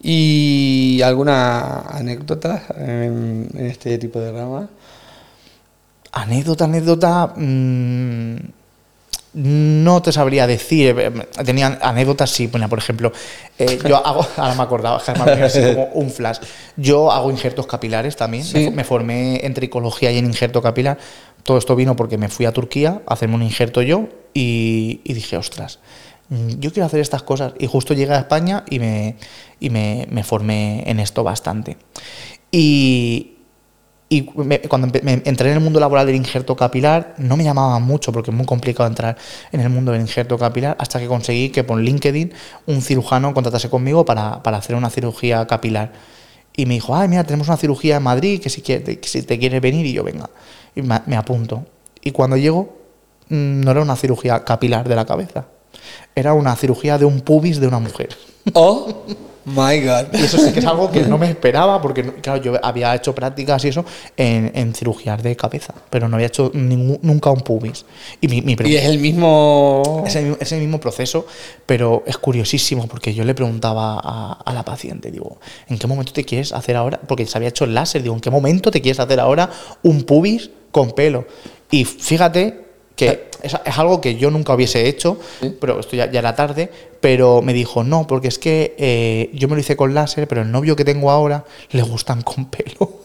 ¿Y 0.00 1.00
alguna 1.02 1.80
anécdota 1.80 2.62
en, 2.76 3.48
en 3.54 3.66
este 3.66 3.98
tipo 3.98 4.20
de 4.20 4.32
rama? 4.32 4.68
Anécdota, 6.12 6.64
anécdota. 6.64 7.32
mm, 7.36 8.36
no 9.34 10.02
te 10.02 10.12
sabría 10.12 10.46
decir. 10.46 10.94
eh, 10.98 11.10
Tenía 11.44 11.78
anécdotas, 11.82 12.30
sí. 12.30 12.46
Bueno, 12.46 12.68
por 12.68 12.78
ejemplo, 12.78 13.12
eh, 13.58 13.78
yo 13.88 14.04
hago. 14.06 14.26
Ahora 14.36 14.54
me 14.54 14.62
acordaba, 14.62 15.02
me 15.24 15.42
así 15.42 15.60
como 15.60 15.86
un 15.94 16.10
flash. 16.10 16.38
Yo 16.76 17.10
hago 17.10 17.30
injertos 17.30 17.66
capilares 17.66 18.16
también. 18.16 18.44
Sí. 18.44 18.58
Me, 18.58 18.70
me 18.70 18.84
formé 18.84 19.44
en 19.46 19.54
tricología 19.54 20.10
y 20.12 20.18
en 20.18 20.26
injerto 20.26 20.60
capilar. 20.62 20.98
Todo 21.42 21.58
esto 21.58 21.74
vino 21.74 21.96
porque 21.96 22.18
me 22.18 22.28
fui 22.28 22.46
a 22.46 22.52
Turquía 22.52 23.02
a 23.06 23.14
hacerme 23.14 23.34
un 23.34 23.42
injerto 23.42 23.82
yo 23.82 24.08
y, 24.34 25.00
y 25.02 25.12
dije, 25.14 25.36
ostras, 25.36 25.80
yo 26.30 26.72
quiero 26.72 26.86
hacer 26.86 27.00
estas 27.00 27.22
cosas. 27.22 27.52
Y 27.58 27.66
justo 27.66 27.94
llegué 27.94 28.12
a 28.14 28.18
España 28.18 28.64
y 28.70 28.78
me, 28.78 29.16
y 29.58 29.70
me, 29.70 30.06
me 30.10 30.22
formé 30.22 30.84
en 30.88 31.00
esto 31.00 31.24
bastante. 31.24 31.78
Y, 32.52 33.31
y 34.16 34.28
me- 34.36 34.60
cuando 34.60 34.88
me 35.02 35.22
entré 35.24 35.48
en 35.50 35.54
el 35.56 35.60
mundo 35.60 35.80
laboral 35.80 36.04
del 36.06 36.16
injerto 36.16 36.54
capilar, 36.56 37.14
no 37.18 37.36
me 37.36 37.44
llamaba 37.44 37.78
mucho 37.78 38.12
porque 38.12 38.30
es 38.30 38.36
muy 38.36 38.44
complicado 38.46 38.88
entrar 38.88 39.16
en 39.52 39.60
el 39.60 39.70
mundo 39.70 39.92
del 39.92 40.00
injerto 40.02 40.36
capilar 40.36 40.76
hasta 40.78 40.98
que 41.00 41.06
conseguí 41.06 41.50
que 41.50 41.64
por 41.64 41.80
LinkedIn 41.80 42.32
un 42.66 42.82
cirujano 42.82 43.32
contratase 43.32 43.70
conmigo 43.70 44.04
para, 44.04 44.42
para 44.42 44.58
hacer 44.58 44.76
una 44.76 44.90
cirugía 44.90 45.46
capilar. 45.46 45.92
Y 46.54 46.66
me 46.66 46.74
dijo, 46.74 46.94
ay, 46.94 47.08
mira, 47.08 47.24
tenemos 47.24 47.48
una 47.48 47.56
cirugía 47.56 47.96
en 47.96 48.02
Madrid, 48.02 48.40
que 48.40 48.50
si, 48.50 48.60
quiere- 48.60 48.98
que 49.00 49.08
si 49.08 49.22
te 49.22 49.38
quieres 49.38 49.62
venir, 49.62 49.86
y 49.86 49.92
yo, 49.94 50.04
venga, 50.04 50.28
y 50.76 50.82
me, 50.82 51.00
me 51.06 51.16
apunto. 51.16 51.64
Y 52.02 52.10
cuando 52.10 52.36
llego, 52.36 52.76
mm, 53.30 53.60
no 53.62 53.70
era 53.70 53.80
una 53.80 53.96
cirugía 53.96 54.44
capilar 54.44 54.86
de 54.86 54.94
la 54.94 55.06
cabeza, 55.06 55.46
era 56.14 56.34
una 56.34 56.54
cirugía 56.56 56.98
de 56.98 57.06
un 57.06 57.22
pubis 57.22 57.58
de 57.60 57.66
una 57.66 57.78
mujer. 57.78 58.10
Oh 58.52 59.04
my 59.44 59.80
god. 59.80 60.06
Y 60.12 60.22
eso 60.24 60.38
sí 60.38 60.52
que 60.52 60.60
es 60.60 60.66
algo 60.66 60.90
que 60.90 61.00
no 61.02 61.18
me 61.18 61.28
esperaba, 61.28 61.80
porque 61.82 62.02
claro, 62.20 62.40
yo 62.42 62.54
había 62.62 62.94
hecho 62.94 63.14
prácticas 63.14 63.64
y 63.64 63.68
eso 63.68 63.84
en, 64.16 64.52
en 64.54 64.74
cirugías 64.74 65.22
de 65.22 65.34
cabeza, 65.36 65.74
pero 65.90 66.08
no 66.08 66.16
había 66.16 66.28
hecho 66.28 66.50
ningún- 66.54 66.98
nunca 67.02 67.30
un 67.30 67.40
pubis. 67.40 67.84
Y 68.20 68.28
mi, 68.28 68.42
mi 68.42 68.52
Y 68.52 68.56
pregunta- 68.56 68.80
es 68.82 68.86
el 68.88 68.98
mismo. 68.98 70.04
mi- 70.04 70.36
ese 70.40 70.58
mismo 70.58 70.78
proceso, 70.80 71.26
pero 71.66 72.02
es 72.06 72.16
curiosísimo 72.18 72.86
porque 72.86 73.14
yo 73.14 73.24
le 73.24 73.34
preguntaba 73.34 74.00
a, 74.02 74.32
a 74.44 74.52
la 74.52 74.64
paciente, 74.64 75.10
digo, 75.10 75.38
¿en 75.68 75.78
qué 75.78 75.86
momento 75.86 76.12
te 76.12 76.24
quieres 76.24 76.52
hacer 76.52 76.76
ahora? 76.76 77.00
Porque 77.06 77.26
se 77.26 77.36
había 77.38 77.48
hecho 77.48 77.64
el 77.64 77.74
láser, 77.74 78.02
digo, 78.02 78.14
¿en 78.14 78.20
qué 78.20 78.30
momento 78.30 78.70
te 78.70 78.80
quieres 78.80 79.00
hacer 79.00 79.18
ahora 79.20 79.50
un 79.82 80.02
pubis 80.04 80.50
con 80.70 80.92
pelo? 80.92 81.26
Y 81.70 81.84
fíjate 81.84 82.64
que 82.94 83.30
es, 83.42 83.56
es 83.64 83.78
algo 83.78 84.00
que 84.00 84.16
yo 84.16 84.30
nunca 84.30 84.54
hubiese 84.54 84.88
hecho, 84.88 85.18
pero 85.60 85.80
esto 85.80 85.96
ya, 85.96 86.10
ya 86.10 86.20
era 86.20 86.34
tarde, 86.34 86.70
pero 87.00 87.42
me 87.42 87.52
dijo, 87.52 87.84
no, 87.84 88.06
porque 88.06 88.28
es 88.28 88.38
que 88.38 88.74
eh, 88.78 89.30
yo 89.34 89.48
me 89.48 89.54
lo 89.54 89.60
hice 89.60 89.76
con 89.76 89.94
láser, 89.94 90.28
pero 90.28 90.42
el 90.42 90.50
novio 90.50 90.76
que 90.76 90.84
tengo 90.84 91.10
ahora 91.10 91.44
le 91.70 91.82
gustan 91.82 92.22
con 92.22 92.46
pelo. 92.46 93.00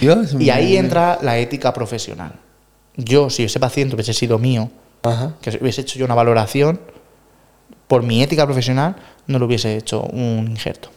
Dios 0.00 0.34
Y 0.38 0.50
ahí 0.50 0.76
entra 0.76 1.18
la 1.22 1.38
ética 1.38 1.72
profesional. 1.72 2.32
Yo, 2.96 3.30
si 3.30 3.44
ese 3.44 3.60
paciente 3.60 3.94
hubiese 3.94 4.14
sido 4.14 4.38
mío, 4.38 4.70
Ajá. 5.02 5.34
que 5.40 5.58
hubiese 5.60 5.82
hecho 5.82 5.98
yo 5.98 6.04
una 6.04 6.14
valoración, 6.14 6.80
por 7.86 8.02
mi 8.02 8.22
ética 8.22 8.44
profesional, 8.46 8.96
no 9.26 9.38
le 9.38 9.44
hubiese 9.44 9.76
hecho 9.76 10.02
un 10.02 10.48
injerto. 10.50 10.90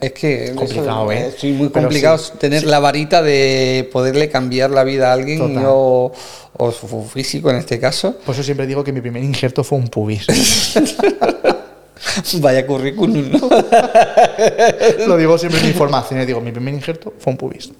Es 0.00 0.12
que 0.12 0.44
eso 0.44 0.54
Complicado, 0.54 1.12
¿eh? 1.12 1.34
es 1.36 1.44
muy 1.44 1.68
complicado 1.68 2.16
sí, 2.16 2.32
tener 2.38 2.64
la 2.64 2.78
varita 2.78 3.22
de 3.22 3.88
poderle 3.92 4.30
cambiar 4.30 4.70
la 4.70 4.82
vida 4.82 5.10
a 5.10 5.12
alguien 5.12 5.62
o, 5.66 6.10
o 6.56 6.72
su 6.72 7.04
físico 7.04 7.50
en 7.50 7.56
este 7.56 7.78
caso. 7.78 8.16
Por 8.24 8.34
eso 8.34 8.42
siempre 8.42 8.66
digo 8.66 8.82
que 8.82 8.92
mi 8.92 9.02
primer 9.02 9.22
injerto 9.22 9.62
fue 9.62 9.78
un 9.78 9.88
pubis. 9.88 10.26
Vaya 12.40 12.66
currículum, 12.66 13.30
¿no? 13.30 13.38
Lo 15.06 15.18
digo 15.18 15.36
siempre 15.36 15.60
en 15.60 15.66
mis 15.66 15.76
formaciones, 15.76 16.26
digo, 16.26 16.40
mi 16.40 16.50
primer 16.50 16.72
injerto 16.72 17.12
fue 17.18 17.32
un 17.32 17.36
pubis. 17.36 17.70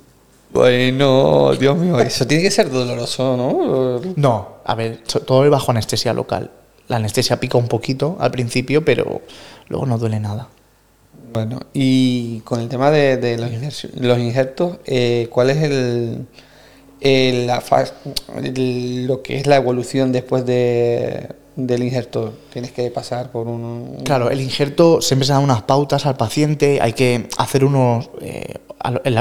Bueno, 0.53 1.55
Dios 1.55 1.79
mío, 1.79 1.99
eso 2.01 2.27
tiene 2.27 2.43
que 2.43 2.51
ser 2.51 2.71
doloroso, 2.71 3.37
¿no? 3.37 4.01
No, 4.17 4.49
a 4.65 4.75
ver, 4.75 5.03
todo 5.25 5.45
es 5.45 5.51
bajo 5.51 5.71
anestesia 5.71 6.13
local. 6.13 6.51
La 6.89 6.97
anestesia 6.97 7.39
pica 7.39 7.57
un 7.57 7.69
poquito 7.69 8.17
al 8.21 8.31
principio, 8.31 8.85
pero 8.85 9.23
luego 9.69 9.87
no 9.87 9.97
duele 9.97 10.19
nada. 10.19 10.49
Bueno, 11.33 11.61
y 11.73 12.41
con 12.41 12.61
el 12.61 12.69
tema 12.69 12.91
de, 12.91 13.17
de 13.17 13.39
los, 13.39 13.85
los 13.95 14.19
injertos, 14.19 14.79
eh, 14.85 15.29
¿cuál 15.31 15.51
es 15.51 15.59
el, 15.59 16.27
la 17.47 17.63
lo 19.07 19.23
que 19.23 19.37
es 19.37 19.47
la 19.47 19.57
evolución 19.57 20.11
después 20.11 20.45
de, 20.45 21.29
del 21.57 21.83
injerto? 21.83 22.33
Tienes 22.53 22.73
que 22.73 22.91
pasar 22.91 23.31
por 23.31 23.47
un... 23.47 23.99
Claro, 24.05 24.31
el 24.31 24.41
injerto 24.41 25.01
siempre 25.01 25.27
se 25.27 25.33
da 25.33 25.39
unas 25.39 25.63
pautas 25.63 26.07
al 26.07 26.17
paciente, 26.17 26.81
hay 26.81 26.93
que 26.93 27.29
hacer 27.39 27.65
unos, 27.65 28.11
eh, 28.21 28.55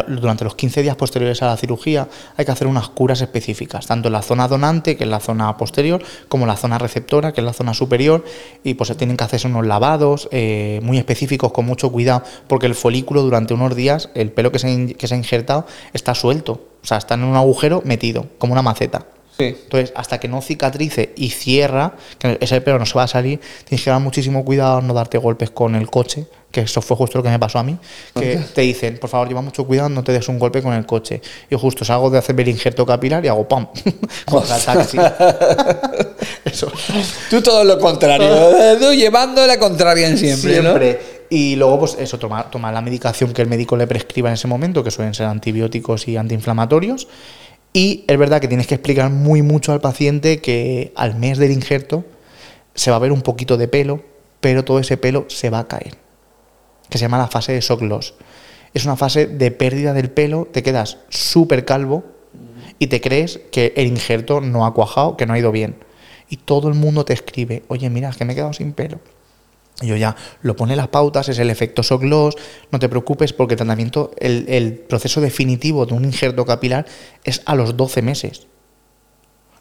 durante 0.08 0.44
los 0.44 0.56
15 0.56 0.82
días 0.82 0.96
posteriores 0.96 1.42
a 1.42 1.48
la 1.48 1.58
cirugía, 1.58 2.08
hay 2.38 2.46
que 2.46 2.52
hacer 2.52 2.68
unas 2.68 2.90
curas 2.90 3.22
específicas, 3.22 3.88
tanto 3.88 4.08
en 4.08 4.14
la 4.14 4.22
zona 4.22 4.48
donante, 4.48 4.96
que 4.96 5.04
es 5.04 5.10
la 5.10 5.20
zona 5.20 5.56
posterior, 5.58 6.02
como 6.28 6.46
en 6.46 6.50
la 6.50 6.56
zona 6.56 6.78
receptora, 6.78 7.34
que 7.34 7.42
es 7.42 7.46
la 7.46 7.54
zona 7.54 7.74
superior, 7.74 8.24
y 8.64 8.76
pues 8.76 8.96
tienen 8.96 9.18
que 9.18 9.24
hacerse 9.24 9.48
unos 9.48 9.66
lavados 9.66 10.30
eh, 10.32 10.80
muy 10.84 10.98
específicos, 10.98 11.52
con 11.52 11.66
mucho 11.66 11.92
cuidado, 11.92 12.24
porque 12.48 12.68
el 12.68 12.76
folículo 12.76 13.22
durante 13.22 13.54
unos 13.54 13.76
días, 13.76 14.10
el 14.14 14.32
pelo 14.32 14.52
que 14.52 14.60
se, 14.60 14.94
que 14.94 15.08
se 15.08 15.16
ha 15.16 15.18
injertado, 15.18 15.66
está 15.94 16.16
suelto, 16.16 16.70
o 16.82 16.86
sea, 16.86 16.98
está 16.98 17.16
en 17.16 17.24
un 17.24 17.36
agujero 17.36 17.82
metido, 17.84 18.28
como 18.38 18.54
una 18.54 18.62
maceta. 18.62 19.06
Sí. 19.40 19.56
Entonces, 19.64 19.94
hasta 19.96 20.20
que 20.20 20.28
no 20.28 20.42
cicatrice 20.42 21.14
y 21.16 21.30
cierra, 21.30 21.94
que 22.18 22.38
ese 22.42 22.60
pelo 22.60 22.78
no 22.78 22.86
se 22.86 22.94
va 22.96 23.04
a 23.04 23.08
salir, 23.08 23.40
tienes 23.64 23.84
que 23.84 23.90
dar 23.90 24.02
muchísimo 24.02 24.44
cuidado 24.44 24.82
no 24.82 24.94
darte 24.94 25.18
golpes 25.18 25.50
con 25.50 25.76
el 25.76 25.90
coche, 25.90 26.26
que 26.52 26.62
eso 26.62 26.82
fue 26.82 26.98
justo 26.98 27.20
lo 27.20 27.24
que 27.24 27.30
me 27.30 27.40
pasó 27.40 27.60
a 27.60 27.64
mí, 27.64 27.78
que 28.16 28.38
te 28.54 28.62
dicen, 28.62 28.98
por 28.98 29.10
favor, 29.10 29.28
lleva 29.28 29.42
mucho 29.42 29.66
cuidado, 29.66 29.90
no 29.90 30.04
te 30.04 30.12
des 30.12 30.28
un 30.28 30.40
golpe 30.40 30.62
con 30.62 30.74
el 30.74 30.86
coche. 30.86 31.22
Y 31.50 31.56
justo 31.56 31.86
salgo 31.86 32.10
de 32.10 32.18
hacerme 32.18 32.42
el 32.42 32.50
injerto 32.50 32.86
capilar 32.86 33.24
y 33.24 33.28
hago 33.28 33.48
¡pam! 33.48 33.68
contra 34.26 34.58
el 34.58 34.64
taxi. 34.64 34.98
eso. 36.46 36.72
Tú 37.30 37.42
todo 37.42 37.64
lo 37.64 37.80
contrario, 37.80 38.78
tú 38.80 38.94
llevando 38.94 39.46
la 39.46 39.58
contraria 39.60 40.08
en 40.08 40.18
siempre, 40.18 40.58
¿no? 40.58 40.72
Siempre. 40.72 41.20
Y 41.30 41.56
luego, 41.56 41.80
pues 41.80 41.96
eso, 42.00 42.18
tomar, 42.18 42.50
tomar 42.50 42.74
la 42.74 42.82
medicación 42.82 43.34
que 43.34 43.44
el 43.44 43.48
médico 43.48 43.78
le 43.78 43.86
prescriba 43.86 44.30
en 44.30 44.34
ese 44.34 44.48
momento, 44.48 44.84
que 44.84 44.90
suelen 44.90 45.14
ser 45.14 45.28
antibióticos 45.28 46.08
y 46.08 46.18
antiinflamatorios. 46.18 47.08
Y 47.74 48.04
es 48.08 48.18
verdad 48.18 48.42
que 48.42 48.48
tienes 48.48 48.68
que 48.68 48.76
explicar 48.76 49.10
muy 49.12 49.42
mucho 49.42 49.72
al 49.72 49.82
paciente 49.82 50.42
que 50.42 50.92
al 50.96 51.16
mes 51.16 51.38
del 51.38 51.52
injerto 51.52 52.04
se 52.74 52.90
va 52.90 52.98
a 52.98 53.00
ver 53.00 53.12
un 53.12 53.22
poquito 53.22 53.58
de 53.58 53.68
pelo, 53.68 54.02
pero 54.40 54.66
todo 54.66 54.80
ese 54.80 54.98
pelo 54.98 55.26
se 55.28 55.50
va 55.50 55.60
a 55.60 55.68
caer. 55.68 55.98
Que 56.90 56.98
se 56.98 57.06
llama 57.06 57.18
la 57.18 57.28
fase 57.28 57.52
de 57.54 57.62
shock 57.62 57.82
loss. 57.82 58.16
Es 58.74 58.86
una 58.86 58.96
fase 58.96 59.28
de 59.28 59.52
pérdida 59.52 59.94
del 59.94 60.10
pelo, 60.10 60.48
te 60.52 60.64
quedas 60.64 60.98
súper 61.10 61.66
calvo 61.66 62.04
y 62.80 62.88
te 62.88 63.02
crees 63.02 63.40
que 63.52 63.74
el 63.76 63.88
injerto 63.88 64.42
no 64.42 64.66
ha 64.66 64.74
cuajado, 64.74 65.18
que 65.18 65.26
no 65.26 65.34
ha 65.34 65.40
ido 65.40 65.52
bien. 65.52 65.76
Y 66.30 66.38
todo 66.38 66.70
el 66.70 66.76
mundo 66.76 67.06
te 67.06 67.14
escribe, 67.14 67.64
oye, 67.68 67.90
mira, 67.90 68.10
es 68.10 68.18
que 68.18 68.26
me 68.26 68.34
he 68.34 68.36
quedado 68.36 68.54
sin 68.54 68.74
pelo. 68.74 69.00
Y 69.82 69.88
yo 69.88 69.96
ya 69.96 70.16
lo 70.42 70.56
pone 70.56 70.76
las 70.76 70.90
pautas, 70.90 71.30
es 71.30 71.40
el 71.40 71.50
efecto 71.50 71.84
shock 71.84 72.04
loss, 72.04 72.36
no 72.72 72.80
te 72.80 72.90
preocupes 72.90 73.34
porque 73.34 73.54
el 73.54 73.60
tratamiento, 73.60 74.12
el, 74.18 74.46
el 74.50 74.74
proceso 74.74 75.22
definitivo 75.22 75.86
de 75.86 75.94
un 75.94 76.06
injerto 76.06 76.46
capilar 76.46 76.86
es 77.24 77.42
a 77.46 77.56
los 77.56 77.78
12 77.78 78.02
meses. 78.02 78.48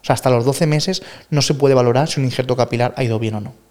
O 0.01 0.05
sea, 0.05 0.13
hasta 0.13 0.29
los 0.29 0.45
12 0.45 0.67
meses 0.67 1.03
no 1.29 1.41
se 1.41 1.53
puede 1.53 1.75
valorar 1.75 2.07
si 2.07 2.19
un 2.19 2.25
injerto 2.25 2.55
capilar 2.55 2.93
ha 2.97 3.03
ido 3.03 3.19
bien 3.19 3.35
o 3.35 3.41
no. 3.41 3.68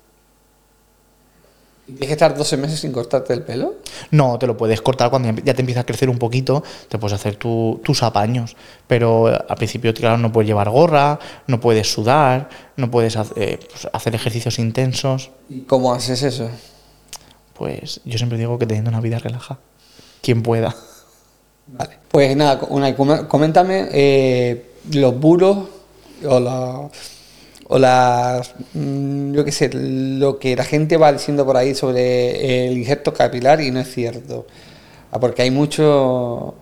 ¿Y 1.89 1.93
¿Tienes 1.93 2.09
que 2.09 2.13
estar 2.13 2.37
12 2.37 2.57
meses 2.59 2.81
sin 2.81 2.93
cortarte 2.93 3.33
el 3.33 3.43
pelo? 3.43 3.77
No, 4.11 4.39
te 4.39 4.47
lo 4.47 4.57
puedes 4.59 4.83
cortar 4.83 5.09
cuando 5.09 5.33
ya 5.43 5.55
te 5.55 5.61
empieza 5.63 5.81
a 5.81 5.87
crecer 5.87 6.11
un 6.11 6.19
poquito, 6.19 6.63
te 6.89 6.99
puedes 6.99 7.15
hacer 7.15 7.37
tu- 7.37 7.81
tus 7.83 8.03
apaños, 8.03 8.57
pero 8.87 9.27
al 9.29 9.57
principio, 9.57 9.95
claro, 9.95 10.19
no 10.19 10.31
puedes 10.31 10.47
llevar 10.49 10.69
gorra, 10.69 11.19
no 11.47 11.61
puedes 11.61 11.91
sudar, 11.91 12.51
no 12.77 12.91
puedes 12.91 13.17
eh, 13.37 13.59
pues, 13.71 13.89
hacer 13.93 14.15
ejercicios 14.15 14.59
intensos. 14.59 15.31
¿Y 15.49 15.61
cómo 15.63 15.95
haces 15.95 16.23
eso? 16.23 16.51
Pues 17.55 18.01
yo 18.05 18.19
siempre 18.19 18.39
digo 18.39 18.59
que 18.59 18.67
teniendo 18.67 18.91
una 18.91 19.01
vida 19.01 19.19
relajada, 19.19 19.59
quien 20.23 20.43
pueda. 20.43 20.75
Vale. 21.69 21.99
Pues 22.11 22.37
nada, 22.37 22.61
una, 22.69 22.95
com- 22.95 23.27
coméntame 23.27 23.89
eh, 23.93 24.73
los 24.93 25.19
bulos 25.19 25.59
o, 26.27 26.39
la- 26.41 26.89
o 27.69 27.79
las. 27.79 28.55
mm, 28.75 29.35
Yo 29.35 29.45
qué 29.45 29.53
sé, 29.53 29.71
lo 29.73 30.39
que 30.39 30.57
la 30.57 30.65
gente 30.65 30.97
va 30.97 31.13
diciendo 31.13 31.45
por 31.47 31.57
ahí 31.57 31.75
sobre 31.75 32.67
el 32.69 32.79
injerto 32.79 33.13
capilar 33.13 33.61
y 33.61 33.71
no 33.71 33.81
es 33.81 33.93
cierto. 33.93 34.47
Ah, 35.13 35.21
Porque 35.21 35.43
hay 35.43 35.51
mucho 35.51 36.55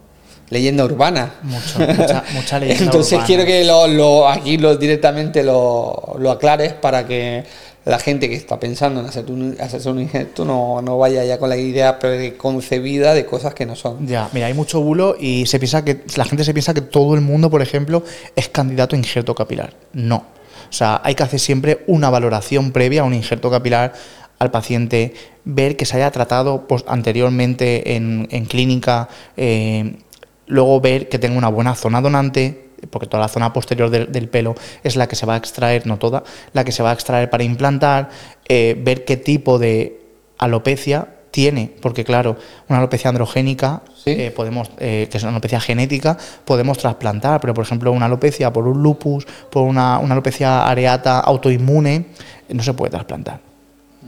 leyenda 0.50 0.84
urbana. 0.84 1.34
Mucho, 1.42 1.78
mucha, 1.80 2.24
mucha 2.34 2.58
leyenda 2.60 2.84
Entonces 2.84 3.12
urbana. 3.14 3.26
quiero 3.26 3.44
que 3.44 3.64
lo, 3.64 3.86
lo- 3.88 4.28
aquí 4.28 4.58
lo, 4.58 4.76
directamente 4.76 5.42
lo, 5.42 6.16
lo 6.18 6.30
aclares 6.30 6.72
para 6.72 7.06
que 7.06 7.44
la 7.84 7.98
gente 8.00 8.28
que 8.28 8.34
está 8.34 8.58
pensando 8.58 8.98
en 9.00 9.06
hacer 9.06 9.24
un, 9.30 9.56
hacerse 9.60 9.88
un 9.88 10.00
injerto 10.00 10.44
no, 10.44 10.82
no 10.82 10.98
vaya 10.98 11.24
ya 11.24 11.38
con 11.38 11.48
la 11.48 11.56
idea 11.56 12.00
preconcebida 12.00 13.14
de 13.14 13.24
cosas 13.26 13.54
que 13.54 13.64
no 13.64 13.76
son. 13.76 14.06
Ya, 14.06 14.28
mira, 14.32 14.46
hay 14.46 14.54
mucho 14.54 14.80
bulo 14.80 15.16
y 15.18 15.46
se 15.46 15.58
piensa 15.60 15.84
que 15.84 16.02
la 16.16 16.24
gente 16.24 16.42
se 16.44 16.52
piensa 16.52 16.74
que 16.74 16.80
todo 16.80 17.14
el 17.14 17.20
mundo, 17.20 17.48
por 17.50 17.62
ejemplo, 17.62 18.02
es 18.34 18.48
candidato 18.48 18.96
a 18.96 18.98
injerto 18.98 19.34
capilar. 19.36 19.72
No. 19.92 20.24
O 20.68 20.72
sea, 20.72 21.00
hay 21.04 21.14
que 21.14 21.22
hacer 21.22 21.40
siempre 21.40 21.84
una 21.86 22.10
valoración 22.10 22.72
previa 22.72 23.02
a 23.02 23.04
un 23.04 23.14
injerto 23.14 23.50
capilar 23.50 23.92
al 24.38 24.50
paciente, 24.50 25.14
ver 25.44 25.76
que 25.76 25.86
se 25.86 25.96
haya 25.96 26.10
tratado 26.10 26.66
pues, 26.66 26.84
anteriormente 26.86 27.96
en, 27.96 28.26
clínica, 28.48 29.08
eh, 29.36 29.96
luego 30.46 30.80
ver 30.80 31.08
que 31.08 31.18
tenga 31.18 31.38
una 31.38 31.48
buena 31.48 31.74
zona 31.74 32.00
donante, 32.00 32.66
porque 32.90 33.06
toda 33.06 33.22
la 33.22 33.28
zona 33.28 33.52
posterior 33.52 33.88
del, 33.88 34.12
del 34.12 34.28
pelo 34.28 34.54
es 34.84 34.96
la 34.96 35.08
que 35.08 35.16
se 35.16 35.24
va 35.24 35.34
a 35.34 35.36
extraer, 35.38 35.86
no 35.86 35.98
toda, 35.98 36.24
la 36.52 36.64
que 36.64 36.72
se 36.72 36.82
va 36.82 36.90
a 36.90 36.92
extraer 36.92 37.30
para 37.30 37.44
implantar, 37.44 38.10
eh, 38.48 38.76
ver 38.78 39.04
qué 39.04 39.16
tipo 39.16 39.58
de 39.58 40.00
alopecia 40.38 41.08
tiene, 41.36 41.70
porque 41.82 42.02
claro, 42.02 42.38
una 42.66 42.78
alopecia 42.78 43.10
androgénica, 43.10 43.82
Sí. 43.94 44.10
eh, 44.12 44.30
podemos, 44.34 44.70
eh, 44.78 45.06
que 45.10 45.18
es 45.18 45.22
una 45.22 45.32
alopecia 45.32 45.60
genética, 45.60 46.16
podemos 46.46 46.78
trasplantar, 46.78 47.42
pero 47.42 47.52
por 47.52 47.62
ejemplo 47.62 47.92
una 47.92 48.06
alopecia 48.06 48.50
por 48.50 48.66
un 48.66 48.82
lupus, 48.82 49.26
por 49.50 49.64
una, 49.64 49.98
una 49.98 50.14
alopecia 50.14 50.66
areata 50.66 51.20
autoinmune, 51.20 52.06
no 52.48 52.62
se 52.62 52.72
puede 52.72 52.90
trasplantar. 52.92 53.40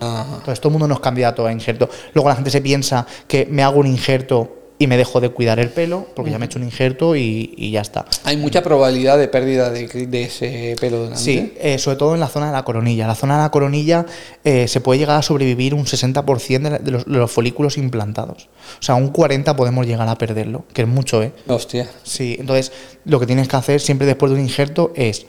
Ajá. 0.00 0.36
Entonces 0.38 0.58
todo 0.58 0.70
el 0.70 0.72
mundo 0.72 0.88
no 0.88 0.94
es 0.94 1.00
candidato 1.00 1.46
a 1.46 1.52
injerto. 1.52 1.90
Luego 2.14 2.30
la 2.30 2.36
gente 2.36 2.50
se 2.50 2.62
piensa 2.62 3.06
que 3.26 3.44
me 3.50 3.62
hago 3.62 3.78
un 3.80 3.86
injerto 3.86 4.57
y 4.80 4.86
me 4.86 4.96
dejo 4.96 5.20
de 5.20 5.30
cuidar 5.30 5.58
el 5.58 5.70
pelo, 5.70 6.06
porque 6.14 6.30
ya 6.30 6.38
me 6.38 6.44
he 6.44 6.46
hecho 6.46 6.58
un 6.60 6.64
injerto 6.64 7.16
y, 7.16 7.52
y 7.56 7.72
ya 7.72 7.80
está. 7.80 8.04
Hay 8.24 8.36
mucha 8.36 8.62
probabilidad 8.62 9.18
de 9.18 9.26
pérdida 9.26 9.70
de, 9.70 9.88
de 9.88 10.22
ese 10.22 10.76
pelo 10.80 10.98
delante. 11.04 11.18
Sí, 11.20 11.52
eh, 11.58 11.78
sobre 11.78 11.96
todo 11.96 12.14
en 12.14 12.20
la 12.20 12.28
zona 12.28 12.46
de 12.46 12.52
la 12.52 12.64
coronilla. 12.64 13.06
La 13.08 13.16
zona 13.16 13.36
de 13.38 13.42
la 13.42 13.50
coronilla 13.50 14.06
eh, 14.44 14.68
se 14.68 14.80
puede 14.80 15.00
llegar 15.00 15.16
a 15.18 15.22
sobrevivir 15.22 15.74
un 15.74 15.84
60% 15.84 16.62
de, 16.62 16.70
la- 16.70 16.78
de 16.78 16.90
los, 16.92 17.04
de 17.06 17.10
los 17.18 17.30
folículos 17.30 17.76
implantados. 17.76 18.48
O 18.78 18.82
sea, 18.82 18.94
un 18.94 19.12
40% 19.12 19.56
podemos 19.56 19.84
llegar 19.84 20.08
a 20.08 20.14
perderlo, 20.16 20.64
que 20.72 20.82
es 20.82 20.88
mucho, 20.88 21.22
¿eh? 21.24 21.32
Hostia. 21.48 21.88
Sí, 22.04 22.36
entonces 22.38 22.70
lo 23.04 23.18
que 23.18 23.26
tienes 23.26 23.48
que 23.48 23.56
hacer 23.56 23.80
siempre 23.80 24.06
después 24.06 24.30
de 24.30 24.36
un 24.38 24.42
injerto 24.44 24.92
es 24.94 25.26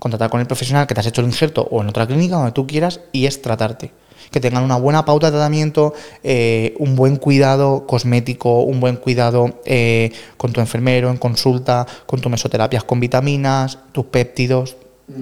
contratar 0.00 0.30
con 0.30 0.40
el 0.40 0.46
profesional 0.46 0.86
que 0.86 0.94
te 0.94 1.00
has 1.00 1.06
hecho 1.06 1.20
el 1.20 1.26
injerto 1.28 1.62
o 1.70 1.82
en 1.82 1.88
otra 1.88 2.06
clínica 2.06 2.36
donde 2.36 2.52
tú 2.52 2.66
quieras 2.66 3.00
y 3.12 3.26
es 3.26 3.42
tratarte. 3.42 3.92
Que 4.30 4.40
tengan 4.40 4.62
una 4.64 4.76
buena 4.76 5.04
pauta 5.04 5.26
de 5.28 5.32
tratamiento, 5.32 5.94
eh, 6.22 6.74
un 6.78 6.96
buen 6.96 7.16
cuidado 7.16 7.86
cosmético, 7.86 8.60
un 8.62 8.80
buen 8.80 8.96
cuidado 8.96 9.60
eh, 9.64 10.12
con 10.36 10.52
tu 10.52 10.60
enfermero 10.60 11.10
en 11.10 11.16
consulta, 11.16 11.86
con 12.06 12.20
tus 12.20 12.30
mesoterapias 12.30 12.84
con 12.84 13.00
vitaminas, 13.00 13.78
tus 13.92 14.06
péptidos, 14.06 14.76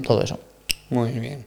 todo 0.04 0.22
eso. 0.22 0.38
Muy 0.90 1.10
bien. 1.12 1.44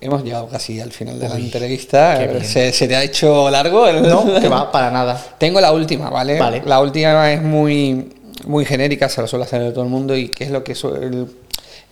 Hemos 0.00 0.22
llegado 0.24 0.48
casi 0.48 0.80
al 0.80 0.92
final 0.92 1.18
de 1.18 1.28
la 1.28 1.36
entrevista. 1.36 2.18
qué. 2.18 2.44
¿Se, 2.44 2.72
se 2.72 2.86
te 2.88 2.96
ha 2.96 3.02
hecho 3.02 3.48
largo? 3.50 3.86
el- 3.86 4.02
No, 4.08 4.40
que 4.40 4.48
va, 4.48 4.70
para 4.70 4.90
nada. 4.90 5.20
Tengo 5.38 5.60
la 5.60 5.72
última, 5.72 6.10
¿vale? 6.10 6.38
Vale. 6.38 6.62
La 6.66 6.80
última 6.80 7.32
es 7.32 7.40
muy, 7.42 8.12
muy 8.46 8.64
genérica, 8.64 9.08
se 9.08 9.22
la 9.22 9.26
suele 9.28 9.44
hacer 9.46 9.72
todo 9.72 9.84
el 9.84 9.90
mundo 9.90 10.16
y 10.16 10.28
que 10.28 10.44
es 10.44 10.50
lo 10.50 10.62
que 10.64 10.74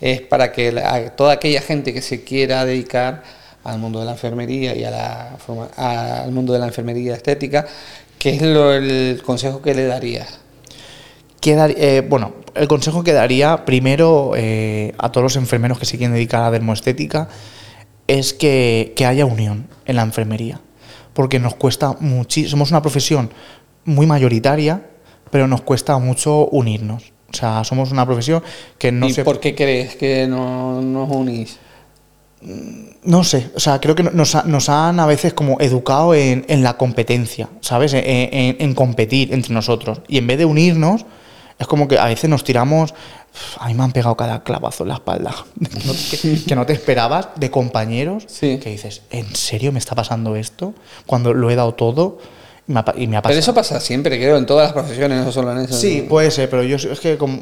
es 0.01 0.20
para 0.22 0.53
que 0.53 0.72
la- 0.72 1.11
toda 1.16 1.32
aquella 1.34 1.61
gente 1.62 1.95
que 1.95 2.03
se 2.03 2.24
quiera 2.24 2.64
dedicar 2.64 3.22
al 3.64 3.78
mundo 3.78 4.00
de 4.00 4.06
la 4.06 4.12
enfermería 4.12 4.74
y 4.76 4.84
a 4.84 4.90
la 4.90 5.36
forma- 5.44 5.68
a- 5.76 6.22
al 6.22 6.32
mundo 6.32 6.52
de 6.52 6.58
la 6.58 6.66
enfermería 6.66 7.14
estética, 7.14 7.66
¿qué 8.18 8.30
es 8.36 8.42
lo, 8.42 8.72
el 8.72 9.22
consejo 9.24 9.62
que 9.62 9.74
le 9.74 9.84
darías? 9.86 10.40
¿Qué 11.40 11.54
dar- 11.54 11.74
eh, 11.76 12.04
bueno, 12.08 12.34
el 12.54 12.68
consejo 12.68 13.02
que 13.02 13.12
daría 13.12 13.64
primero 13.64 14.32
eh, 14.36 14.94
a 14.98 15.10
todos 15.10 15.22
los 15.24 15.36
enfermeros 15.36 15.78
que 15.78 15.86
se 15.86 15.96
quieren 15.98 16.14
dedicar 16.14 16.40
a 16.40 16.44
la 16.44 16.50
dermoestética 16.52 17.28
es 18.06 18.32
que, 18.34 18.92
que 18.96 19.06
haya 19.06 19.24
unión 19.26 19.66
en 19.86 19.96
la 19.96 20.02
enfermería. 20.02 20.60
Porque 21.14 21.38
nos 21.38 21.54
cuesta 21.54 21.96
muchísimo. 22.00 22.50
Somos 22.50 22.70
una 22.70 22.80
profesión 22.82 23.30
muy 23.84 24.06
mayoritaria, 24.06 24.82
pero 25.30 25.46
nos 25.48 25.62
cuesta 25.62 25.98
mucho 25.98 26.46
unirnos. 26.48 27.12
O 27.30 27.34
sea, 27.34 27.64
somos 27.64 27.90
una 27.92 28.04
profesión 28.06 28.42
que 28.78 28.92
no 28.92 29.06
¿Y 29.08 29.12
se. 29.14 29.24
por 29.24 29.40
qué 29.40 29.54
crees 29.54 29.96
que 29.96 30.26
no 30.26 30.80
nos 30.80 31.10
unís? 31.10 31.58
No 33.05 33.24
sé, 33.24 33.51
o 33.55 33.61
sea, 33.61 33.80
creo 33.80 33.95
que 33.95 34.03
nos, 34.03 34.34
ha- 34.34 34.43
nos 34.45 34.68
han 34.68 34.99
a 35.01 35.07
veces 35.07 35.32
como 35.34 35.61
educado 35.61 36.14
en, 36.14 36.45
en 36.49 36.62
la 36.62 36.76
competencia, 36.76 37.49
¿sabes? 37.61 37.93
En, 37.95 38.03
en- 38.05 38.57
en 38.59 38.74
competir 38.74 39.32
entre 39.32 39.53
nosotros. 39.55 40.01
Y 40.09 40.18
en 40.18 40.26
vez 40.26 40.38
de 40.38 40.45
unirnos, 40.45 41.05
es 41.59 41.66
como 41.66 41.86
que 41.88 41.99
a 41.99 42.07
veces 42.07 42.28
nos 42.30 42.43
tiramos. 42.45 42.93
"Uf, 42.93 43.57
A 43.62 43.68
mí 43.68 43.74
me 43.74 43.82
han 43.84 43.93
pegado 43.93 44.16
cada 44.16 44.43
clavazo 44.43 44.82
en 44.84 44.88
la 44.88 44.95
espalda. 44.95 45.34
que, 45.61 45.86
no, 45.86 45.93
que- 46.11 46.45
que 46.45 46.55
no 46.57 46.66
te 46.66 46.72
esperabas 46.72 47.28
de 47.36 47.51
compañeros. 47.51 48.24
Sí. 48.28 48.59
Que 48.59 48.70
dices, 48.70 49.03
¿en 49.11 49.34
serio 49.36 49.70
me 49.72 49.78
está 49.78 49.95
pasando 49.95 50.34
esto? 50.36 50.74
Cuando 51.07 51.32
lo 51.34 51.51
he 51.51 51.55
dado 51.57 51.74
todo. 51.74 52.18
Me 52.72 52.80
ha 52.80 52.84
pa- 52.84 52.94
y 52.96 53.06
me 53.06 53.16
ha 53.16 53.22
Pero 53.22 53.38
eso 53.38 53.52
pasa 53.52 53.78
siempre, 53.80 54.16
creo, 54.18 54.36
en 54.38 54.46
todas 54.46 54.64
las 54.64 54.72
profesiones, 54.72 55.24
no 55.24 55.30
solo 55.30 55.52
en 55.52 55.58
eso. 55.58 55.74
Sí, 55.74 56.06
puede 56.08 56.30
ser, 56.30 56.48
pero 56.48 56.62
yo 56.62 56.76
es 56.76 57.00
que 57.00 57.18
como, 57.18 57.38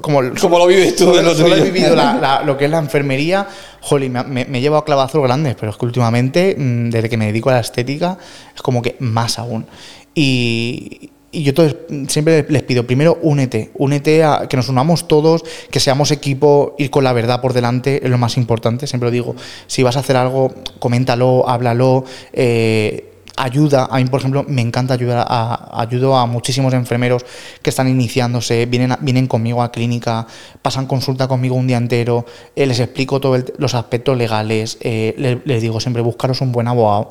como, 0.00 0.20
¿Cómo 0.40 0.58
lo 0.58 0.66
vives 0.66 0.94
tú 0.96 1.04
solo, 1.06 1.18
en 1.18 1.24
lo 1.26 1.34
solo 1.34 1.56
he 1.56 1.60
vivido 1.62 1.96
la- 1.96 2.14
la- 2.14 2.42
lo 2.46 2.56
que 2.56 2.66
es 2.66 2.70
la 2.70 2.78
enfermería, 2.78 3.46
jolín, 3.80 4.12
me, 4.12 4.22
me, 4.24 4.44
me 4.44 4.58
he 4.58 4.60
llevado 4.60 4.84
clavazos 4.84 5.22
grandes, 5.22 5.56
pero 5.58 5.72
es 5.72 5.76
que 5.78 5.84
últimamente, 5.84 6.54
mm, 6.56 6.90
desde 6.90 7.08
que 7.08 7.16
me 7.16 7.26
dedico 7.26 7.50
a 7.50 7.54
la 7.54 7.60
estética, 7.60 8.18
es 8.54 8.62
como 8.62 8.80
que 8.80 8.94
más 9.00 9.38
aún. 9.40 9.66
Y, 10.14 11.10
y 11.30 11.42
yo 11.42 11.52
mm, 11.88 12.06
siempre 12.06 12.46
les 12.48 12.62
pido, 12.62 12.86
primero, 12.86 13.18
únete, 13.22 13.70
únete 13.74 14.24
a 14.24 14.46
que 14.48 14.56
nos 14.56 14.68
unamos 14.68 15.08
todos, 15.08 15.44
que 15.70 15.80
seamos 15.80 16.10
equipo, 16.10 16.74
ir 16.78 16.90
con 16.90 17.04
la 17.04 17.12
verdad 17.12 17.40
por 17.40 17.52
delante 17.52 18.00
es 18.04 18.10
lo 18.10 18.18
más 18.18 18.36
importante, 18.36 18.86
siempre 18.86 19.08
lo 19.08 19.10
digo. 19.10 19.36
Si 19.66 19.82
vas 19.82 19.96
a 19.96 20.00
hacer 20.00 20.16
algo, 20.16 20.54
coméntalo, 20.78 21.48
háblalo, 21.48 22.04
eh, 22.32 23.04
ayuda. 23.38 23.88
A 23.90 23.96
mí, 23.98 24.04
por 24.06 24.20
ejemplo, 24.20 24.44
me 24.48 24.60
encanta 24.62 24.94
ayudar 24.94 25.26
a, 25.28 25.80
ayudo 25.80 26.16
a 26.16 26.26
muchísimos 26.26 26.74
enfermeros 26.74 27.24
que 27.62 27.70
están 27.70 27.88
iniciándose, 27.88 28.66
vienen, 28.66 28.96
vienen 29.00 29.26
conmigo 29.26 29.62
a 29.62 29.70
clínica, 29.72 30.26
pasan 30.60 30.86
consulta 30.86 31.28
conmigo 31.28 31.54
un 31.54 31.66
día 31.66 31.76
entero, 31.78 32.26
eh, 32.56 32.66
les 32.66 32.80
explico 32.80 33.20
todos 33.20 33.44
los 33.58 33.74
aspectos 33.74 34.16
legales, 34.18 34.76
eh, 34.80 35.14
le- 35.16 35.40
les, 35.44 35.62
digo 35.62 35.80
siempre 35.80 36.02
buscaros 36.02 36.40
un 36.40 36.52
buen 36.52 36.68
abogado. 36.68 37.08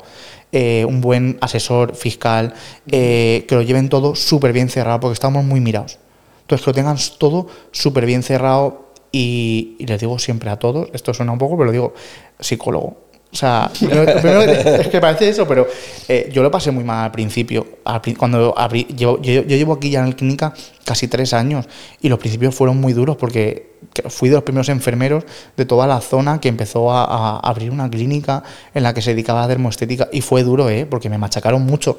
eh, 0.50 0.86
un 0.88 1.02
buen 1.02 1.36
asesor 1.42 1.94
fiscal, 1.94 2.54
que 2.86 3.46
lo 3.50 3.60
lleven 3.60 3.90
todo 3.90 4.14
súper 4.14 4.54
bien 4.54 4.70
cerrado, 4.70 5.00
porque 5.00 5.12
estamos 5.12 5.44
muy 5.44 5.60
mirados. 5.60 5.98
Entonces, 6.40 6.64
que 6.64 6.70
lo 6.70 6.74
tengan 6.74 6.96
todo 7.18 7.48
súper 7.70 8.06
bien 8.06 8.22
cerrado 8.22 8.88
y, 9.12 9.76
y 9.78 9.86
les 9.86 10.00
digo 10.00 10.18
siempre 10.18 10.48
a 10.48 10.56
todos, 10.58 10.88
esto 10.94 11.12
suena 11.12 11.32
un 11.32 11.38
poco, 11.38 11.56
pero 11.58 11.66
lo 11.66 11.72
digo, 11.72 11.92
psicólogo. 12.40 13.07
O 13.30 13.36
sea, 13.36 13.70
lo 13.82 14.04
primero 14.20 14.40
que- 14.40 14.80
es 14.80 14.88
que 14.88 15.00
parece 15.02 15.28
eso, 15.28 15.46
pero 15.46 15.66
eh, 16.08 16.30
yo 16.32 16.42
lo 16.42 16.50
pasé 16.50 16.70
muy 16.70 16.82
mal 16.82 17.04
al 17.04 17.10
principio. 17.12 17.66
Al 17.84 18.00
cuando 18.16 18.54
abrí, 18.58 18.86
llevo- 18.86 19.20
yo, 19.20 19.32
yo 19.42 19.56
llevo 19.56 19.74
aquí 19.74 19.90
ya 19.90 20.00
en 20.00 20.10
la 20.10 20.16
clínica 20.16 20.54
casi 20.84 21.08
tres 21.08 21.34
años 21.34 21.66
y 22.00 22.08
los 22.08 22.18
principios 22.18 22.54
fueron 22.54 22.78
muy 22.80 22.94
duros 22.94 23.16
porque 23.16 23.68
que 23.92 24.08
fui 24.08 24.28
de 24.30 24.34
los 24.36 24.44
primeros 24.44 24.70
enfermeros 24.70 25.24
de 25.56 25.64
toda 25.66 25.86
la 25.86 26.00
zona 26.00 26.40
que 26.40 26.48
empezó 26.48 26.90
a, 26.90 27.04
a 27.04 27.38
abrir 27.40 27.70
una 27.70 27.88
clínica 27.90 28.42
en 28.74 28.82
la 28.82 28.94
que 28.94 29.02
se 29.02 29.10
dedicaba 29.10 29.44
a 29.44 29.46
dermoestética 29.48 30.08
y 30.10 30.20
fue 30.22 30.42
duro, 30.42 30.68
¿eh? 30.70 30.86
porque 30.86 31.10
me 31.10 31.18
machacaron 31.18 31.62
mucho. 31.62 31.98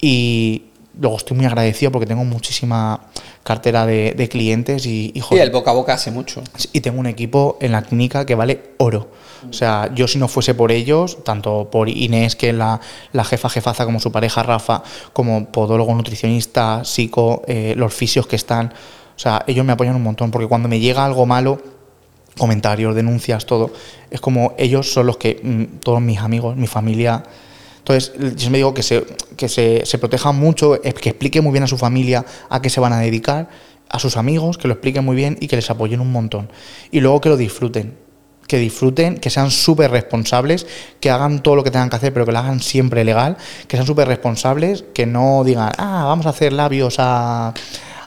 Y 0.00 0.64
luego 0.98 1.16
estoy 1.18 1.36
muy 1.36 1.46
agradecido 1.46 1.92
porque 1.92 2.06
tengo 2.06 2.24
muchísima 2.24 3.00
cartera 3.44 3.86
de, 3.86 4.14
de 4.16 4.28
clientes 4.28 4.86
y, 4.86 5.12
y, 5.14 5.36
el 5.36 5.50
boca 5.50 5.70
a 5.70 5.74
boca 5.74 5.94
hace 5.94 6.10
mucho. 6.10 6.42
y 6.72 6.80
tengo 6.80 6.98
un 6.98 7.06
equipo 7.06 7.58
en 7.60 7.72
la 7.72 7.82
clínica 7.82 8.24
que 8.26 8.34
vale 8.34 8.72
oro. 8.78 9.08
O 9.48 9.52
sea, 9.52 9.90
yo 9.94 10.08
si 10.08 10.18
no 10.18 10.28
fuese 10.28 10.54
por 10.54 10.72
ellos, 10.72 11.22
tanto 11.24 11.68
por 11.70 11.88
Inés, 11.88 12.36
que 12.36 12.50
es 12.50 12.54
la, 12.54 12.80
la 13.12 13.24
jefa 13.24 13.48
jefaza, 13.48 13.84
como 13.84 14.00
su 14.00 14.12
pareja 14.12 14.42
Rafa, 14.42 14.82
como 15.12 15.46
podólogo, 15.46 15.94
nutricionista, 15.94 16.84
psico, 16.84 17.42
eh, 17.46 17.74
los 17.76 17.92
fisios 17.92 18.26
que 18.26 18.36
están, 18.36 18.72
o 19.16 19.18
sea, 19.18 19.44
ellos 19.46 19.64
me 19.64 19.72
apoyan 19.72 19.96
un 19.96 20.02
montón, 20.02 20.30
porque 20.30 20.48
cuando 20.48 20.68
me 20.68 20.80
llega 20.80 21.04
algo 21.04 21.26
malo, 21.26 21.60
comentarios, 22.38 22.94
denuncias, 22.94 23.44
todo, 23.46 23.70
es 24.10 24.20
como 24.20 24.54
ellos 24.58 24.92
son 24.92 25.06
los 25.06 25.16
que, 25.16 25.40
mm, 25.42 25.78
todos 25.80 26.00
mis 26.00 26.18
amigos, 26.18 26.56
mi 26.56 26.66
familia, 26.66 27.22
entonces, 27.78 28.12
yo 28.36 28.48
me 28.50 28.58
digo 28.58 28.72
que 28.74 28.84
se, 28.84 29.04
que 29.36 29.48
se, 29.48 29.84
se 29.84 29.98
protejan 29.98 30.36
mucho, 30.36 30.80
que 30.80 31.08
explique 31.08 31.40
muy 31.40 31.50
bien 31.50 31.64
a 31.64 31.66
su 31.66 31.76
familia 31.76 32.24
a 32.48 32.62
qué 32.62 32.70
se 32.70 32.78
van 32.78 32.92
a 32.92 33.00
dedicar, 33.00 33.48
a 33.88 33.98
sus 33.98 34.16
amigos, 34.16 34.56
que 34.56 34.68
lo 34.68 34.74
expliquen 34.74 35.04
muy 35.04 35.16
bien 35.16 35.36
y 35.40 35.48
que 35.48 35.56
les 35.56 35.68
apoyen 35.68 36.00
un 36.00 36.12
montón. 36.12 36.48
Y 36.92 37.00
luego 37.00 37.20
que 37.20 37.28
lo 37.28 37.36
disfruten, 37.36 37.98
que 38.52 38.58
disfruten, 38.58 39.16
que 39.16 39.30
sean 39.30 39.50
súper 39.50 39.90
responsables, 39.90 40.66
que 41.00 41.08
hagan 41.10 41.42
todo 41.42 41.56
lo 41.56 41.64
que 41.64 41.70
tengan 41.70 41.88
que 41.88 41.96
hacer, 41.96 42.12
pero 42.12 42.26
que 42.26 42.32
lo 42.32 42.38
hagan 42.38 42.60
siempre 42.60 43.02
legal, 43.02 43.38
que 43.66 43.78
sean 43.78 43.86
súper 43.86 44.06
responsables, 44.06 44.84
que 44.92 45.06
no 45.06 45.42
digan, 45.42 45.72
ah, 45.78 46.04
vamos 46.04 46.26
a 46.26 46.28
hacer 46.28 46.52
labios 46.52 46.96
a, 46.98 47.48
a, 47.48 47.54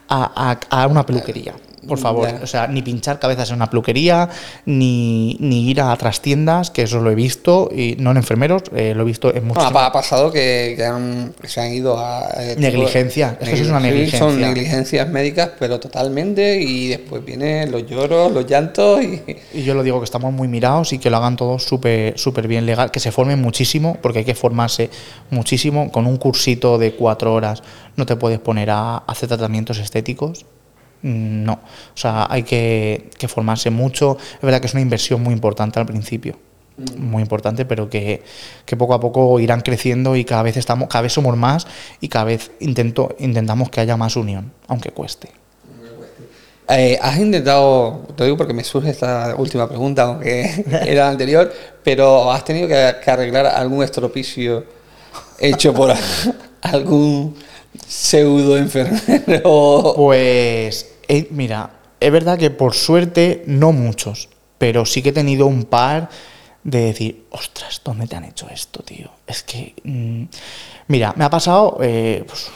a- 0.07 0.59
a 0.83 0.85
una 0.87 1.03
peluquería. 1.03 1.55
Por 1.87 1.97
favor, 1.99 2.29
o 2.43 2.47
sea, 2.47 2.67
ni 2.67 2.81
pinchar 2.81 3.19
cabezas 3.19 3.49
en 3.49 3.55
una 3.57 3.69
peluquería, 3.69 4.29
ni, 4.65 5.37
ni 5.39 5.69
ir 5.69 5.81
a 5.81 5.93
otras 5.93 6.21
tiendas, 6.21 6.71
que 6.71 6.83
eso 6.83 6.99
lo 7.01 7.11
he 7.11 7.15
visto, 7.15 7.69
y 7.75 7.95
no 7.99 8.11
en 8.11 8.17
enfermeros, 8.17 8.63
eh, 8.75 8.93
lo 8.95 9.03
he 9.03 9.05
visto 9.05 9.33
en 9.33 9.45
muchos. 9.47 9.63
Bueno, 9.71 9.79
ha 9.79 9.91
pasado 9.91 10.31
que, 10.31 10.73
que 10.77 10.85
han- 10.85 11.33
que 11.41 11.47
se 11.47 11.61
han 11.61 11.73
ido 11.73 11.97
a... 11.99 12.27
eh, 12.37 12.55
Negligencia, 12.57 13.37
eso 13.39 13.51
es 13.63 13.69
una 13.69 13.79
negligencia. 13.79 14.19
Son 14.19 14.39
negligencias 14.39 15.07
médicas, 15.09 15.51
pero 15.59 15.79
totalmente, 15.79 16.61
y 16.61 16.87
después 16.89 17.23
vienen 17.23 17.71
los 17.71 17.85
lloros, 17.87 18.31
los 18.31 18.45
llantos 18.47 19.01
y... 19.03 19.21
Y 19.53 19.63
yo 19.63 19.73
lo 19.73 19.83
digo 19.83 19.99
que 19.99 20.05
estamos 20.05 20.33
muy 20.33 20.47
mirados 20.47 20.93
y 20.93 20.97
que 20.99 21.09
lo 21.09 21.17
hagan 21.17 21.35
todo 21.35 21.59
súper 21.59 22.17
súper 22.17 22.47
bien 22.47 22.65
legal, 22.65 22.91
que 22.91 22.99
se 22.99 23.11
formen 23.11 23.41
muchísimo, 23.41 23.97
porque 24.01 24.19
hay 24.19 24.25
que 24.25 24.35
formarse 24.35 24.89
muchísimo. 25.29 25.91
Con 25.91 26.07
un 26.07 26.17
cursito 26.17 26.77
de 26.77 26.93
cuatro 26.93 27.33
horas 27.33 27.63
no 27.95 28.05
te 28.05 28.15
puedes 28.15 28.39
poner 28.39 28.69
a 28.71 28.97
hacer 28.97 29.29
tratamientos 29.29 29.77
estéticos. 29.79 30.45
Mm, 31.05 31.43
No, 31.45 31.53
o 31.53 31.97
sea, 31.97 32.27
hay 32.29 32.43
que, 32.43 33.09
que 33.17 33.27
formarse 33.27 33.69
mucho. 33.69 34.17
Es 34.35 34.41
verdad 34.41 34.59
que 34.61 34.67
es 34.67 34.73
una 34.73 34.81
inversión 34.81 35.21
muy 35.21 35.33
importante 35.33 35.79
al 35.79 35.85
principio, 35.85 36.37
muy 36.97 37.21
importante, 37.23 37.65
pero 37.65 37.89
que, 37.89 38.23
que 38.65 38.75
poco 38.77 38.93
a 38.95 38.99
poco 38.99 39.39
irán 39.39 39.61
creciendo 39.61 40.15
y 40.15 40.25
cada 40.25 40.43
vez 40.43 40.57
estamos, 40.57 40.89
cada 40.89 41.03
vez 41.03 41.13
somos 41.13 41.37
más 41.37 41.67
y 42.01 42.09
cada 42.09 42.25
vez 42.25 42.51
intento, 42.59 43.15
intentamos 43.19 43.69
que 43.69 43.81
haya 43.81 43.97
más 43.97 44.15
unión, 44.15 44.51
aunque 44.67 44.91
cueste. 44.91 45.29
Eh, 46.67 46.97
has 46.99 47.19
intentado, 47.19 48.07
te 48.15 48.23
digo 48.23 48.37
porque 48.37 48.53
me 48.53 48.63
surge 48.63 48.89
esta 48.89 49.35
última 49.37 49.67
pregunta, 49.69 50.03
aunque 50.03 50.65
era 50.85 51.05
la 51.05 51.09
anterior, 51.11 51.53
pero 51.83 52.31
has 52.31 52.43
tenido 52.43 52.67
que, 52.67 52.95
que 53.03 53.11
arreglar 53.11 53.45
algún 53.45 53.83
estropicio 53.83 54.65
hecho 55.39 55.73
por 55.73 55.93
algún 56.61 57.35
pseudo 57.87 58.57
enfermero. 58.57 59.93
Pues, 59.95 60.94
eh, 61.07 61.27
mira, 61.31 61.71
es 61.99 62.11
verdad 62.11 62.37
que 62.37 62.49
por 62.51 62.73
suerte 62.73 63.43
no 63.47 63.71
muchos, 63.71 64.29
pero 64.57 64.85
sí 64.85 65.01
que 65.01 65.09
he 65.09 65.13
tenido 65.13 65.45
un 65.47 65.63
par 65.65 66.09
de 66.63 66.79
decir, 66.85 67.25
ostras, 67.29 67.81
¿dónde 67.83 68.07
te 68.07 68.15
han 68.15 68.23
hecho 68.25 68.47
esto, 68.49 68.81
tío? 68.83 69.09
Es 69.27 69.43
que, 69.43 69.75
mm, 69.83 70.23
mira, 70.87 71.13
me 71.15 71.23
ha 71.25 71.29
pasado, 71.29 71.77
eh, 71.81 72.23
pues, 72.27 72.47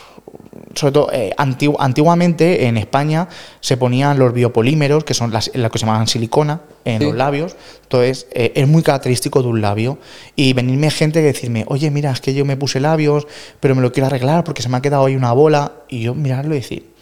sobre 0.76 0.92
todo, 0.94 1.10
eh, 1.12 1.32
antigu- 1.38 1.76
antiguamente 1.80 2.66
en 2.68 2.78
España 2.78 3.28
se 3.60 3.78
ponían 3.78 4.18
los 4.20 4.34
biopolímeros, 4.34 5.04
que 5.04 5.14
son 5.14 5.32
las, 5.32 5.52
las 5.54 5.72
que 5.72 5.78
se 5.80 5.86
llamaban 5.86 6.08
silicona, 6.08 6.62
en 6.86 7.00
Sí. 7.00 7.06
los 7.06 7.16
labios. 7.16 7.56
Entonces, 7.84 8.28
eh, 8.32 8.52
es 8.56 8.68
muy 8.68 8.82
característico 8.84 9.42
de 9.42 9.48
un 9.50 9.62
labio. 9.62 9.98
Y 10.36 10.54
venirme 10.54 10.90
gente 10.92 11.20
y 11.20 11.24
decirme, 11.24 11.66
oye, 11.68 11.90
mira, 11.92 12.12
es 12.12 12.22
que 12.22 12.34
yo 12.34 12.46
me 12.46 12.58
puse 12.58 12.80
labios, 12.80 13.28
pero 13.60 13.76
me 13.76 13.82
lo 13.82 13.92
quiero 13.92 14.08
arreglar 14.08 14.44
porque 14.44 14.62
se 14.62 14.70
me 14.70 14.78
ha 14.78 14.82
quedado 14.82 15.06
ahí 15.06 15.16
una 15.16 15.34
bola. 15.34 15.74
Y 15.88 16.02
yo 16.02 16.14
mirarlo 16.16 16.56
y 16.56 16.60
decir, 16.60 16.94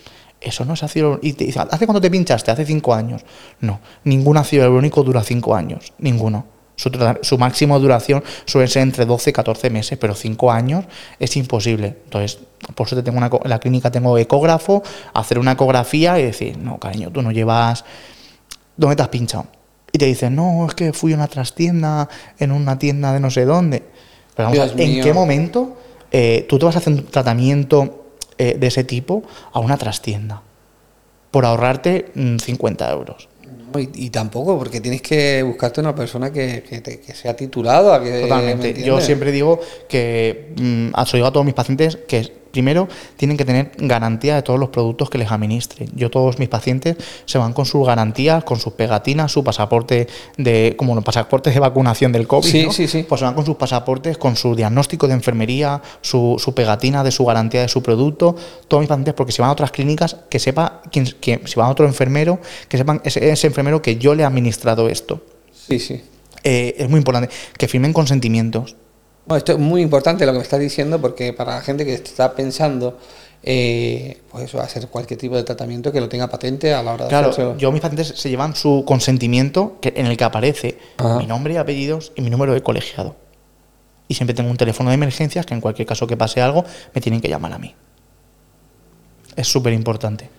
eso 0.42 0.66
no 0.66 0.74
es 0.74 0.84
ácido. 0.84 1.20
Y 1.22 1.34
te 1.34 1.46
dice, 1.46 1.60
¿hace 1.60 1.86
cuánto 1.86 2.02
te 2.02 2.12
pinchaste? 2.12 2.52
Hace 2.52 2.66
cinco 2.66 2.94
años. 2.94 3.24
No, 3.60 3.80
ningún 4.04 4.38
ácido 4.38 4.64
hialurónico 4.64 5.04
dura 5.04 5.24
cinco 5.24 5.56
años. 5.56 5.94
Ninguno. 6.00 6.46
Su, 6.76 6.92
su 7.22 7.38
máxima 7.40 7.80
duración 7.80 8.24
suele 8.46 8.68
ser 8.68 8.84
entre 8.84 9.06
12 9.06 9.32
y 9.32 9.34
14 9.34 9.72
meses, 9.72 9.98
pero 9.98 10.14
5 10.14 10.52
años 10.52 10.86
es 11.18 11.36
imposible. 11.36 11.98
Entonces, 12.04 12.40
por 12.76 12.86
eso 12.86 12.96
te 12.96 13.02
tengo 13.02 13.18
una, 13.18 13.32
en 13.44 13.50
la 13.50 13.58
clínica 13.58 13.90
tengo 13.90 14.16
ecógrafo, 14.16 14.84
hacer 15.16 15.40
una 15.40 15.54
ecografía 15.54 16.20
y 16.20 16.24
decir, 16.24 16.56
no, 16.60 16.78
cariño, 16.78 17.10
tú 17.10 17.24
no 17.24 17.32
llevas 17.32 17.84
¿dónde 18.78 18.96
te 18.96 19.02
has 19.02 19.10
pinchado? 19.10 19.48
Y 19.92 19.98
te 19.98 20.06
dicen, 20.06 20.36
no, 20.36 20.68
es 20.68 20.76
que 20.76 20.94
fui 20.94 21.14
a 21.14 21.16
una 21.16 21.28
trastienda, 21.28 22.08
en 22.38 22.52
una 22.52 22.78
tienda 22.78 23.12
de 23.12 23.20
no 23.20 23.32
sé 23.32 23.46
dónde. 23.46 23.84
Pero 24.36 24.50
vamos 24.50 24.72
a 24.72 24.72
¿en 24.72 24.90
mío. 24.90 25.04
qué 25.04 25.14
momento 25.14 25.78
eh, 26.12 26.46
tú 26.48 26.60
te 26.60 26.66
vas 26.66 26.76
a 26.76 26.80
hacer 26.80 26.94
un 26.94 27.06
tratamiento 27.06 28.07
eh, 28.38 28.56
de 28.60 28.68
ese 28.68 28.84
tipo 28.84 29.24
a 29.52 29.60
una 29.60 29.78
trastienda? 29.78 30.42
Por 31.32 31.46
ahorrarte 31.46 32.12
mm, 32.16 32.38
50 32.38 32.92
euros. 32.92 33.30
No, 33.74 33.80
Y, 33.80 33.90
y 33.94 34.10
tampoco, 34.10 34.58
porque 34.58 34.80
tienes 34.82 35.02
que 35.02 35.44
buscarte 35.44 35.82
una 35.82 35.94
persona 35.94 36.32
que, 36.32 36.64
que, 36.64 36.82
te- 36.82 37.00
que 37.00 37.14
sea 37.14 37.36
titulada. 37.36 38.02
Que, 38.02 38.12
¿me 38.12 38.22
Totalmente. 38.22 38.82
Yo 38.84 39.02
siempre 39.02 39.32
digo 39.32 39.60
que, 39.90 40.54
mm, 40.58 40.90
lo 40.96 41.18
digo 41.18 41.28
a 41.28 41.32
todos 41.32 41.46
mis 41.46 41.56
pacientes, 41.56 41.98
que 42.08 42.32
primero 42.58 42.88
tienen 43.18 43.38
que 43.38 43.46
tener 43.46 43.72
garantía 43.78 44.34
de 44.34 44.42
todos 44.42 44.60
los 44.60 44.70
productos 44.70 45.12
que 45.12 45.20
les 45.20 45.30
administren. 45.32 45.92
Yo 45.94 46.10
todos 46.10 46.40
mis 46.40 46.50
pacientes 46.50 46.98
se 47.26 47.38
van 47.38 47.54
con 47.54 47.68
sus 47.68 47.86
garantías, 47.86 48.44
con 48.44 48.60
sus 48.60 48.74
pegatinas, 48.74 49.32
su 49.32 49.44
pasaporte 49.44 50.08
de, 50.38 50.74
como 50.76 50.96
los 50.96 51.04
pasaportes 51.04 51.54
de 51.54 51.60
vacunación 51.60 52.12
del 52.12 52.26
COVID, 52.26 52.50
Sí, 52.50 52.64
¿no? 52.66 52.72
sí, 52.72 52.88
sí. 52.88 53.06
Pues 53.08 53.20
se 53.20 53.26
van 53.26 53.36
con 53.36 53.46
sus 53.46 53.58
pasaportes, 53.58 54.18
con 54.18 54.36
su 54.36 54.56
diagnóstico 54.56 55.08
de 55.08 55.14
enfermería, 55.14 55.84
su, 56.02 56.38
su 56.40 56.56
pegatina 56.56 57.04
de 57.04 57.12
su 57.12 57.26
garantía 57.26 57.62
de 57.62 57.68
su 57.68 57.84
producto. 57.84 58.36
Todos 58.68 58.82
mis 58.82 58.90
pacientes, 58.90 59.14
porque 59.14 59.32
si 59.32 59.40
van 59.44 59.50
a 59.50 59.54
otras 59.54 59.70
clínicas, 59.70 60.16
que 60.32 60.40
sepa, 60.40 60.82
quién, 60.92 61.06
si 61.06 61.56
van 61.56 61.68
a 61.68 61.70
otro 61.70 61.86
enfermero, 61.86 62.40
que 62.70 62.78
sepan 62.80 63.02
ese, 63.04 63.30
ese 63.30 63.46
enfermero 63.46 63.84
que 63.84 63.98
yo 63.98 64.16
le 64.16 64.24
he 64.24 64.26
administrado 64.26 64.90
esto. 64.90 65.22
Sí, 65.54 65.78
sí. 65.78 66.02
Eh, 66.44 66.74
es 66.80 66.90
muy 66.90 66.98
importante 66.98 67.30
que 67.58 67.68
firmen 67.68 67.94
consentimientos. 67.94 68.76
Bueno, 69.28 69.40
esto 69.40 69.52
es 69.52 69.60
muy 69.60 69.82
importante 69.82 70.26
lo 70.26 70.32
que 70.32 70.38
me 70.38 70.44
estás 70.44 70.60
diciendo 70.60 71.02
porque 71.02 71.34
para 71.34 71.56
la 71.56 71.62
gente 71.62 71.86
que 71.86 71.94
está 71.94 72.34
pensando, 72.34 72.98
eh, 73.44 74.22
pues 74.32 74.46
eso, 74.46 74.62
hacer 74.62 74.88
cualquier 74.88 75.20
tipo 75.20 75.36
de 75.36 75.44
tratamiento 75.44 75.92
que 75.92 76.00
lo 76.00 76.08
tenga 76.08 76.28
patente 76.30 76.74
a 76.74 76.82
la 76.82 76.94
hora 76.94 77.06
de 77.06 77.10
Claro, 77.10 77.58
yo 77.58 77.72
mis 77.74 77.82
pacientes 77.82 78.14
se 78.16 78.30
llevan 78.30 78.56
su 78.56 78.86
consentimiento 78.88 79.78
que, 79.82 79.94
en 79.98 80.06
el 80.06 80.16
que 80.16 80.24
aparece 80.24 80.78
Ajá. 80.98 81.18
mi 81.18 81.28
nombre 81.28 81.54
y 81.54 81.58
apellidos 81.58 82.14
y 82.16 82.22
mi 82.22 82.30
número 82.30 82.54
de 82.54 82.64
colegiado. 82.64 83.16
Y 84.08 84.14
siempre 84.14 84.34
tengo 84.34 84.50
un 84.50 84.56
teléfono 84.56 84.92
de 84.92 84.96
emergencias 84.96 85.46
que 85.46 85.54
en 85.54 85.60
cualquier 85.60 85.86
caso 85.86 86.08
que 86.08 86.16
pase 86.16 86.42
algo 86.42 86.64
me 86.96 87.02
tienen 87.02 87.20
que 87.20 87.28
llamar 87.28 87.52
a 87.52 87.58
mí. 87.58 87.76
Es 89.36 89.48
súper 89.50 89.74
importante. 89.74 90.30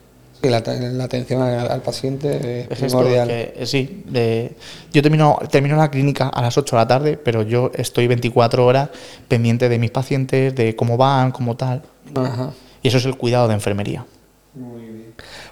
Sí, 0.43 0.49
la, 0.49 0.61
la 0.61 1.05
atención 1.05 1.43
al, 1.43 1.70
al 1.70 1.82
paciente 1.82 2.36
es, 2.36 2.66
Es 2.70 2.82
esto, 2.82 2.99
primordial. 2.99 3.28
que, 3.28 3.55
eh, 3.57 3.66
sí, 3.66 4.03
de- 4.07 4.53
yo 4.93 5.03
termino, 5.03 5.39
termino 5.51 5.76
la 5.76 5.91
clínica 5.91 6.28
a 6.28 6.43
las 6.43 6.57
8 6.57 6.76
de 6.76 6.82
la 6.82 6.86
tarde, 6.89 7.16
pero 7.16 7.43
yo 7.43 7.70
estoy 7.74 8.07
24 8.07 8.64
horas 8.64 8.89
pendiente 9.26 9.68
de 9.68 9.78
mis 9.78 9.91
pacientes, 9.91 10.55
de 10.55 10.76
cómo 10.76 10.97
van, 10.97 11.32
cómo 11.32 11.57
tal. 11.57 11.82
Ajá. 12.14 12.53
Y 12.82 12.89
eso 12.89 12.99
es 12.99 13.05
el 13.07 13.16
cuidado 13.16 13.49
de 13.49 13.55
enfermería. 13.55 14.05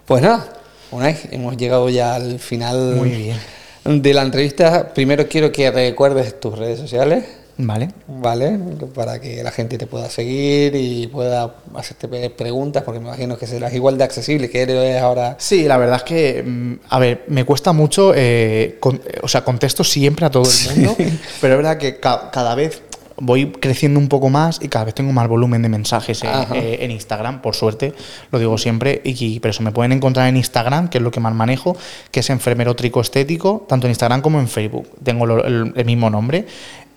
Pues 0.07 0.23
nada, 0.23 0.47
Unai, 0.93 1.17
hemos 1.33 1.57
llegado 1.57 1.89
ya 1.89 2.15
al 2.15 2.39
final 2.39 2.95
Muy 2.97 3.11
bien. 3.11 3.37
de 3.85 4.15
la 4.15 4.23
entrevista. 4.23 4.93
Primero 4.95 5.27
quiero 5.29 5.51
que 5.51 5.71
recuerdes 5.71 6.39
tus 6.39 6.57
redes 6.57 6.79
sociales, 6.79 7.25
¿Vale? 7.59 7.89
¿vale? 8.07 8.59
Para 8.95 9.19
que 9.19 9.43
la 9.43 9.51
gente 9.51 9.79
te 9.79 9.87
pueda 9.87 10.11
seguir 10.11 10.75
y 10.77 11.07
pueda 11.07 11.55
hacerte 11.75 12.29
preguntas, 12.31 12.83
porque 12.83 13.01
me 13.01 13.07
imagino 13.07 13.39
que 13.39 13.47
serás 13.47 13.73
igual 13.73 13.97
de 13.97 14.05
accesible 14.05 14.51
que 14.51 14.61
eres 14.63 15.01
ahora. 15.01 15.37
Sí, 15.39 15.65
la 15.65 15.79
verdad 15.79 15.97
es 15.97 16.03
que, 16.03 16.43
mm, 16.47 16.73
a 16.91 16.99
ver, 16.99 17.25
me 17.29 17.45
cuesta 17.45 17.73
mucho, 17.73 18.13
eh, 18.15 18.77
con- 18.79 18.97
eh, 19.07 19.21
o 19.23 19.29
sea, 19.29 19.43
contesto 19.43 19.85
siempre 19.85 20.27
a 20.27 20.31
todo 20.31 20.45
el 20.45 20.77
mundo, 20.77 20.97
pero 21.41 21.55
es 21.55 21.59
verdad 21.59 21.79
que 21.79 21.99
ca- 21.99 22.31
cada 22.31 22.55
vez 22.55 22.83
voy 23.19 23.51
creciendo 23.53 23.99
un 23.99 24.09
poco 24.11 24.29
más 24.29 24.59
y 24.63 24.69
cada 24.69 24.85
vez 24.85 24.95
tengo 24.95 25.11
más 25.11 25.27
volumen 25.27 25.63
de 25.63 25.71
mensajes 25.71 26.23
eh, 26.23 26.27
eh, 26.53 26.77
en 26.81 26.91
Instagram, 26.91 27.41
por 27.41 27.55
suerte, 27.55 27.95
lo 28.31 28.39
digo 28.39 28.59
siempre, 28.59 29.01
y, 29.03 29.41
pero 29.41 29.53
eso 29.53 29.63
me 29.63 29.73
pueden 29.73 29.93
encontrar 29.93 30.29
en 30.29 30.37
Instagram, 30.37 30.91
que 30.91 30.99
es 30.99 31.03
lo 31.03 31.11
que 31.11 31.21
más 31.21 31.33
manejo, 31.35 31.75
que 32.11 32.21
es 32.21 32.29
enfermero 32.29 32.77
tricoestético, 32.77 33.65
tanto 33.67 33.87
en 33.87 33.93
Instagram 33.93 34.21
como 34.21 34.39
en 34.41 34.49
Facebook, 34.49 34.87
tengo 35.03 35.25
lo- 35.25 35.43
el, 35.43 35.73
el 35.75 35.85
mismo 35.87 36.11
nombre. 36.11 36.45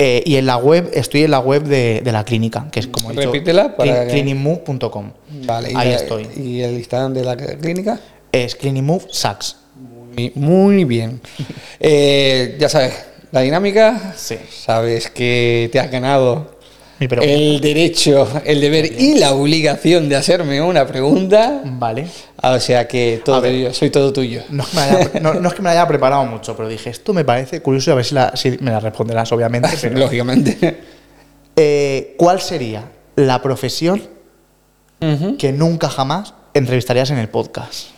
Eh, 0.02 0.24
y 0.26 0.38
en 0.38 0.46
la 0.46 0.56
web, 0.56 0.90
estoy 0.94 1.24
en 1.24 1.32
la 1.32 1.40
web 1.40 1.64
de, 1.64 2.00
de 2.02 2.12
la 2.14 2.24
clínica, 2.24 2.68
que 2.72 2.80
es 2.80 2.88
como 2.88 3.12
he 3.12 3.16
dicho, 3.16 3.26
Repítela 3.34 3.76
para 3.76 4.06
que- 4.08 4.14
clinicmove.com. 4.14 5.12
Vale, 5.46 5.74
Ahí 5.76 5.92
estoy. 5.92 6.26
¿Y 6.38 6.62
el 6.62 6.76
Instagram 6.78 7.14
de 7.14 7.24
la 7.26 7.36
clínica? 7.36 8.00
Es 8.32 8.58
Sax. 9.12 9.58
Muy, 10.16 10.32
muy 10.36 10.84
bien. 10.86 11.20
Eh, 11.82 12.56
ya 12.60 12.68
sabes, 12.70 12.94
la 13.32 13.42
dinámica. 13.42 14.14
Sí. 14.18 14.36
Sabes 14.50 15.10
que 15.10 15.70
te 15.72 15.80
has 15.80 15.90
ganado 15.92 16.59
Mi 17.00 17.08
pregunta. 17.08 17.34
el 17.34 17.62
derecho, 17.62 18.28
el 18.44 18.60
deber 18.60 18.86
y 19.00 19.18
la 19.18 19.34
obligación 19.34 20.10
de 20.10 20.18
hacerme 20.18 20.62
una 20.62 20.86
pregunta. 20.86 21.62
Vale. 21.64 22.08
O 22.44 22.60
sea 22.60 22.88
que 22.88 23.22
todo 23.24 23.40
ver. 23.40 23.52
tuyo, 23.54 23.74
soy 23.74 23.90
todo 23.90 24.12
tuyo. 24.12 24.42
No, 24.50 24.66
me 24.74 24.82
haya- 24.82 25.12
no- 25.22 25.34
no 25.36 25.48
es 25.48 25.54
que 25.54 25.62
me 25.62 25.68
la 25.68 25.72
haya 25.72 25.88
preparado 25.88 26.26
mucho, 26.26 26.56
pero 26.58 26.68
dije, 26.68 26.90
esto 26.90 27.14
me 27.14 27.24
parece 27.24 27.62
curioso 27.62 27.92
a 27.94 27.96
ver 27.96 28.04
si, 28.06 28.16
la- 28.16 28.36
si 28.36 28.58
me 28.60 28.72
la 28.72 28.80
responderás, 28.82 29.32
obviamente. 29.32 29.70
pero- 29.82 29.98
Lógicamente. 29.98 30.78
Eh, 31.56 32.16
¿Cuál 32.18 32.42
sería 32.42 32.84
la 33.16 33.42
profesión 33.42 34.02
que 35.38 35.54
nunca 35.54 35.90
jamás 35.90 36.34
entrevistarías 36.54 37.10
en 37.12 37.18
el 37.20 37.30
podcast? 37.30 37.90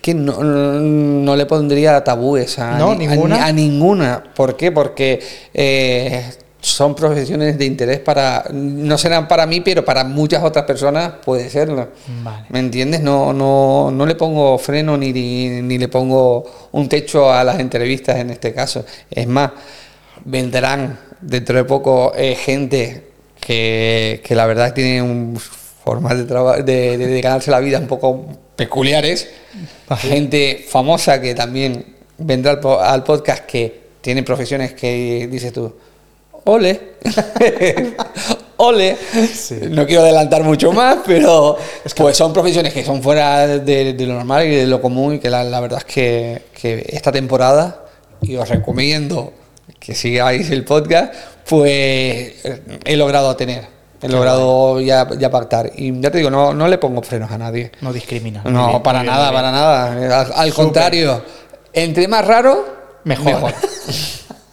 que 0.00 0.12
no, 0.12 0.42
no- 0.44 0.72
no 0.80 1.34
le 1.34 1.46
pondría 1.46 2.04
tabúes 2.04 2.58
a, 2.58 2.76
No, 2.78 2.94
ni- 2.94 3.06
ninguna. 3.06 3.36
ni- 3.36 3.42
a 3.42 3.52
ninguna. 3.52 4.24
¿Por 4.36 4.54
qué? 4.54 4.70
Porque 4.70 5.18
eh, 5.54 6.30
son 6.66 6.94
profesiones 6.94 7.58
de 7.58 7.66
interés 7.66 7.98
para, 8.00 8.46
no 8.52 8.96
serán 8.96 9.28
para 9.28 9.46
mí, 9.46 9.60
pero 9.60 9.84
para 9.84 10.02
muchas 10.02 10.42
otras 10.42 10.64
personas 10.64 11.12
puede 11.24 11.50
serlo. 11.50 11.88
Vale. 12.22 12.46
¿Me 12.48 12.58
entiendes? 12.58 13.02
No, 13.02 13.32
no, 13.34 13.90
no 13.92 14.06
le 14.06 14.14
pongo 14.14 14.56
freno 14.58 14.96
ni, 14.96 15.12
ni, 15.12 15.60
ni 15.60 15.76
le 15.76 15.88
pongo 15.88 16.44
un 16.72 16.88
techo 16.88 17.30
a 17.30 17.44
las 17.44 17.60
entrevistas 17.60 18.16
en 18.16 18.30
este 18.30 18.54
caso. 18.54 18.84
Es 19.10 19.26
más, 19.26 19.50
vendrán 20.24 20.98
dentro 21.20 21.56
de 21.56 21.64
poco 21.64 22.12
eh, 22.16 22.34
gente 22.34 23.08
que, 23.40 24.22
que 24.24 24.34
la 24.34 24.46
verdad 24.46 24.72
tiene 24.72 25.02
un 25.02 25.38
formas 25.84 26.16
de, 26.16 26.62
de, 26.62 26.96
de- 26.98 27.06
de 27.06 27.20
ganarse 27.20 27.50
la 27.50 27.60
vida 27.60 27.78
un 27.78 27.86
poco 27.86 28.24
peculiares. 28.56 29.28
Gente 29.98 30.64
famosa 30.66 31.20
que 31.20 31.34
también 31.34 31.94
vendrá 32.16 32.52
al, 32.52 32.60
po- 32.60 32.80
al 32.80 33.04
podcast 33.04 33.44
que 33.44 33.84
tiene 34.00 34.22
profesiones 34.22 34.72
que 34.72 35.28
dices 35.30 35.52
tú, 35.52 35.74
ole, 36.44 36.94
ole. 38.56 38.96
No 39.70 39.86
quiero 39.86 40.02
adelantar 40.02 40.42
mucho 40.42 40.72
más, 40.72 40.98
pero 41.04 41.56
pues 41.96 42.16
son 42.16 42.32
profesiones 42.32 42.72
que 42.72 42.84
son 42.84 43.02
fuera 43.02 43.46
de, 43.46 43.94
de 43.94 44.06
lo 44.06 44.14
normal 44.14 44.46
y 44.46 44.54
de 44.56 44.66
lo 44.66 44.80
común 44.80 45.14
y 45.14 45.18
que 45.18 45.30
la, 45.30 45.44
la 45.44 45.60
verdad 45.60 45.80
es 45.86 45.92
que, 45.92 46.42
que 46.54 46.86
esta 46.88 47.12
temporada, 47.12 47.84
y 48.22 48.36
os 48.36 48.48
recomiendo 48.48 49.32
que 49.78 49.94
sigáis 49.94 50.50
el 50.50 50.64
podcast, 50.64 51.12
pues 51.48 51.64
eh, 52.44 52.62
he 52.84 52.96
logrado 52.96 53.34
tener, 53.36 53.66
he 54.00 54.08
logrado 54.08 54.80
ya, 54.80 55.08
ya 55.18 55.30
pactar. 55.30 55.72
Y 55.76 56.00
ya 56.00 56.10
te 56.10 56.18
digo, 56.18 56.30
no, 56.30 56.54
no 56.54 56.68
le 56.68 56.78
pongo 56.78 57.02
frenos 57.02 57.30
a 57.30 57.38
nadie. 57.38 57.72
No 57.80 57.92
discrimina. 57.92 58.42
No, 58.44 58.68
bien, 58.68 58.82
para 58.82 59.02
bien, 59.02 59.12
nada, 59.12 59.32
para 59.32 59.50
nada. 59.50 60.20
Al, 60.20 60.32
al 60.34 60.54
contrario, 60.54 61.22
entre 61.72 62.08
más 62.08 62.26
raro, 62.26 62.74
Mejor. 63.04 63.52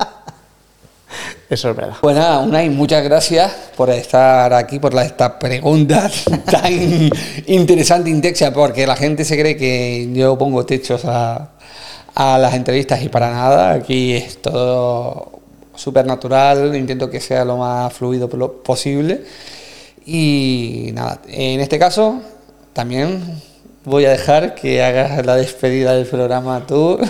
Eso 1.51 1.69
es 1.69 1.75
verdad. 1.75 1.95
Pues 1.99 2.15
nada, 2.15 2.39
Unai, 2.39 2.69
muchas 2.69 3.03
gracias 3.03 3.51
por 3.75 3.89
estar 3.89 4.53
aquí, 4.53 4.79
por 4.79 4.93
la, 4.93 5.03
esta 5.03 5.37
pregunta 5.37 6.09
tan 6.49 7.09
interesante, 7.45 8.09
intensa, 8.09 8.53
porque 8.53 8.87
la 8.87 8.95
gente 8.95 9.25
se 9.25 9.37
cree 9.37 9.57
que 9.57 10.09
yo 10.13 10.37
pongo 10.37 10.65
techos 10.65 11.03
a, 11.03 11.49
a 12.15 12.37
las 12.37 12.53
entrevistas 12.53 13.03
y 13.03 13.09
para 13.09 13.31
nada. 13.31 13.73
Aquí 13.73 14.13
es 14.13 14.41
todo 14.41 15.41
súper 15.75 16.05
natural, 16.05 16.73
intento 16.73 17.09
que 17.09 17.19
sea 17.19 17.43
lo 17.43 17.57
más 17.57 17.91
fluido 17.91 18.29
po- 18.29 18.63
posible. 18.63 19.21
Y 20.05 20.91
nada, 20.93 21.19
en 21.27 21.59
este 21.59 21.77
caso 21.77 22.21
también 22.71 23.41
voy 23.83 24.05
a 24.05 24.11
dejar 24.11 24.55
que 24.55 24.81
hagas 24.81 25.25
la 25.25 25.35
despedida 25.35 25.93
del 25.95 26.05
programa 26.05 26.65
tú. 26.65 26.97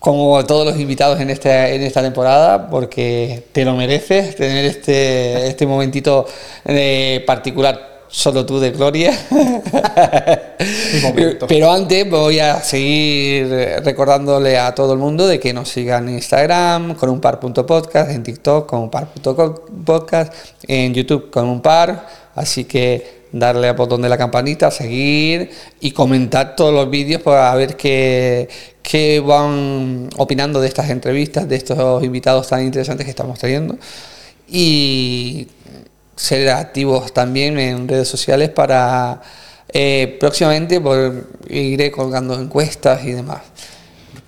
Como 0.00 0.44
todos 0.46 0.66
los 0.66 0.80
invitados 0.80 1.20
en, 1.20 1.30
este, 1.30 1.76
en 1.76 1.82
esta 1.82 2.02
temporada, 2.02 2.68
porque 2.70 3.44
te 3.52 3.64
lo 3.64 3.74
mereces 3.74 4.34
tener 4.34 4.64
este, 4.64 5.46
este 5.46 5.66
momentito 5.66 6.26
eh, 6.64 7.22
particular, 7.26 7.89
solo 8.10 8.44
tú 8.44 8.58
de 8.58 8.72
gloria. 8.72 9.16
Pero 11.48 11.70
antes 11.70 12.10
voy 12.10 12.40
a 12.40 12.62
seguir 12.62 13.48
recordándole 13.84 14.58
a 14.58 14.74
todo 14.74 14.92
el 14.92 14.98
mundo 14.98 15.26
de 15.26 15.38
que 15.38 15.52
nos 15.52 15.68
sigan 15.68 16.08
en 16.08 16.16
Instagram 16.16 16.94
con 16.94 17.08
un 17.08 17.20
par.podcast, 17.20 18.10
en 18.10 18.22
TikTok 18.22 18.68
con 18.68 18.80
un 18.80 18.90
par.podcast, 18.90 20.32
en 20.66 20.92
YouTube 20.92 21.30
con 21.30 21.46
un 21.46 21.60
par. 21.60 22.08
Así 22.34 22.64
que 22.64 23.20
darle 23.32 23.68
al 23.68 23.76
botón 23.76 24.02
de 24.02 24.08
la 24.08 24.18
campanita, 24.18 24.70
seguir 24.70 25.50
y 25.80 25.92
comentar 25.92 26.56
todos 26.56 26.74
los 26.74 26.90
vídeos 26.90 27.22
para 27.22 27.54
ver 27.54 27.76
qué, 27.76 28.48
qué 28.82 29.20
van 29.20 30.08
opinando 30.16 30.60
de 30.60 30.68
estas 30.68 30.90
entrevistas, 30.90 31.48
de 31.48 31.56
estos 31.56 32.02
invitados 32.02 32.48
tan 32.48 32.64
interesantes 32.64 33.04
que 33.04 33.10
estamos 33.10 33.38
trayendo. 33.38 33.76
Y 34.48 35.46
ser 36.20 36.50
activos 36.50 37.14
también 37.14 37.58
en 37.58 37.88
redes 37.88 38.06
sociales 38.06 38.50
para 38.50 39.22
eh, 39.72 40.18
próximamente 40.20 40.78
pues, 40.80 41.12
iré 41.48 41.90
colgando 41.90 42.38
encuestas 42.38 43.02
y 43.04 43.12
demás. 43.12 43.40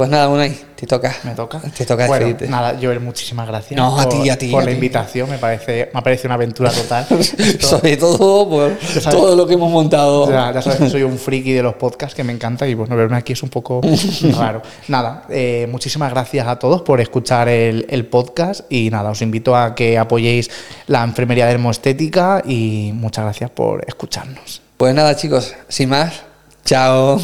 Pues 0.02 0.10
nada, 0.10 0.28
Unai, 0.30 0.52
te 0.74 0.84
toca. 0.84 1.14
Me 1.22 1.30
toca. 1.30 1.60
Te 1.60 1.86
toca 1.86 2.08
bueno, 2.08 2.36
nada, 2.48 2.76
Joel, 2.82 2.98
muchísimas 2.98 3.46
gracias. 3.46 3.78
No, 3.78 4.00
a 4.00 4.02
por, 4.02 4.20
ti, 4.20 4.28
a 4.30 4.36
ti, 4.36 4.50
Por 4.50 4.62
a 4.62 4.64
la 4.64 4.70
ti. 4.72 4.74
invitación, 4.74 5.30
me 5.30 5.38
parece, 5.38 5.92
me 5.94 6.02
parece 6.02 6.26
una 6.26 6.34
aventura 6.34 6.72
total. 6.72 7.06
Sobre 7.60 7.96
todo 7.96 8.48
por 8.48 8.76
sabes. 8.80 9.04
todo 9.04 9.36
lo 9.36 9.46
que 9.46 9.54
hemos 9.54 9.70
montado. 9.70 10.28
Ya, 10.28 10.52
ya 10.52 10.60
sabes 10.60 10.80
que 10.80 10.90
soy 10.90 11.04
un 11.04 11.16
friki 11.20 11.52
de 11.52 11.62
los 11.62 11.74
podcasts 11.74 12.16
que 12.16 12.24
me 12.24 12.32
encanta 12.32 12.66
y 12.66 12.74
bueno, 12.74 12.96
verme 12.96 13.16
aquí 13.16 13.32
es 13.34 13.44
un 13.44 13.48
poco 13.48 13.80
raro. 14.36 14.62
Nada, 14.88 15.22
eh, 15.28 15.68
muchísimas 15.70 16.10
gracias 16.10 16.48
a 16.48 16.58
todos 16.58 16.82
por 16.82 17.00
escuchar 17.00 17.48
el, 17.48 17.86
el 17.88 18.06
podcast 18.06 18.62
y 18.68 18.90
nada, 18.90 19.10
os 19.10 19.22
invito 19.22 19.54
a 19.54 19.76
que 19.76 19.98
apoyéis 19.98 20.50
la 20.88 21.04
enfermería 21.04 21.46
dermoestética 21.46 22.42
y 22.44 22.90
muchas 22.92 23.22
gracias 23.22 23.50
por 23.50 23.84
escucharnos. 23.86 24.62
Pues 24.76 24.96
nada, 24.96 25.14
chicos, 25.14 25.54
sin 25.68 25.90
más, 25.90 26.24
chao. 26.64 27.20